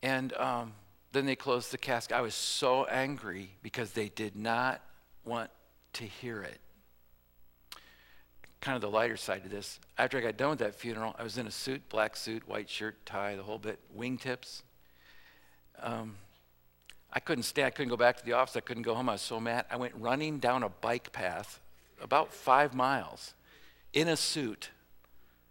And 0.02 0.34
um, 0.34 0.74
then 1.12 1.26
they 1.26 1.36
closed 1.36 1.72
the 1.72 1.78
casket. 1.78 2.18
I 2.18 2.22
was 2.22 2.34
so 2.34 2.86
angry 2.86 3.52
because 3.62 3.92
they 3.92 4.10
did 4.10 4.36
not 4.36 4.82
want 5.24 5.52
to 5.94 6.06
hear 6.06 6.42
it. 6.42 6.60
Kind 8.62 8.76
of 8.76 8.82
the 8.82 8.90
lighter 8.90 9.18
side 9.18 9.44
of 9.44 9.52
this. 9.52 9.80
After 9.98 10.18
I 10.18 10.22
got 10.22 10.38
done 10.38 10.52
with 10.52 10.60
that 10.60 10.76
funeral, 10.76 11.16
I 11.20 11.24
was 11.24 11.38
in 11.38 11.46
a 11.46 11.52
suit, 11.52 11.88
black 11.90 12.16
suit, 12.16 12.48
white 12.48 12.70
shirt, 12.70 13.06
tie, 13.06 13.36
the 13.36 13.44
whole 13.44 13.60
bit, 13.60 13.80
wingtips. 13.96 14.62
Um, 15.80 16.16
I 17.14 17.20
couldn't 17.20 17.44
stay. 17.44 17.64
I 17.66 17.70
couldn't 17.70 17.90
go 17.90 17.98
back 17.98 18.18
to 18.18 18.26
the 18.26 18.34
office. 18.34 18.56
I 18.56 18.62
couldn't 18.62 18.84
go 18.84 18.96
home. 18.96 19.10
I 19.10 19.14
was 19.14 19.22
so 19.22 19.40
mad. 19.40 19.66
I 19.70 19.76
went 19.76 19.94
running 19.98 20.40
down 20.40 20.64
a 20.64 20.70
bike 20.70 21.12
path 21.12 21.60
about 22.02 22.34
five 22.34 22.74
miles 22.74 23.34
in 23.94 24.08
a 24.08 24.16
suit. 24.16 24.70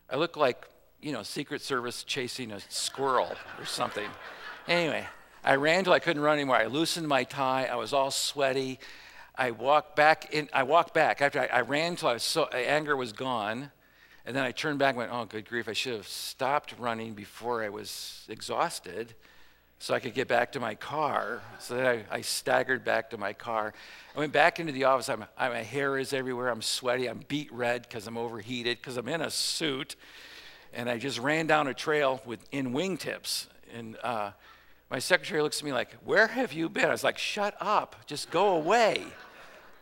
I 0.09 0.17
looked 0.17 0.37
like, 0.37 0.67
you 1.01 1.13
know, 1.13 1.23
Secret 1.23 1.61
Service 1.61 2.03
chasing 2.03 2.51
a 2.51 2.61
squirrel 2.69 3.33
or 3.59 3.67
something. 3.67 4.09
Anyway, 4.67 5.07
I 5.45 5.57
ran 5.57 5.85
till 5.85 5.93
I 5.93 5.99
couldn't 5.99 6.23
run 6.23 6.35
anymore. 6.35 6.57
I 6.57 6.67
loosened 6.67 7.09
my 7.09 7.25
tie. 7.25 7.67
I 7.67 7.77
was 7.77 7.93
all 7.93 8.11
sweaty. 8.11 8.79
I 9.37 9.53
walked 9.53 9.97
back 9.97 10.35
in. 10.35 10.49
I 10.53 10.65
walked 10.65 10.93
back 10.93 11.23
after 11.23 11.41
I, 11.41 11.47
I 11.47 11.61
ran 11.61 11.97
till 11.97 12.09
I 12.09 12.15
was 12.15 12.23
so 12.23 12.45
anger 12.47 12.97
was 12.97 13.13
gone, 13.13 13.71
and 14.27 14.37
then 14.37 14.45
I 14.45 14.53
turned 14.53 14.79
back 14.79 14.91
and 14.91 14.99
went, 14.99 15.13
"Oh, 15.13 15.25
good 15.25 15.49
grief! 15.49 15.69
I 15.69 15.73
should 15.73 15.95
have 15.95 16.09
stopped 16.09 16.75
running 16.79 17.15
before 17.15 17.63
I 17.63 17.71
was 17.71 18.27
exhausted, 18.29 19.15
so 19.81 19.93
I 19.93 19.99
could 19.99 20.15
get 20.15 20.29
back 20.29 20.53
to 20.53 20.61
my 20.61 20.77
car." 20.77 21.43
So 21.59 21.75
then 21.75 21.87
I, 21.87 22.19
I 22.19 22.21
staggered 22.21 22.85
back 22.85 23.11
to 23.11 23.19
my 23.19 23.33
car. 23.33 23.75
I 24.15 24.19
went 24.19 24.33
back 24.33 24.61
into 24.61 24.73
the 24.73 24.85
office. 24.85 25.09
I'm, 25.09 25.25
I, 25.37 25.49
my 25.49 25.63
hair 25.63 25.99
is 25.99 26.13
everywhere. 26.13 26.49
I'm 26.49 26.63
sweaty. 26.63 27.09
I'm 27.09 27.25
beet 27.27 27.53
red 27.53 27.83
because 27.83 28.07
I'm 28.07 28.17
overheated 28.17 28.79
because 28.79 28.97
I'm 28.97 29.09
in 29.09 29.21
a 29.21 29.31
suit, 29.31 29.97
and 30.73 30.89
I 30.89 30.99
just 30.99 31.19
ran 31.19 31.49
down 31.49 31.67
a 31.67 31.75
trail 31.75 32.23
with 32.25 32.45
in 32.53 32.73
wingtips 32.73 33.49
and. 33.75 33.97
Uh, 34.03 34.31
my 34.91 34.99
secretary 34.99 35.41
looks 35.41 35.59
at 35.59 35.65
me 35.65 35.73
like, 35.73 35.95
Where 36.05 36.27
have 36.27 36.53
you 36.53 36.69
been? 36.69 36.87
I 36.87 36.91
was 36.91 37.05
like, 37.05 37.17
Shut 37.17 37.55
up, 37.61 37.95
just 38.07 38.31
go 38.31 38.57
away. 38.57 39.05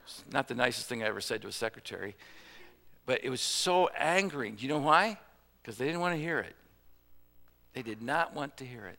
It's 0.05 0.25
not 0.31 0.49
the 0.49 0.55
nicest 0.55 0.89
thing 0.89 1.03
I 1.03 1.07
ever 1.07 1.21
said 1.21 1.43
to 1.43 1.49
a 1.49 1.53
secretary. 1.53 2.15
But 3.07 3.25
it 3.25 3.31
was 3.31 3.41
so 3.41 3.89
angering. 3.89 4.57
Do 4.57 4.63
you 4.63 4.69
know 4.69 4.79
why? 4.79 5.19
Because 5.63 5.79
they 5.79 5.87
didn't 5.87 6.01
want 6.01 6.15
to 6.15 6.21
hear 6.21 6.39
it. 6.39 6.55
They 7.73 7.83
did 7.83 8.03
not 8.03 8.35
want 8.35 8.57
to 8.59 8.67
hear 8.67 8.87
it. 8.87 8.99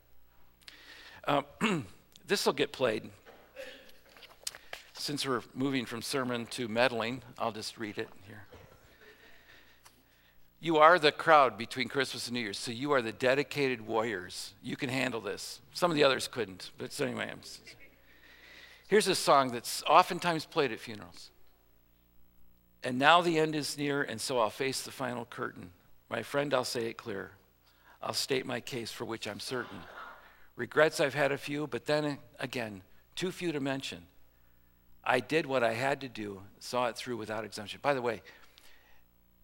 Um, 1.30 1.46
this 2.28 2.48
will 2.48 2.54
get 2.54 2.72
played. 2.72 3.08
Since 4.94 5.28
we're 5.28 5.44
moving 5.54 5.86
from 5.86 6.02
sermon 6.02 6.48
to 6.48 6.68
meddling, 6.68 7.22
I'll 7.38 7.52
just 7.52 7.78
read 7.78 8.00
it 8.00 8.10
here. 8.26 8.46
You 10.60 10.78
are 10.78 10.98
the 10.98 11.12
crowd 11.12 11.56
between 11.56 11.88
Christmas 11.88 12.28
and 12.28 12.34
New 12.34 12.42
Year's, 12.42 12.58
so 12.58 12.72
you 12.72 12.94
are 12.94 13.04
the 13.04 13.12
dedicated 13.12 13.86
warriors. 13.86 14.56
You 14.64 14.76
can 14.76 14.90
handle 14.90 15.22
this. 15.22 15.62
Some 15.72 15.92
of 15.92 15.96
the 15.96 16.04
others 16.04 16.28
couldn't, 16.28 16.72
but 16.80 16.92
so 16.92 17.06
anyway. 17.06 17.30
I'm, 17.32 17.42
here's 18.88 19.08
a 19.08 19.14
song 19.14 19.52
that's 19.52 19.84
oftentimes 19.84 20.46
played 20.46 20.72
at 20.72 20.80
funerals. 20.80 21.30
And 22.84 22.98
now 22.98 23.22
the 23.22 23.38
end 23.38 23.54
is 23.54 23.78
near, 23.78 24.02
and 24.02 24.20
so 24.20 24.40
I'll 24.40 24.50
face 24.50 24.82
the 24.82 24.92
final 24.92 25.26
curtain. 25.26 25.70
My 26.10 26.24
friend, 26.24 26.56
I'll 26.56 26.66
say 26.66 26.88
it 26.88 26.98
clear. 26.98 27.32
I'll 28.02 28.14
state 28.14 28.48
my 28.48 28.60
case 28.60 28.92
for 28.92 29.06
which 29.06 29.28
I'm 29.28 29.40
certain. 29.40 29.78
Regrets, 30.60 31.00
I've 31.00 31.14
had 31.14 31.32
a 31.32 31.38
few, 31.38 31.68
but 31.68 31.86
then 31.86 32.04
uh, 32.04 32.16
again, 32.38 32.82
too 33.16 33.32
few 33.32 33.54
to 33.54 33.62
mention. 33.62 34.00
I 35.06 35.22
did 35.22 35.46
what 35.46 35.64
I 35.64 35.74
had 35.74 36.02
to 36.02 36.10
do, 36.10 36.42
saw 36.60 36.88
it 36.88 36.98
through 36.98 37.16
without 37.16 37.46
exemption. 37.46 37.80
By 37.82 37.94
the 37.94 38.02
way, 38.02 38.22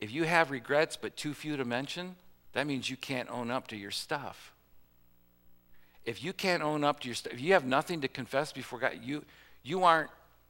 if 0.02 0.12
you 0.12 0.26
have 0.26 0.52
regrets 0.52 0.98
but 0.98 1.16
too 1.16 1.34
few 1.34 1.56
to 1.56 1.64
mention, 1.64 2.18
that 2.52 2.68
means 2.68 2.90
you 2.90 2.98
can't 2.98 3.30
own 3.32 3.50
up 3.50 3.70
to 3.70 3.78
your 3.78 3.92
stuff. 3.92 4.52
If 6.04 6.22
you 6.22 6.34
can't 6.34 6.62
own 6.62 6.84
up 6.84 7.00
to 7.00 7.08
your 7.08 7.16
stuff, 7.16 7.32
if 7.32 7.40
you 7.40 7.54
have 7.54 7.64
nothing 7.64 8.02
to 8.02 8.10
confess 8.10 8.52
before 8.52 8.80
God, 8.80 9.00
you, 9.02 9.24
you 9.64 9.86
aren't, 9.86 10.10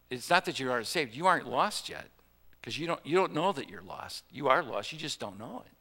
it's 0.10 0.32
not 0.32 0.46
that 0.46 0.60
you 0.60 0.72
aren't 0.72 0.88
saved, 0.88 1.16
you 1.16 1.28
aren't 1.28 1.48
lost 1.48 1.90
yet. 1.90 2.10
Because 2.60 2.80
you 2.80 2.88
don't, 2.88 3.06
you 3.06 3.16
don't 3.16 3.36
know 3.36 3.52
that 3.52 3.70
you're 3.70 3.84
lost. 3.84 4.24
You 4.32 4.48
are 4.48 4.64
lost, 4.64 4.92
you 4.92 4.98
just 4.98 5.20
don't 5.20 5.38
know 5.38 5.62
it. 5.64 5.72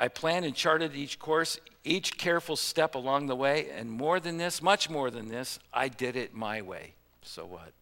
I 0.00 0.08
planned 0.08 0.46
and 0.46 0.54
charted 0.54 0.96
each 0.96 1.18
course, 1.18 1.58
each 1.84 2.16
careful 2.16 2.56
step 2.56 2.94
along 2.94 3.26
the 3.26 3.36
way, 3.36 3.68
and 3.70 3.90
more 3.90 4.18
than 4.18 4.38
this, 4.38 4.62
much 4.62 4.88
more 4.88 5.10
than 5.10 5.28
this, 5.28 5.58
I 5.74 5.88
did 5.88 6.16
it 6.16 6.34
my 6.34 6.62
way. 6.62 6.94
So 7.20 7.44
what? 7.44 7.74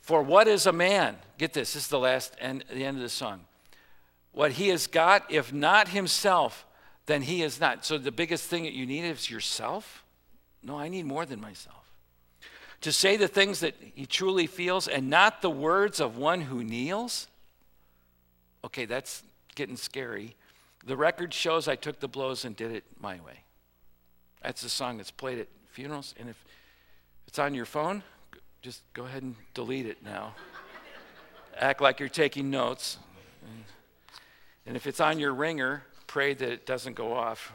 For 0.00 0.22
what 0.22 0.46
is 0.46 0.66
a 0.66 0.72
man? 0.72 1.16
Get 1.36 1.52
this, 1.52 1.72
this 1.72 1.82
is 1.82 1.88
the 1.88 1.98
last 1.98 2.36
end, 2.38 2.64
the 2.72 2.84
end 2.84 2.96
of 2.96 3.02
the 3.02 3.08
song. 3.08 3.40
What 4.30 4.52
he 4.52 4.68
has 4.68 4.86
got, 4.86 5.24
if 5.32 5.52
not 5.52 5.88
himself, 5.88 6.64
then 7.06 7.22
he 7.22 7.42
is 7.42 7.60
not. 7.60 7.84
So 7.84 7.98
the 7.98 8.12
biggest 8.12 8.44
thing 8.48 8.62
that 8.62 8.72
you 8.72 8.86
need 8.86 9.04
is 9.04 9.28
yourself? 9.28 10.04
No, 10.62 10.78
I 10.78 10.88
need 10.88 11.06
more 11.06 11.26
than 11.26 11.40
myself. 11.40 11.90
To 12.82 12.92
say 12.92 13.16
the 13.16 13.26
things 13.26 13.58
that 13.60 13.74
he 13.96 14.06
truly 14.06 14.46
feels 14.46 14.86
and 14.86 15.10
not 15.10 15.42
the 15.42 15.50
words 15.50 15.98
of 15.98 16.18
one 16.18 16.42
who 16.42 16.62
kneels? 16.62 17.26
Okay, 18.64 18.84
that's 18.84 19.24
getting 19.56 19.76
scary. 19.76 20.36
The 20.86 20.96
record 20.96 21.32
shows 21.32 21.66
I 21.66 21.76
took 21.76 22.00
the 22.00 22.08
blows 22.08 22.44
and 22.44 22.54
did 22.54 22.70
it 22.70 22.84
my 23.00 23.14
way. 23.20 23.44
That's 24.42 24.62
a 24.64 24.68
song 24.68 24.98
that's 24.98 25.10
played 25.10 25.38
at 25.38 25.48
funerals. 25.70 26.14
And 26.18 26.28
if 26.28 26.44
it's 27.26 27.38
on 27.38 27.54
your 27.54 27.64
phone, 27.64 28.02
just 28.60 28.82
go 28.92 29.04
ahead 29.04 29.22
and 29.22 29.34
delete 29.54 29.86
it 29.86 30.02
now. 30.02 30.34
Act 31.58 31.80
like 31.80 32.00
you're 32.00 32.08
taking 32.08 32.50
notes. 32.50 32.98
And 34.66 34.76
if 34.76 34.86
it's 34.86 35.00
on 35.00 35.18
your 35.18 35.32
ringer, 35.32 35.84
pray 36.06 36.34
that 36.34 36.48
it 36.48 36.66
doesn't 36.66 36.94
go 36.94 37.14
off. 37.14 37.52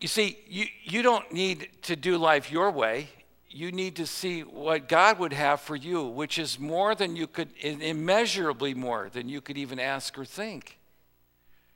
You 0.00 0.08
see, 0.08 0.38
you, 0.46 0.66
you 0.84 1.02
don't 1.02 1.32
need 1.32 1.68
to 1.82 1.96
do 1.96 2.18
life 2.18 2.50
your 2.50 2.70
way. 2.70 3.08
You 3.48 3.72
need 3.72 3.96
to 3.96 4.06
see 4.06 4.42
what 4.42 4.88
God 4.88 5.18
would 5.18 5.32
have 5.32 5.60
for 5.60 5.76
you, 5.76 6.04
which 6.04 6.38
is 6.38 6.58
more 6.58 6.94
than 6.94 7.16
you 7.16 7.26
could, 7.26 7.50
immeasurably 7.60 8.74
more 8.74 9.08
than 9.10 9.28
you 9.28 9.40
could 9.40 9.56
even 9.56 9.78
ask 9.78 10.18
or 10.18 10.24
think. 10.24 10.78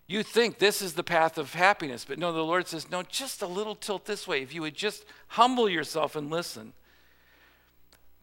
You 0.07 0.25
think 0.25 0.59
this 0.59 0.83
is 0.83 0.95
the 0.95 1.05
path 1.05 1.39
of 1.39 1.55
happiness, 1.55 2.05
but 2.05 2.19
no, 2.19 2.33
the 2.33 2.43
Lord 2.43 2.67
says, 2.67 2.91
no, 2.91 3.03
just 3.05 3.43
a 3.43 3.47
little 3.47 3.77
tilt 3.77 4.07
this 4.07 4.27
way. 4.27 4.43
If 4.43 4.53
you 4.53 4.63
would 4.63 4.75
just 4.75 5.05
humble 5.29 5.69
yourself 5.69 6.17
and 6.17 6.31
listen. 6.31 6.73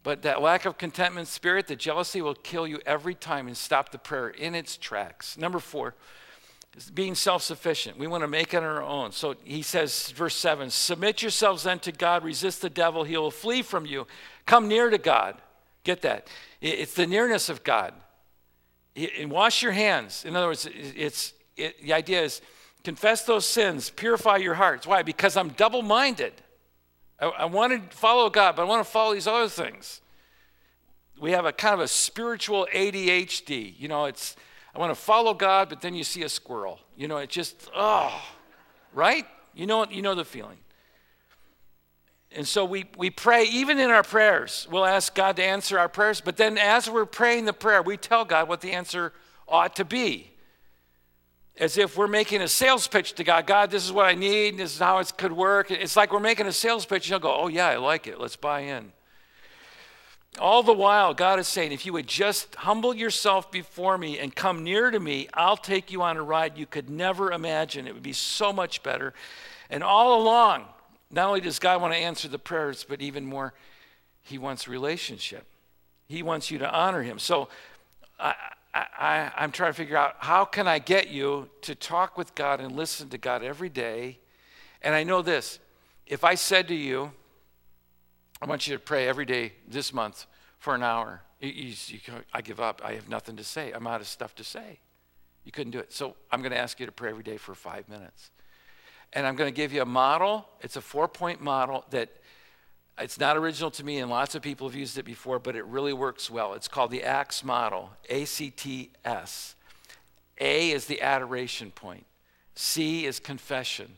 But 0.04 0.22
that 0.24 0.42
lack 0.42 0.66
of 0.66 0.78
contentment 0.78 1.28
spirit, 1.28 1.68
the 1.68 1.76
jealousy 1.76 2.22
will 2.22 2.36
kill 2.36 2.68
you 2.68 2.80
every 2.86 3.16
time 3.16 3.48
and 3.48 3.56
stop 3.56 3.92
the 3.92 3.98
prayer 3.98 4.30
in 4.30 4.54
its 4.54 4.76
tracks. 4.78 5.38
Number 5.38 5.60
four, 5.60 5.96
being 6.94 7.16
self 7.16 7.44
sufficient. 7.44 7.98
We 7.98 8.08
want 8.08 8.22
to 8.22 8.28
make 8.28 8.54
it 8.54 8.58
on 8.58 8.64
our 8.64 8.82
own. 8.82 9.12
So 9.12 9.36
he 9.44 9.62
says, 9.62 10.12
verse 10.12 10.36
7 10.36 10.70
Submit 10.70 11.22
yourselves 11.22 11.64
then 11.64 11.80
to 11.80 11.92
God, 11.92 12.24
resist 12.24 12.62
the 12.62 12.70
devil, 12.70 13.04
he 13.04 13.18
will 13.18 13.32
flee 13.32 13.62
from 13.62 13.86
you. 13.86 14.08
Come 14.46 14.68
near 14.68 14.90
to 14.90 14.98
God. 14.98 15.42
Get 15.84 16.02
that? 16.02 16.28
It's 16.62 16.94
the 16.94 17.08
nearness 17.08 17.50
of 17.50 17.64
God. 17.64 17.94
And 18.96 19.30
wash 19.32 19.62
your 19.62 19.72
hands. 19.72 20.26
In 20.26 20.36
other 20.36 20.48
words, 20.48 20.68
it's, 20.74 21.34
it, 21.56 21.82
the 21.82 21.94
idea 21.94 22.24
is 22.24 22.42
confess 22.84 23.24
those 23.24 23.46
sins, 23.46 23.90
purify 23.90 24.38
your 24.38 24.56
hearts. 24.56 24.88
Why? 24.88 25.04
Because 25.04 25.38
I'm 25.38 25.50
double 25.50 25.82
minded. 25.82 26.34
I, 27.20 27.28
I 27.28 27.46
want 27.46 27.92
to 27.92 27.98
follow 27.98 28.30
God, 28.30 28.56
but 28.56 28.64
I 28.64 28.66
want 28.66 28.86
to 28.86 28.92
follow 28.92 29.14
these 29.14 29.28
other 29.28 29.50
things. 29.50 30.02
We 31.20 31.32
have 31.32 31.46
a 31.46 31.52
kind 31.52 31.74
of 31.74 31.80
a 31.80 31.88
spiritual 31.88 32.68
ADHD. 32.74 33.74
You 33.80 33.88
know, 33.88 34.06
it's 34.06 34.36
I 34.78 34.80
want 34.80 34.92
to 34.92 35.02
follow 35.02 35.34
God, 35.34 35.70
but 35.70 35.82
then 35.82 35.96
you 35.96 36.04
see 36.04 36.22
a 36.22 36.30
squirrel. 36.30 36.80
You 36.96 37.08
know, 37.08 37.18
it 37.18 37.32
just, 37.32 37.68
oh, 37.76 38.24
right? 38.94 39.26
You 39.56 39.66
know, 39.66 39.88
you 39.90 40.04
know 40.04 40.14
the 40.14 40.24
feeling. 40.24 40.60
And 42.32 42.48
so 42.48 42.64
we, 42.64 42.86
we 42.96 43.10
pray, 43.10 43.46
even 43.46 43.80
in 43.80 43.90
our 43.90 44.04
prayers, 44.04 44.68
we'll 44.70 44.86
ask 44.86 45.16
God 45.16 45.36
to 45.38 45.44
answer 45.44 45.80
our 45.80 45.90
prayers, 45.90 46.22
but 46.22 46.38
then 46.38 46.60
as 46.60 46.88
we're 46.88 47.08
praying 47.08 47.46
the 47.46 47.54
prayer, 47.54 47.82
we 47.82 47.98
tell 47.98 48.24
God 48.24 48.48
what 48.48 48.62
the 48.62 48.72
answer 48.74 49.14
ought 49.48 49.76
to 49.78 49.86
be. 49.86 50.30
As 51.60 51.80
if 51.80 51.98
we're 51.98 52.06
making 52.06 52.44
a 52.44 52.48
sales 52.48 52.88
pitch 52.88 53.14
to 53.14 53.24
God. 53.24 53.48
God, 53.48 53.72
this 53.72 53.84
is 53.84 53.92
what 53.92 54.06
I 54.06 54.14
need, 54.14 54.60
this 54.60 54.76
is 54.76 54.80
how 54.80 55.00
it 55.00 55.12
could 55.18 55.34
work. 55.34 55.72
It's 55.72 55.96
like 55.96 56.14
we're 56.14 56.20
making 56.20 56.46
a 56.46 56.52
sales 56.52 56.86
pitch, 56.86 57.10
and 57.10 57.14
He'll 57.14 57.32
go, 57.32 57.36
Oh, 57.36 57.48
yeah, 57.48 57.66
I 57.66 57.78
like 57.78 58.06
it, 58.06 58.20
let's 58.22 58.36
buy 58.36 58.60
in. 58.60 58.94
All 60.40 60.64
the 60.64 60.74
while, 60.74 61.14
God 61.14 61.40
is 61.40 61.48
saying, 61.48 61.72
if 61.72 61.86
you 61.86 61.94
would 61.94 62.08
just 62.08 62.54
humble 62.56 62.94
yourself 62.94 63.52
before 63.52 63.98
me 63.98 64.20
and 64.20 64.36
come 64.36 64.64
near 64.64 64.92
to 64.92 65.00
me, 65.00 65.28
I'll 65.34 65.58
take 65.58 65.92
you 65.92 66.02
on 66.02 66.18
a 66.18 66.24
ride 66.24 66.58
you 66.58 66.66
could 66.66 66.90
never 66.90 67.32
imagine. 67.32 67.88
It 67.88 67.94
would 67.94 68.04
be 68.04 68.14
so 68.14 68.54
much 68.54 68.84
better. 68.84 69.14
And 69.70 69.84
all 69.84 70.22
along, 70.22 70.66
not 71.12 71.28
only 71.28 71.42
does 71.42 71.60
God 71.60 71.82
want 71.82 71.94
to 71.94 72.00
answer 72.00 72.28
the 72.28 72.40
prayers, 72.40 72.86
but 72.88 73.02
even 73.02 73.26
more, 73.26 73.54
He 74.22 74.38
wants 74.38 74.68
relationship. 74.68 75.46
He 76.08 76.24
wants 76.24 76.52
you 76.52 76.58
to 76.60 76.72
honor 76.72 77.04
Him. 77.04 77.20
So 77.20 77.50
I, 78.20 78.34
I, 78.74 79.32
I'm 79.36 79.52
trying 79.52 79.72
to 79.72 79.78
figure 79.78 79.98
out 79.98 80.16
how 80.20 80.46
can 80.46 80.68
I 80.68 80.80
get 80.80 81.10
you 81.10 81.50
to 81.62 81.76
talk 81.76 82.18
with 82.18 82.36
God 82.36 82.60
and 82.60 82.76
listen 82.76 83.10
to 83.10 83.18
God 83.18 83.44
every 83.44 83.70
day. 83.70 84.20
And 84.82 84.94
I 84.94 85.04
know 85.04 85.22
this 85.22 85.60
if 86.06 86.24
I 86.24 86.36
said 86.36 86.68
to 86.70 86.76
you, 86.76 87.12
I 88.42 88.46
want 88.46 88.68
you 88.68 88.76
to 88.76 88.80
pray 88.80 89.08
every 89.08 89.26
day 89.26 89.54
this 89.68 89.94
month 89.94 90.26
for 90.60 90.76
an 90.76 90.84
hour. 90.84 91.22
You, 91.40 91.50
you, 91.50 91.74
you, 91.88 92.00
I 92.34 92.42
give 92.42 92.60
up. 92.60 92.82
I 92.84 92.94
have 92.94 93.10
nothing 93.10 93.36
to 93.38 93.44
say. 93.44 93.72
I'm 93.72 93.88
out 93.88 94.02
of 94.02 94.08
stuff 94.08 94.36
to 94.36 94.44
say. 94.44 94.80
You 95.44 95.52
couldn't 95.52 95.72
do 95.72 95.80
it. 95.80 95.94
So 95.94 96.16
I'm 96.32 96.42
going 96.42 96.52
to 96.52 96.58
ask 96.58 96.80
you 96.80 96.86
to 96.86 96.92
pray 96.92 97.10
every 97.10 97.24
day 97.24 97.38
for 97.38 97.56
five 97.56 97.88
minutes. 97.90 98.32
And 99.14 99.26
I'm 99.26 99.36
going 99.36 99.52
to 99.52 99.56
give 99.56 99.72
you 99.72 99.82
a 99.82 99.86
model. 99.86 100.48
It's 100.62 100.76
a 100.76 100.82
four 100.82 101.08
point 101.08 101.42
model 101.42 101.86
that 101.92 102.10
it's 103.00 103.20
not 103.20 103.38
original 103.38 103.70
to 103.72 103.84
me, 103.84 104.00
and 104.00 104.10
lots 104.10 104.34
of 104.34 104.42
people 104.42 104.68
have 104.68 104.76
used 104.76 104.98
it 104.98 105.06
before, 105.06 105.40
but 105.40 105.56
it 105.56 105.64
really 105.66 105.94
works 105.94 106.30
well. 106.30 106.54
It's 106.54 106.68
called 106.68 106.90
the 106.92 107.04
ACTS 107.04 107.44
model, 107.44 107.92
A 108.10 108.26
C 108.26 108.50
T 108.50 108.92
S. 109.06 109.56
A 110.40 110.72
is 110.72 110.86
the 110.86 111.02
adoration 111.02 111.72
point, 111.72 112.06
C 112.56 113.06
is 113.06 113.20
confession, 113.20 113.98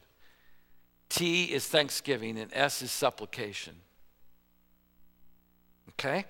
T 1.10 1.46
is 1.46 1.68
thanksgiving, 1.68 2.38
and 2.38 2.52
S 2.54 2.82
is 2.82 2.92
supplication. 2.92 3.76
Okay? 6.00 6.26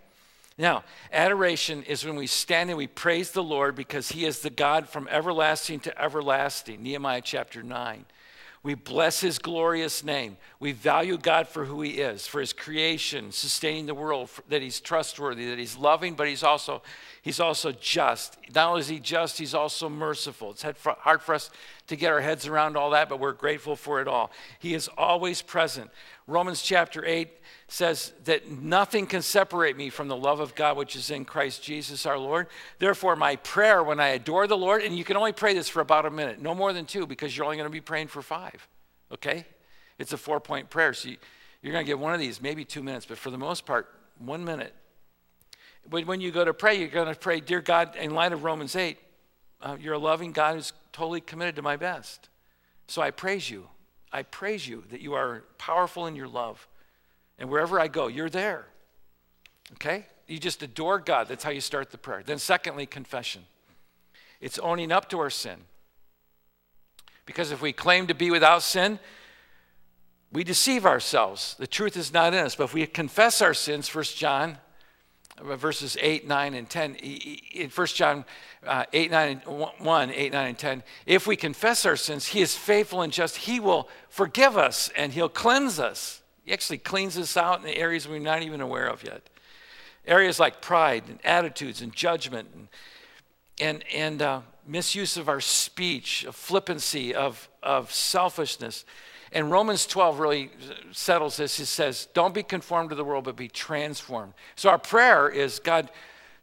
Now, 0.58 0.84
adoration 1.14 1.84
is 1.84 2.04
when 2.04 2.16
we 2.16 2.28
stand 2.28 2.70
and 2.70 2.78
we 2.78 2.88
praise 2.88 3.32
the 3.32 3.44
Lord 3.44 3.76
because 3.76 4.10
he 4.10 4.26
is 4.26 4.40
the 4.40 4.50
God 4.50 4.90
from 4.90 5.08
everlasting 5.10 5.80
to 5.82 6.02
everlasting. 6.02 6.84
Nehemiah 6.84 7.22
chapter 7.24 7.64
9. 7.64 8.06
We 8.62 8.74
bless 8.74 9.22
his 9.22 9.40
glorious 9.40 10.04
name. 10.04 10.36
We 10.60 10.74
value 10.74 11.18
God 11.18 11.48
for 11.48 11.64
who 11.64 11.82
he 11.82 11.92
is, 11.92 12.28
for 12.28 12.42
his 12.42 12.52
creation, 12.52 13.32
sustaining 13.32 13.86
the 13.86 13.94
world, 13.94 14.30
that 14.50 14.62
he's 14.62 14.82
trustworthy, 14.82 15.50
that 15.50 15.58
he's 15.58 15.78
loving, 15.78 16.16
but 16.16 16.28
he's 16.28 16.44
also, 16.44 16.82
he's 17.22 17.40
also 17.40 17.72
just. 17.72 18.38
Not 18.54 18.68
only 18.68 18.82
is 18.82 18.90
he 18.90 19.00
just, 19.00 19.38
he's 19.38 19.54
also 19.54 19.88
merciful. 19.88 20.52
It's 20.52 20.66
hard 20.84 21.22
for 21.22 21.36
us 21.36 21.52
to 21.88 21.96
get 21.96 22.12
our 22.12 22.20
heads 22.20 22.48
around 22.48 22.76
all 22.76 22.90
that, 22.90 23.08
but 23.08 23.22
we're 23.22 23.32
grateful 23.32 23.78
for 23.78 24.02
it 24.02 24.10
all. 24.10 24.30
He 24.60 24.74
is 24.74 24.90
always 24.98 25.42
present. 25.42 25.90
Romans 26.30 26.62
chapter 26.62 27.04
8 27.04 27.28
says 27.68 28.14
that 28.26 28.50
nothing 28.50 29.08
can 29.08 29.24
separate 29.24 29.76
me 29.76 29.90
from 29.90 30.08
the 30.08 30.16
love 30.16 30.40
of 30.40 30.54
God 30.54 30.78
which 30.78 30.96
is 30.96 31.10
in 31.10 31.26
Christ 31.26 31.64
Jesus 31.64 32.06
our 32.06 32.20
Lord. 32.20 32.48
Therefore, 32.78 33.16
my 33.16 33.36
prayer 33.38 33.84
when 33.84 34.00
I 34.00 34.10
adore 34.10 34.46
the 34.46 34.58
Lord, 34.58 34.84
and 34.84 34.96
you 34.96 35.04
can 35.04 35.18
only 35.18 35.32
pray 35.34 35.56
this 35.56 35.68
for 35.68 35.82
about 35.82 36.06
a 36.06 36.12
minute, 36.12 36.40
no 36.40 36.54
more 36.54 36.72
than 36.72 36.86
two, 36.86 37.08
because 37.08 37.36
you're 37.36 37.46
only 37.46 37.58
going 37.58 37.68
to 37.68 37.72
be 37.72 37.82
praying 37.82 38.08
for 38.08 38.22
five. 38.22 38.68
Okay? 39.12 39.46
It's 39.98 40.14
a 40.14 40.18
four 40.18 40.40
point 40.40 40.70
prayer. 40.70 40.94
So 40.94 41.10
you, 41.10 41.18
are 41.66 41.72
going 41.72 41.84
to 41.84 41.90
get 41.90 41.98
one 41.98 42.14
of 42.14 42.20
these, 42.20 42.42
maybe 42.42 42.64
two 42.64 42.84
minutes, 42.84 43.08
but 43.08 43.18
for 43.18 43.32
the 43.32 43.38
most 43.38 43.66
part, 43.66 43.88
one 44.20 44.46
minute. 44.46 44.74
When 45.90 46.22
you 46.22 46.32
go 46.32 46.46
to 46.46 46.54
pray, 46.54 46.78
you're 46.78 46.90
going 46.90 47.12
to 47.12 47.20
pray, 47.20 47.40
Dear 47.40 47.62
God, 47.62 47.96
in 47.96 48.14
light 48.14 48.34
of 48.34 48.44
Romans 48.44 48.76
8, 48.76 48.98
uh, 49.62 49.78
you're 49.80 49.96
a 49.96 50.00
loving 50.00 50.32
God 50.32 50.56
who's 50.56 50.74
totally 50.94 51.22
committed 51.22 51.56
to 51.56 51.64
my 51.64 51.76
best. 51.76 52.30
So 52.88 53.02
I 53.02 53.10
praise 53.10 53.50
you. 53.50 53.68
I 54.12 54.24
praise 54.24 54.68
you 54.68 54.84
that 54.90 55.02
you 55.02 55.14
are 55.14 55.44
powerful 55.58 56.08
in 56.08 56.16
your 56.16 56.28
love. 56.28 56.68
And 57.38 57.50
wherever 57.50 57.80
I 57.80 57.88
go, 57.88 58.08
you're 58.08 58.30
there. 58.30 58.66
Okay? 59.74 60.06
You 60.28 60.40
just 60.40 60.62
adore 60.64 61.00
God. 61.00 61.28
That's 61.28 61.44
how 61.44 61.52
you 61.52 61.62
start 61.62 61.92
the 61.92 61.98
prayer. 61.98 62.24
Then, 62.26 62.40
secondly, 62.40 62.86
confession. 62.86 63.44
It's 64.42 64.60
owning 64.60 64.92
up 64.92 65.10
to 65.10 65.20
our 65.20 65.30
sin. 65.30 65.58
Because 67.26 67.52
if 67.52 67.62
we 67.62 67.72
claim 67.72 68.08
to 68.08 68.16
be 68.16 68.32
without 68.32 68.64
sin, 68.64 69.00
we 70.32 70.44
deceive 70.44 70.86
ourselves. 70.86 71.56
The 71.60 71.68
truth 71.68 71.98
is 71.98 72.14
not 72.14 72.34
in 72.34 72.40
us. 72.40 72.56
But 72.56 72.66
if 72.66 72.74
we 72.74 72.86
confess 72.88 73.42
our 73.42 73.54
sins, 73.54 73.94
1 73.94 74.04
John 74.16 74.58
verses 75.44 75.98
8, 76.00 76.28
9, 76.28 76.54
and 76.54 76.70
10, 76.70 76.96
in 76.96 77.70
1 77.70 77.88
John 77.88 78.26
uh, 78.66 78.86
8, 78.92 79.12
9, 79.12 79.38
1, 79.46 80.12
8, 80.12 80.32
9, 80.32 80.48
and 80.48 80.58
10, 80.58 80.84
if 81.06 81.28
we 81.28 81.36
confess 81.36 81.86
our 81.86 81.96
sins, 81.96 82.28
he 82.28 82.42
is 82.42 82.56
faithful 82.56 83.02
and 83.02 83.14
just. 83.14 83.38
He 83.38 83.60
will 83.60 83.90
forgive 84.10 84.58
us 84.58 84.90
and 84.96 85.14
he'll 85.14 85.30
cleanse 85.30 85.80
us 85.80 86.20
he 86.50 86.54
actually 86.54 86.80
cleans 86.80 87.16
us 87.16 87.38
out 87.38 87.60
in 87.60 87.66
the 87.68 87.78
areas 87.78 88.08
we're 88.08 88.18
not 88.18 88.42
even 88.42 88.60
aware 88.60 88.88
of 88.88 89.04
yet. 89.04 89.22
Areas 90.08 90.40
like 90.40 90.62
pride 90.62 91.04
and 91.08 91.24
attitudes 91.24 91.84
and 91.84 91.94
judgment 91.94 92.50
and, 92.56 92.68
and, 93.62 93.84
and 93.94 94.22
uh, 94.24 94.42
misuse 94.66 95.16
of 95.16 95.30
our 95.30 95.42
speech, 95.42 96.24
of 96.24 96.36
flippancy, 96.36 97.14
of, 97.14 97.48
of 97.62 97.94
selfishness. 97.94 98.84
And 99.32 99.52
Romans 99.52 99.86
12 99.86 100.20
really 100.20 100.52
settles 100.92 101.38
this. 101.38 101.60
It 101.60 101.68
says, 101.68 102.08
Don't 102.14 102.34
be 102.34 102.44
conformed 102.44 102.90
to 102.90 102.96
the 102.96 103.04
world, 103.04 103.26
but 103.26 103.36
be 103.36 103.48
transformed. 103.48 104.34
So 104.56 104.70
our 104.70 104.80
prayer 104.80 105.30
is, 105.30 105.60
God, 105.60 105.92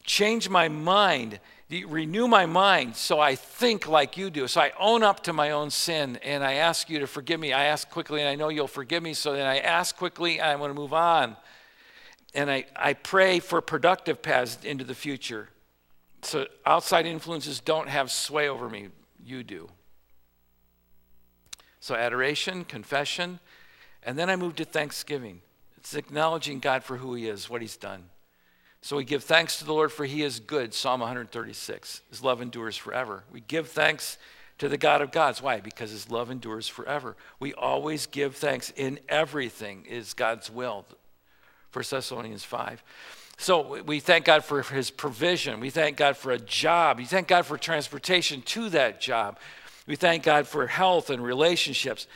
change 0.05 0.49
my 0.49 0.69
mind 0.69 1.41
renew 1.69 2.29
my 2.29 2.47
mind 2.47 2.95
so 2.95 3.19
I 3.19 3.35
think 3.35 3.89
like 3.89 4.17
you 4.17 4.31
do. 4.31 4.47
So 4.47 4.61
I 4.61 4.73
own 4.79 5.03
up 5.03 5.25
to 5.25 5.33
my 5.33 5.51
own 5.51 5.71
sin 5.71 6.19
and 6.23 6.45
I 6.45 6.55
ask 6.55 6.89
you 6.89 7.01
to 7.01 7.07
forgive 7.07 7.41
me. 7.41 7.53
I 7.53 7.65
ask 7.65 7.91
quickly 7.91 8.21
and 8.21 8.29
I 8.29 8.37
know 8.37 8.49
you'll 8.49 8.69
forgive 8.69 9.03
me. 9.03 9.15
So 9.15 9.33
then 9.33 9.47
I 9.47 9.59
ask 9.59 9.97
quickly 9.97 10.39
and 10.39 10.49
I 10.49 10.57
want 10.57 10.71
to 10.71 10.81
move 10.81 10.93
on. 10.93 11.37
And 12.35 12.51
I, 12.51 12.67
I 12.77 12.93
pray 12.93 13.41
for 13.41 13.61
productive 13.61 14.23
paths 14.23 14.59
into 14.63 14.85
the 14.85 14.95
future. 14.95 15.49
So 16.23 16.47
outside 16.65 17.07
influences 17.07 17.61
don't 17.61 17.89
have 17.89 18.11
sway 18.11 18.49
over 18.49 18.69
me. 18.69 18.89
You 19.25 19.43
do. 19.43 19.69
So 21.87 21.95
adoration, 21.95 22.65
confession, 22.65 23.39
and 24.03 24.19
then 24.19 24.29
I 24.29 24.35
move 24.35 24.57
to 24.57 24.65
thanksgiving. 24.65 25.41
It's 25.77 25.95
acknowledging 25.95 26.59
God 26.59 26.83
for 26.83 26.97
who 26.97 27.15
He 27.15 27.29
is, 27.29 27.49
what 27.49 27.63
He's 27.63 27.77
done. 27.77 28.07
So 28.81 28.97
we 28.97 29.05
give 29.05 29.23
thanks 29.23 29.61
to 29.61 29.65
the 29.65 29.73
Lord 29.73 29.93
for 29.93 30.05
he 30.05 30.25
is 30.25 30.41
good. 30.41 30.75
Psalm 30.75 30.99
136. 30.99 32.03
His 32.11 32.25
love 32.25 32.43
endures 32.43 32.77
forever. 32.77 33.23
We 33.33 33.41
give 33.41 33.69
thanks 33.69 34.19
to 34.59 34.69
the 34.69 34.77
God 34.77 35.01
of 35.01 35.13
gods. 35.13 35.41
Why? 35.41 35.61
Because 35.61 35.93
his 35.93 36.11
love 36.11 36.29
endures 36.29 36.67
forever. 36.67 37.15
We 37.39 37.55
always 37.55 38.07
give 38.07 38.35
thanks 38.35 38.73
in 38.75 38.99
everything 39.09 39.87
is 39.89 40.13
God's 40.13 40.51
will. 40.51 40.87
1 41.73 41.85
Thessalonians 41.89 42.43
5. 42.43 42.83
So 43.39 43.83
we 43.85 44.01
thank 44.01 44.25
God 44.25 44.45
for 44.45 44.61
his 44.63 44.91
provision. 44.91 45.61
We 45.61 45.71
thank 45.71 45.97
God 45.97 46.17
for 46.17 46.33
a 46.33 46.39
job. 46.39 46.99
We 46.99 47.05
thank 47.05 47.29
God 47.29 47.47
for 47.47 47.57
transportation 47.57 48.43
to 48.43 48.71
that 48.71 49.01
job. 49.01 49.39
We 49.87 49.97
thank 49.97 50.23
God 50.23 50.47
for 50.47 50.67
health 50.67 51.11
and 51.11 51.23
relationships. 51.23 52.07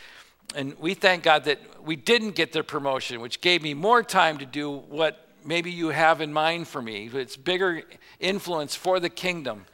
and 0.55 0.77
we 0.79 0.95
thank 0.95 1.23
God 1.23 1.45
that 1.45 1.61
we 1.85 1.95
didn't 1.95 2.33
get 2.33 2.53
the 2.53 2.65
promotion, 2.65 3.21
which 3.21 3.41
gave 3.41 3.63
me 3.63 3.75
more 3.75 4.03
time 4.03 4.39
to 4.39 4.47
do 4.47 4.71
what 4.71 5.29
maybe 5.45 5.71
you 5.71 5.89
have 5.89 6.21
in 6.21 6.33
mind 6.33 6.69
for 6.69 6.83
me. 6.83 7.09
It's 7.13 7.37
bigger 7.37 7.83
influence 8.19 8.75
for 8.75 9.01
the 9.01 9.09
kingdom. 9.09 9.67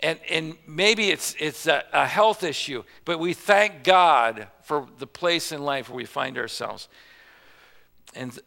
And, 0.00 0.18
and 0.28 0.56
maybe 0.66 1.10
it's, 1.10 1.34
it's 1.38 1.66
a, 1.66 1.84
a 1.92 2.06
health 2.06 2.42
issue, 2.42 2.82
but 3.04 3.18
we 3.18 3.32
thank 3.32 3.84
God 3.84 4.48
for 4.62 4.88
the 4.98 5.06
place 5.06 5.52
in 5.52 5.62
life 5.62 5.88
where 5.88 5.96
we 5.96 6.04
find 6.04 6.36
ourselves. 6.36 6.88
And 8.14 8.38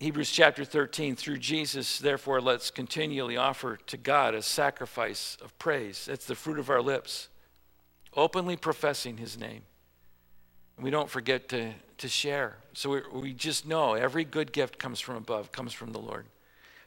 Hebrews 0.00 0.30
chapter 0.30 0.64
13, 0.64 1.16
through 1.16 1.38
Jesus, 1.38 1.98
therefore, 1.98 2.40
let's 2.40 2.70
continually 2.70 3.36
offer 3.36 3.78
to 3.86 3.96
God 3.96 4.34
a 4.34 4.42
sacrifice 4.42 5.36
of 5.42 5.56
praise. 5.58 6.06
That's 6.06 6.26
the 6.26 6.34
fruit 6.34 6.58
of 6.58 6.70
our 6.70 6.82
lips, 6.82 7.28
openly 8.16 8.56
professing 8.56 9.16
his 9.16 9.38
name. 9.38 9.62
And 10.76 10.84
we 10.84 10.90
don't 10.90 11.08
forget 11.08 11.48
to, 11.50 11.72
to 11.98 12.08
share. 12.08 12.56
So 12.72 12.90
we, 12.90 13.02
we 13.12 13.32
just 13.32 13.66
know 13.66 13.94
every 13.94 14.24
good 14.24 14.52
gift 14.52 14.78
comes 14.78 15.00
from 15.00 15.16
above, 15.16 15.52
comes 15.52 15.72
from 15.72 15.92
the 15.92 16.00
Lord. 16.00 16.26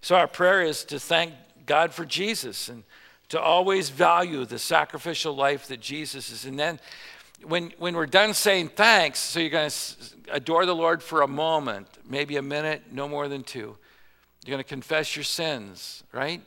So 0.02 0.16
our 0.16 0.28
prayer 0.28 0.62
is 0.62 0.84
to 0.86 1.00
thank 1.00 1.34
God 1.66 1.94
for 1.94 2.06
Jesus 2.06 2.70
and 2.70 2.84
to 3.30 3.40
always 3.40 3.90
value 3.90 4.46
the 4.46 4.60
sacrificial 4.60 5.36
life 5.36 5.68
that 5.68 5.82
Jesus 5.82 6.32
is. 6.32 6.46
And 6.46 6.58
then 6.58 6.80
when, 7.44 7.74
when 7.78 7.96
we're 7.96 8.06
done 8.06 8.34
saying 8.34 8.70
thanks, 8.70 9.20
so 9.20 9.40
you're 9.40 9.50
going 9.50 9.70
to 9.70 9.96
adore 10.32 10.66
the 10.66 10.76
Lord 10.76 11.04
for 11.04 11.22
a 11.22 11.28
moment, 11.28 11.88
maybe 12.08 12.38
a 12.38 12.42
minute, 12.42 12.84
no 12.92 13.08
more 13.08 13.28
than 13.28 13.44
two. 13.44 13.78
You're 14.46 14.54
going 14.54 14.64
to 14.64 14.68
confess 14.70 15.16
your 15.16 15.24
sins, 15.24 16.04
right? 16.14 16.42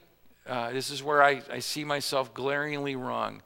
Uh, 0.47 0.71
this 0.73 0.91
is 0.91 1.03
where 1.03 1.23
I, 1.23 1.43
I 1.51 1.59
see 1.59 1.85
myself 1.85 2.33
glaringly 2.33 2.97
wrong. 2.97 3.43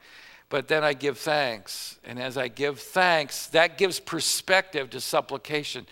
But 0.49 0.67
then 0.67 0.83
I 0.83 0.93
give 0.93 1.17
thanks. 1.17 1.97
And 2.03 2.19
as 2.19 2.37
I 2.37 2.47
give 2.47 2.79
thanks, 2.79 3.47
that 3.47 3.77
gives 3.77 3.99
perspective 3.99 4.91
to 4.91 5.01
supplication. 5.01 5.87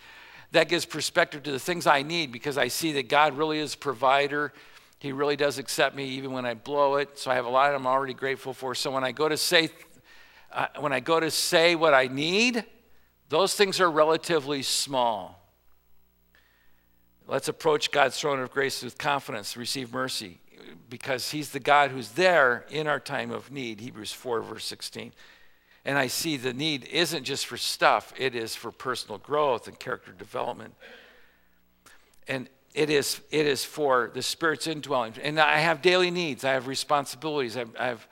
That 0.52 0.68
gives 0.68 0.84
perspective 0.84 1.42
to 1.44 1.52
the 1.52 1.58
things 1.58 1.86
I 1.86 2.02
need 2.02 2.30
because 2.30 2.56
I 2.56 2.68
see 2.68 2.92
that 2.92 3.08
God 3.08 3.36
really 3.36 3.58
is 3.58 3.74
provider. 3.74 4.52
He 5.00 5.12
really 5.12 5.36
does 5.36 5.58
accept 5.58 5.96
me 5.96 6.04
even 6.10 6.32
when 6.32 6.46
I 6.46 6.54
blow 6.54 6.96
it. 6.96 7.18
So 7.18 7.30
I 7.30 7.34
have 7.34 7.46
a 7.46 7.50
lot 7.50 7.74
I'm 7.74 7.86
already 7.86 8.14
grateful 8.14 8.54
for. 8.54 8.74
So 8.74 8.90
when 8.92 9.02
I 9.02 9.10
go 9.10 9.28
to 9.28 9.36
say, 9.36 9.70
uh, 10.52 10.68
when 10.78 10.92
I 10.92 11.00
go 11.00 11.18
to 11.18 11.30
say 11.30 11.74
what 11.74 11.92
I 11.92 12.06
need, 12.06 12.64
those 13.28 13.54
things 13.54 13.80
are 13.80 13.90
relatively 13.90 14.62
small. 14.62 15.40
Let's 17.26 17.48
approach 17.48 17.90
God's 17.90 18.20
throne 18.20 18.38
of 18.38 18.50
grace 18.50 18.82
with 18.82 18.98
confidence, 18.98 19.56
receive 19.56 19.92
mercy 19.92 20.38
because 20.88 21.30
he's 21.30 21.50
the 21.50 21.60
God 21.60 21.90
who's 21.90 22.10
there 22.10 22.64
in 22.70 22.86
our 22.86 23.00
time 23.00 23.30
of 23.30 23.50
need, 23.50 23.80
Hebrews 23.80 24.12
4, 24.12 24.42
verse 24.42 24.64
16. 24.64 25.12
And 25.84 25.98
I 25.98 26.06
see 26.06 26.36
the 26.36 26.52
need 26.52 26.84
isn't 26.84 27.24
just 27.24 27.46
for 27.46 27.56
stuff, 27.56 28.12
it 28.16 28.34
is 28.34 28.54
for 28.54 28.70
personal 28.70 29.18
growth 29.18 29.68
and 29.68 29.78
character 29.78 30.12
development. 30.12 30.74
And 32.26 32.48
it 32.74 32.90
is, 32.90 33.20
it 33.30 33.46
is 33.46 33.64
for 33.64 34.10
the 34.14 34.22
Spirit's 34.22 34.66
indwelling. 34.66 35.14
And 35.22 35.38
I 35.38 35.58
have 35.58 35.82
daily 35.82 36.10
needs, 36.10 36.44
I 36.44 36.52
have 36.52 36.66
responsibilities, 36.66 37.56
I 37.56 37.60
have, 37.60 37.76
I 37.78 37.86
have, 37.86 38.08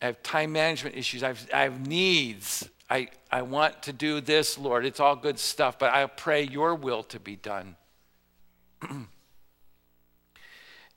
I 0.00 0.06
have 0.06 0.22
time 0.22 0.52
management 0.52 0.96
issues, 0.96 1.22
I 1.22 1.28
have, 1.28 1.50
I 1.52 1.62
have 1.62 1.86
needs. 1.86 2.68
I, 2.90 3.08
I 3.30 3.40
want 3.40 3.84
to 3.84 3.92
do 3.94 4.20
this, 4.20 4.58
Lord. 4.58 4.84
It's 4.84 5.00
all 5.00 5.16
good 5.16 5.38
stuff, 5.38 5.78
but 5.78 5.94
I 5.94 6.04
pray 6.06 6.42
your 6.42 6.74
will 6.74 7.02
to 7.04 7.18
be 7.18 7.36
done. 7.36 7.76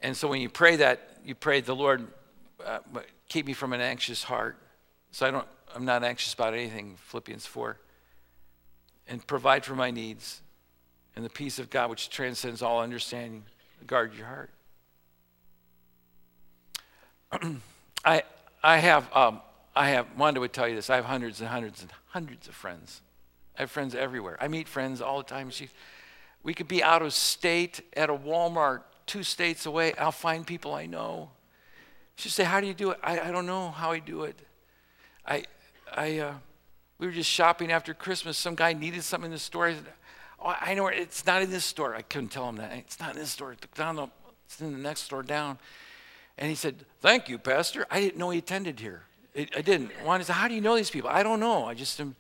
And 0.02 0.16
so 0.16 0.28
when 0.28 0.42
you 0.42 0.50
pray 0.50 0.76
that, 0.78 1.20
you 1.24 1.36
pray, 1.36 1.62
the 1.62 1.76
Lord, 1.76 2.08
uh, 2.64 2.80
keep 3.30 3.46
me 3.46 3.54
from 3.54 3.74
an 3.74 3.82
anxious 3.82 4.24
heart. 4.24 4.58
So 5.12 5.26
I 5.26 5.32
don't, 5.32 5.48
I'm 5.76 5.86
not 5.86 6.04
anxious 6.04 6.34
about 6.34 6.54
anything, 6.54 6.96
Philippians 6.98 7.46
4. 7.46 7.78
And 9.08 9.26
provide 9.26 9.66
for 9.66 9.76
my 9.76 9.92
needs. 9.92 10.42
And 11.16 11.24
the 11.24 11.30
peace 11.30 11.60
of 11.60 11.70
God, 11.70 11.90
which 11.90 12.10
transcends 12.10 12.62
all 12.62 12.82
understanding, 12.82 13.44
guard 13.88 14.14
your 14.16 14.28
heart. 14.28 14.50
I, 18.06 18.24
I 18.64 18.78
have, 18.78 19.14
um, 19.16 19.42
I 19.76 19.90
have, 19.90 20.08
Wanda 20.18 20.40
would 20.40 20.54
tell 20.54 20.68
you 20.68 20.76
this, 20.76 20.90
I 20.90 20.96
have 20.96 21.06
hundreds 21.06 21.40
and 21.40 21.50
hundreds 21.50 21.82
and 21.82 21.92
hundreds 22.08 22.48
of 22.48 22.56
friends. 22.56 23.02
I 23.58 23.62
have 23.62 23.72
friends 23.72 23.96
everywhere. 23.96 24.38
I 24.40 24.48
meet 24.48 24.68
friends 24.68 25.02
all 25.02 25.18
the 25.18 25.24
time. 25.24 25.50
She, 25.50 25.70
we 26.44 26.54
could 26.54 26.68
be 26.68 26.84
out 26.84 27.02
of 27.02 27.14
state 27.14 27.82
at 27.96 28.10
a 28.10 28.14
Walmart 28.14 28.82
two 29.06 29.24
states 29.24 29.66
away, 29.66 29.94
I'll 29.94 30.12
find 30.12 30.46
people 30.46 30.74
I 30.74 30.86
know. 30.86 31.30
She'd 32.16 32.32
say, 32.32 32.44
How 32.44 32.60
do 32.60 32.68
you 32.68 32.74
do 32.74 32.92
it? 32.92 33.00
I, 33.04 33.20
I 33.20 33.32
don't 33.32 33.46
know 33.46 33.72
how 33.72 33.92
I 33.92 34.00
do 34.00 34.24
it. 34.24 34.36
I, 35.28 35.44
I, 35.94 36.20
uh, 36.20 36.34
we 36.98 37.08
were 37.08 37.14
just 37.14 37.30
shopping 37.30 37.72
after 37.72 37.94
Christmas. 37.94 38.38
Some 38.38 38.56
guy 38.56 38.74
needed 38.74 39.04
something 39.04 39.28
in 39.28 39.32
the 39.32 39.40
store. 39.40 39.68
I 39.68 39.74
said, 39.74 39.86
oh, 40.40 40.56
I 40.60 40.74
know 40.74 40.88
it's 40.88 41.26
not 41.26 41.42
in 41.42 41.50
this 41.50 41.66
store. 41.66 41.96
I 41.96 42.02
couldn't 42.02 42.30
tell 42.30 42.48
him 42.48 42.58
that. 42.58 42.72
It's 42.74 43.00
not 43.00 43.14
in 43.14 43.20
this 43.20 43.32
store. 43.32 43.54
It's, 43.54 43.68
down 43.78 43.96
the, 43.96 44.08
it's 44.46 44.62
in 44.62 44.72
the 44.72 44.80
next 44.80 45.02
store 45.02 45.24
down. 45.24 45.58
And 46.38 46.50
he 46.50 46.56
said, 46.56 46.86
Thank 47.02 47.30
you, 47.30 47.38
Pastor. 47.38 47.86
I 47.90 48.00
didn't 48.02 48.18
know 48.18 48.30
he 48.30 48.40
attended 48.40 48.80
here. 48.80 49.04
I 49.36 49.62
didn't. 49.62 49.92
One 50.04 50.24
said, 50.24 50.34
How 50.34 50.48
do 50.48 50.54
you 50.54 50.62
know 50.62 50.76
these 50.76 50.90
people? 50.90 51.10
I 51.10 51.24
don't 51.24 51.40
know. 51.40 51.66
I 51.66 51.74
just 51.74 52.00
am. 52.00 52.16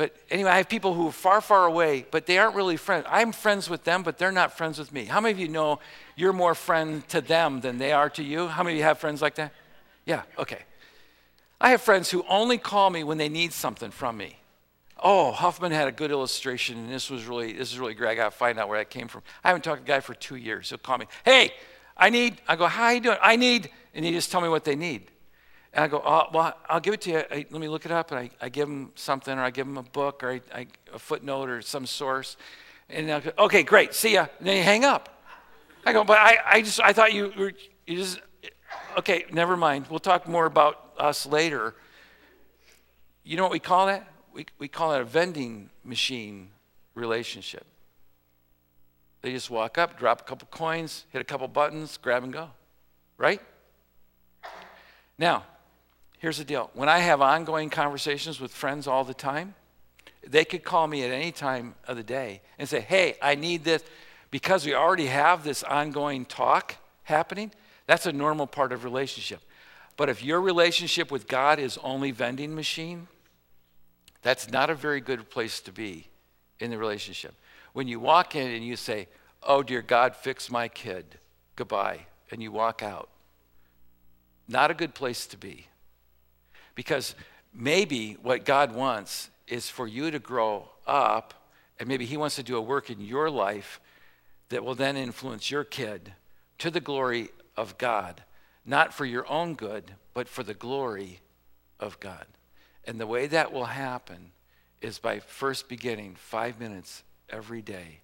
But 0.00 0.16
anyway, 0.30 0.52
I 0.52 0.56
have 0.56 0.70
people 0.70 0.94
who 0.94 1.08
are 1.08 1.12
far, 1.12 1.42
far 1.42 1.66
away, 1.66 2.06
but 2.10 2.24
they 2.24 2.38
aren't 2.38 2.56
really 2.56 2.78
friends. 2.78 3.04
I'm 3.06 3.32
friends 3.32 3.68
with 3.68 3.84
them, 3.84 4.02
but 4.02 4.16
they're 4.16 4.32
not 4.32 4.56
friends 4.56 4.78
with 4.78 4.94
me. 4.94 5.04
How 5.04 5.20
many 5.20 5.32
of 5.32 5.38
you 5.38 5.48
know 5.48 5.78
you're 6.16 6.32
more 6.32 6.54
friend 6.54 7.06
to 7.10 7.20
them 7.20 7.60
than 7.60 7.76
they 7.76 7.92
are 7.92 8.08
to 8.08 8.22
you? 8.22 8.46
How 8.46 8.62
many 8.62 8.76
of 8.76 8.78
you 8.78 8.84
have 8.84 8.98
friends 8.98 9.20
like 9.20 9.34
that? 9.34 9.52
Yeah, 10.06 10.22
okay. 10.38 10.60
I 11.60 11.72
have 11.72 11.82
friends 11.82 12.10
who 12.10 12.24
only 12.30 12.56
call 12.56 12.88
me 12.88 13.04
when 13.04 13.18
they 13.18 13.28
need 13.28 13.52
something 13.52 13.90
from 13.90 14.16
me. 14.16 14.38
Oh, 15.02 15.32
Huffman 15.32 15.70
had 15.70 15.86
a 15.86 15.92
good 15.92 16.10
illustration, 16.10 16.78
and 16.78 16.90
this 16.90 17.10
was 17.10 17.26
really, 17.26 17.52
this 17.52 17.70
is 17.70 17.78
really 17.78 17.92
great. 17.92 18.12
I 18.12 18.14
got 18.14 18.32
to 18.32 18.38
find 18.38 18.58
out 18.58 18.70
where 18.70 18.78
that 18.78 18.88
came 18.88 19.06
from. 19.06 19.20
I 19.44 19.48
haven't 19.48 19.64
talked 19.64 19.84
to 19.84 19.92
a 19.92 19.96
guy 19.96 20.00
for 20.00 20.14
two 20.14 20.36
years. 20.36 20.70
He'll 20.70 20.78
call 20.78 20.96
me, 20.96 21.08
hey, 21.26 21.52
I 21.94 22.08
need, 22.08 22.40
I 22.48 22.56
go, 22.56 22.68
how 22.68 22.88
you 22.88 23.00
doing? 23.00 23.18
I 23.20 23.36
need, 23.36 23.68
and 23.92 24.02
he 24.02 24.12
just 24.12 24.32
tell 24.32 24.40
me 24.40 24.48
what 24.48 24.64
they 24.64 24.76
need. 24.76 25.10
And 25.72 25.84
I 25.84 25.88
go, 25.88 26.02
oh, 26.04 26.24
well, 26.32 26.54
I'll 26.68 26.80
give 26.80 26.94
it 26.94 27.00
to 27.02 27.10
you. 27.10 27.18
I, 27.30 27.46
let 27.50 27.60
me 27.60 27.68
look 27.68 27.84
it 27.84 27.92
up. 27.92 28.10
And 28.10 28.20
I, 28.20 28.30
I 28.40 28.48
give 28.48 28.68
them 28.68 28.90
something, 28.96 29.38
or 29.38 29.42
I 29.42 29.50
give 29.50 29.66
them 29.66 29.78
a 29.78 29.82
book, 29.82 30.24
or 30.24 30.32
I, 30.32 30.40
I, 30.52 30.66
a 30.92 30.98
footnote, 30.98 31.48
or 31.48 31.62
some 31.62 31.86
source. 31.86 32.36
And 32.88 33.10
I 33.10 33.20
go, 33.20 33.30
okay, 33.38 33.62
great, 33.62 33.94
see 33.94 34.14
ya. 34.14 34.26
And 34.38 34.48
then 34.48 34.56
you 34.56 34.62
hang 34.62 34.84
up. 34.84 35.22
I 35.86 35.92
go, 35.92 36.04
but 36.04 36.18
I, 36.18 36.38
I 36.44 36.62
just, 36.62 36.80
I 36.80 36.92
thought 36.92 37.12
you 37.12 37.32
were, 37.38 37.52
you 37.86 37.96
just, 37.96 38.20
okay, 38.98 39.24
never 39.32 39.56
mind. 39.56 39.86
We'll 39.88 40.00
talk 40.00 40.26
more 40.26 40.46
about 40.46 40.92
us 40.98 41.24
later. 41.24 41.74
You 43.22 43.36
know 43.36 43.44
what 43.44 43.52
we 43.52 43.60
call 43.60 43.86
that? 43.86 44.06
We, 44.34 44.46
we 44.58 44.68
call 44.68 44.92
it 44.94 45.00
a 45.00 45.04
vending 45.04 45.70
machine 45.84 46.50
relationship. 46.94 47.64
They 49.22 49.32
just 49.32 49.50
walk 49.50 49.78
up, 49.78 49.98
drop 49.98 50.22
a 50.22 50.24
couple 50.24 50.48
coins, 50.50 51.04
hit 51.10 51.20
a 51.20 51.24
couple 51.24 51.46
buttons, 51.48 51.96
grab 51.96 52.24
and 52.24 52.32
go. 52.32 52.50
Right? 53.16 53.40
Now, 55.18 55.44
Here's 56.20 56.36
the 56.36 56.44
deal 56.44 56.70
when 56.74 56.88
I 56.88 56.98
have 56.98 57.22
ongoing 57.22 57.70
conversations 57.70 58.40
with 58.40 58.52
friends 58.52 58.86
all 58.86 59.04
the 59.04 59.14
time, 59.14 59.54
they 60.26 60.44
could 60.44 60.62
call 60.62 60.86
me 60.86 61.02
at 61.02 61.10
any 61.10 61.32
time 61.32 61.74
of 61.88 61.96
the 61.96 62.02
day 62.02 62.42
and 62.58 62.68
say, 62.68 62.80
Hey, 62.80 63.16
I 63.20 63.34
need 63.34 63.64
this. 63.64 63.82
Because 64.30 64.64
we 64.64 64.74
already 64.74 65.06
have 65.06 65.42
this 65.42 65.64
ongoing 65.64 66.24
talk 66.24 66.76
happening, 67.02 67.50
that's 67.86 68.06
a 68.06 68.12
normal 68.12 68.46
part 68.46 68.70
of 68.70 68.84
relationship. 68.84 69.40
But 69.96 70.08
if 70.08 70.22
your 70.22 70.40
relationship 70.40 71.10
with 71.10 71.26
God 71.26 71.58
is 71.58 71.78
only 71.82 72.12
vending 72.12 72.54
machine, 72.54 73.08
that's 74.22 74.48
not 74.50 74.70
a 74.70 74.74
very 74.74 75.00
good 75.00 75.30
place 75.30 75.60
to 75.62 75.72
be 75.72 76.06
in 76.60 76.70
the 76.70 76.78
relationship. 76.78 77.34
When 77.72 77.88
you 77.88 77.98
walk 77.98 78.36
in 78.36 78.50
and 78.50 78.64
you 78.64 78.76
say, 78.76 79.08
Oh, 79.42 79.62
dear 79.62 79.80
God, 79.80 80.14
fix 80.14 80.50
my 80.50 80.68
kid, 80.68 81.18
goodbye, 81.56 82.00
and 82.30 82.42
you 82.42 82.52
walk 82.52 82.82
out, 82.82 83.08
not 84.46 84.70
a 84.70 84.74
good 84.74 84.94
place 84.94 85.26
to 85.28 85.38
be. 85.38 85.66
Because 86.74 87.14
maybe 87.52 88.14
what 88.22 88.44
God 88.44 88.74
wants 88.74 89.30
is 89.46 89.68
for 89.68 89.86
you 89.86 90.10
to 90.10 90.18
grow 90.18 90.68
up, 90.86 91.34
and 91.78 91.88
maybe 91.88 92.06
He 92.06 92.16
wants 92.16 92.36
to 92.36 92.42
do 92.42 92.56
a 92.56 92.62
work 92.62 92.90
in 92.90 93.00
your 93.00 93.30
life 93.30 93.80
that 94.48 94.64
will 94.64 94.74
then 94.74 94.96
influence 94.96 95.50
your 95.50 95.64
kid 95.64 96.12
to 96.58 96.70
the 96.70 96.80
glory 96.80 97.30
of 97.56 97.78
God, 97.78 98.22
not 98.64 98.92
for 98.92 99.04
your 99.04 99.28
own 99.30 99.54
good, 99.54 99.92
but 100.14 100.28
for 100.28 100.42
the 100.42 100.54
glory 100.54 101.20
of 101.78 101.98
God. 102.00 102.26
And 102.84 103.00
the 103.00 103.06
way 103.06 103.26
that 103.26 103.52
will 103.52 103.66
happen 103.66 104.32
is 104.80 104.98
by 104.98 105.20
first 105.20 105.68
beginning 105.68 106.14
five 106.16 106.58
minutes 106.58 107.02
every 107.28 107.62
day 107.62 108.00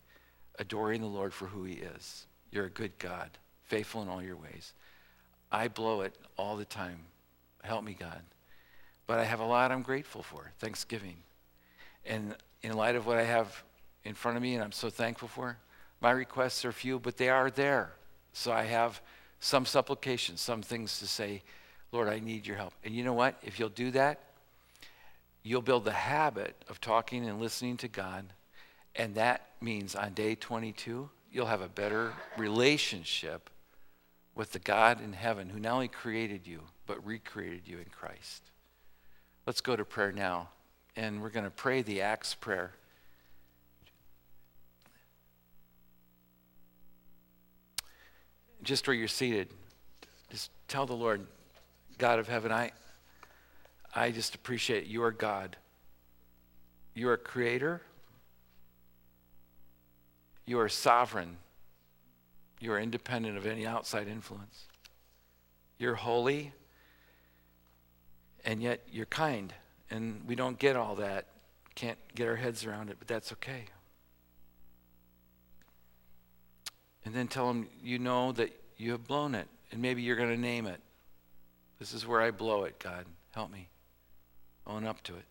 adoring 0.58 1.00
the 1.00 1.06
Lord 1.06 1.32
for 1.32 1.46
who 1.46 1.64
He 1.64 1.74
is. 1.74 2.26
You're 2.50 2.66
a 2.66 2.70
good 2.70 2.98
God, 2.98 3.30
faithful 3.64 4.02
in 4.02 4.08
all 4.08 4.22
your 4.22 4.36
ways. 4.36 4.72
I 5.50 5.68
blow 5.68 6.02
it 6.02 6.14
all 6.36 6.56
the 6.56 6.64
time. 6.64 7.00
Help 7.62 7.84
me, 7.84 7.96
God. 7.98 8.22
But 9.06 9.18
I 9.18 9.24
have 9.24 9.40
a 9.40 9.44
lot 9.44 9.70
I'm 9.70 9.82
grateful 9.82 10.22
for. 10.22 10.52
Thanksgiving. 10.58 11.16
And 12.04 12.34
in 12.62 12.72
light 12.72 12.96
of 12.96 13.06
what 13.06 13.18
I 13.18 13.24
have 13.24 13.62
in 14.04 14.14
front 14.14 14.36
of 14.36 14.42
me 14.42 14.54
and 14.54 14.62
I'm 14.62 14.72
so 14.72 14.90
thankful 14.90 15.28
for, 15.28 15.58
my 16.00 16.10
requests 16.10 16.64
are 16.64 16.72
few, 16.72 16.98
but 16.98 17.16
they 17.16 17.28
are 17.28 17.50
there. 17.50 17.92
So 18.32 18.52
I 18.52 18.64
have 18.64 19.00
some 19.40 19.66
supplications, 19.66 20.40
some 20.40 20.62
things 20.62 20.98
to 20.98 21.06
say, 21.06 21.42
Lord, 21.92 22.08
I 22.08 22.18
need 22.18 22.46
your 22.46 22.56
help. 22.56 22.74
And 22.84 22.94
you 22.94 23.04
know 23.04 23.12
what? 23.12 23.36
If 23.42 23.58
you'll 23.58 23.68
do 23.68 23.90
that, 23.92 24.20
you'll 25.42 25.62
build 25.62 25.84
the 25.84 25.92
habit 25.92 26.56
of 26.68 26.80
talking 26.80 27.28
and 27.28 27.40
listening 27.40 27.76
to 27.78 27.88
God. 27.88 28.26
And 28.94 29.14
that 29.14 29.46
means 29.60 29.94
on 29.94 30.12
day 30.12 30.34
22, 30.34 31.08
you'll 31.30 31.46
have 31.46 31.60
a 31.60 31.68
better 31.68 32.12
relationship 32.36 33.50
with 34.34 34.52
the 34.52 34.58
God 34.58 35.00
in 35.00 35.12
heaven 35.12 35.48
who 35.48 35.60
not 35.60 35.72
only 35.72 35.88
created 35.88 36.46
you, 36.46 36.62
but 36.86 37.04
recreated 37.06 37.62
you 37.66 37.78
in 37.78 37.86
Christ. 37.86 38.42
Let's 39.46 39.60
go 39.60 39.76
to 39.76 39.84
prayer 39.84 40.12
now. 40.12 40.48
And 40.96 41.22
we're 41.22 41.30
going 41.30 41.44
to 41.44 41.50
pray 41.50 41.82
the 41.82 42.00
Acts 42.02 42.34
prayer. 42.34 42.72
Just 48.62 48.88
where 48.88 48.96
you're 48.96 49.06
seated, 49.06 49.48
just 50.30 50.50
tell 50.66 50.86
the 50.86 50.94
Lord, 50.94 51.24
God 51.98 52.18
of 52.18 52.26
heaven, 52.26 52.50
I, 52.50 52.72
I 53.94 54.10
just 54.10 54.34
appreciate 54.34 54.86
you 54.86 55.04
are 55.04 55.12
God. 55.12 55.56
You 56.94 57.08
are 57.10 57.16
creator. 57.16 57.82
You 60.46 60.58
are 60.58 60.68
sovereign. 60.68 61.36
You 62.58 62.72
are 62.72 62.80
independent 62.80 63.36
of 63.36 63.46
any 63.46 63.66
outside 63.66 64.08
influence. 64.08 64.64
You're 65.78 65.94
holy, 65.94 66.52
and 68.46 68.62
yet 68.62 68.80
you're 68.90 69.04
kind. 69.06 69.52
And 69.90 70.22
we 70.26 70.34
don't 70.34 70.58
get 70.58 70.76
all 70.76 70.94
that, 70.96 71.26
can't 71.74 71.98
get 72.14 72.26
our 72.26 72.36
heads 72.36 72.64
around 72.64 72.88
it, 72.88 72.96
but 72.98 73.08
that's 73.08 73.32
okay. 73.32 73.64
And 77.04 77.14
then 77.14 77.28
tell 77.28 77.48
them 77.48 77.68
you 77.82 77.98
know 77.98 78.32
that 78.32 78.50
you 78.78 78.92
have 78.92 79.06
blown 79.06 79.34
it, 79.34 79.48
and 79.70 79.82
maybe 79.82 80.02
you're 80.02 80.16
going 80.16 80.34
to 80.34 80.40
name 80.40 80.66
it. 80.66 80.80
This 81.78 81.92
is 81.92 82.06
where 82.06 82.22
I 82.22 82.30
blow 82.30 82.64
it, 82.64 82.78
God. 82.78 83.04
Help 83.32 83.52
me. 83.52 83.68
Own 84.66 84.86
up 84.86 85.02
to 85.02 85.14
it. 85.14 85.24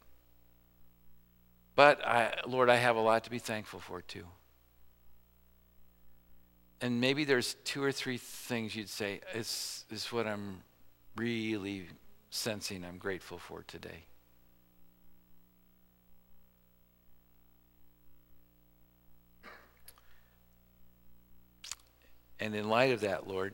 But 1.76 2.06
I, 2.06 2.36
Lord, 2.48 2.70
I 2.70 2.76
have 2.76 2.96
a 2.96 3.02
lot 3.02 3.26
to 3.26 3.30
be 3.30 3.40
thankful 3.40 3.80
for 3.80 4.02
too. 4.02 4.26
And 6.80 7.02
maybe 7.02 7.26
there's 7.26 7.56
two 7.66 7.84
or 7.84 7.92
three 7.92 8.18
things 8.18 8.76
you'd 8.76 8.90
say, 8.90 9.22
is, 9.34 9.86
is 9.90 10.12
what 10.12 10.28
I'm 10.28 10.62
really 11.18 11.88
sensing 12.36 12.84
I'm 12.84 12.98
grateful 12.98 13.38
for 13.38 13.64
today. 13.64 14.06
And 22.40 22.54
in 22.54 22.68
light 22.68 22.92
of 22.92 23.02
that, 23.02 23.28
Lord, 23.28 23.54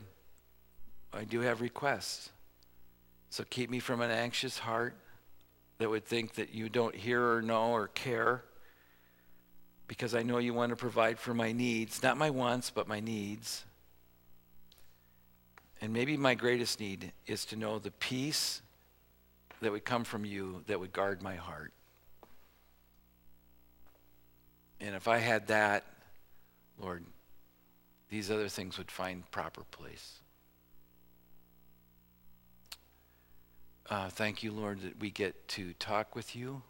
I 1.12 1.24
do 1.24 1.40
have 1.40 1.60
requests. 1.60 2.30
So 3.30 3.44
keep 3.48 3.70
me 3.70 3.78
from 3.78 4.00
an 4.00 4.10
anxious 4.10 4.58
heart 4.58 4.96
that 5.78 5.88
would 5.88 6.04
think 6.04 6.34
that 6.34 6.52
you 6.52 6.68
don't 6.68 6.94
hear 6.94 7.24
or 7.24 7.40
know 7.40 7.70
or 7.70 7.88
care 7.88 8.42
because 9.86 10.14
I 10.14 10.22
know 10.22 10.38
you 10.38 10.52
want 10.52 10.70
to 10.70 10.76
provide 10.76 11.18
for 11.18 11.32
my 11.32 11.52
needs, 11.52 12.02
not 12.02 12.16
my 12.16 12.30
wants, 12.30 12.70
but 12.70 12.88
my 12.88 13.00
needs. 13.00 13.64
And 15.80 15.92
maybe 15.92 16.16
my 16.16 16.34
greatest 16.34 16.80
need 16.80 17.12
is 17.26 17.44
to 17.46 17.56
know 17.56 17.78
the 17.78 17.90
peace 17.92 18.62
that 19.62 19.72
would 19.72 19.84
come 19.84 20.04
from 20.04 20.24
you 20.24 20.62
that 20.66 20.78
would 20.78 20.92
guard 20.92 21.22
my 21.22 21.36
heart. 21.36 21.72
And 24.80 24.94
if 24.94 25.06
I 25.08 25.18
had 25.18 25.46
that, 25.46 25.84
Lord, 26.78 27.04
these 28.10 28.30
other 28.30 28.48
things 28.48 28.76
would 28.78 28.90
find 28.90 29.28
proper 29.30 29.62
place. 29.70 30.18
Uh, 33.88 34.08
thank 34.08 34.42
you, 34.42 34.52
Lord, 34.52 34.80
that 34.82 35.00
we 35.00 35.10
get 35.10 35.48
to 35.48 35.72
talk 35.74 36.16
with 36.16 36.34
you. 36.34 36.62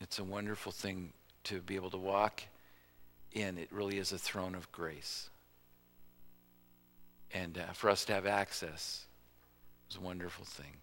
It's 0.00 0.18
a 0.18 0.24
wonderful 0.24 0.72
thing 0.72 1.12
to 1.44 1.60
be 1.60 1.76
able 1.76 1.90
to 1.90 1.98
walk 1.98 2.42
in. 3.32 3.58
It 3.58 3.70
really 3.72 3.98
is 3.98 4.12
a 4.12 4.18
throne 4.18 4.54
of 4.54 4.70
grace. 4.72 5.28
And 7.32 7.58
uh, 7.58 7.72
for 7.72 7.90
us 7.90 8.04
to 8.06 8.14
have 8.14 8.26
access 8.26 9.04
is 9.90 9.96
a 9.96 10.00
wonderful 10.00 10.44
thing. 10.44 10.76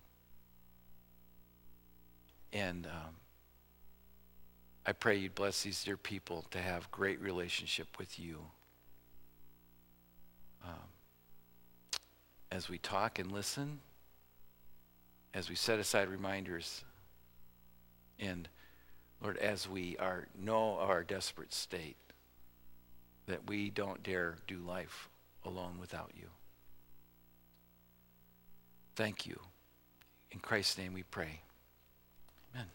And 2.54 2.86
um, 2.86 3.16
I 4.86 4.94
pray 4.94 5.18
you'd 5.18 5.36
bless 5.36 5.64
these 5.64 5.84
dear 5.84 5.98
people 5.98 6.46
to 6.52 6.60
have 6.60 6.90
great 6.92 7.22
relationship 7.22 7.98
with 8.00 8.20
you. 8.20 8.40
Um, 10.64 10.90
as 12.52 12.70
we 12.70 12.78
talk 12.78 13.20
and 13.20 13.32
listen, 13.32 13.80
as 15.34 15.50
we 15.50 15.56
set 15.56 15.80
aside 15.80 16.08
reminders, 16.10 16.84
and 18.20 18.48
Lord, 19.22 19.38
as 19.38 19.68
we 19.68 19.98
are 19.98 20.28
know 20.40 20.78
our 20.78 21.04
desperate 21.04 21.54
state, 21.54 21.98
that 23.28 23.48
we 23.48 23.70
don't 23.70 24.02
dare 24.04 24.38
do 24.48 24.58
life 24.58 25.10
alone 25.44 25.78
without 25.80 26.12
you. 26.16 26.28
Thank 28.96 29.26
you. 29.26 29.40
In 30.32 30.40
Christ's 30.40 30.78
name 30.78 30.94
we 30.94 31.04
pray. 31.04 31.42
Amen. 32.54 32.68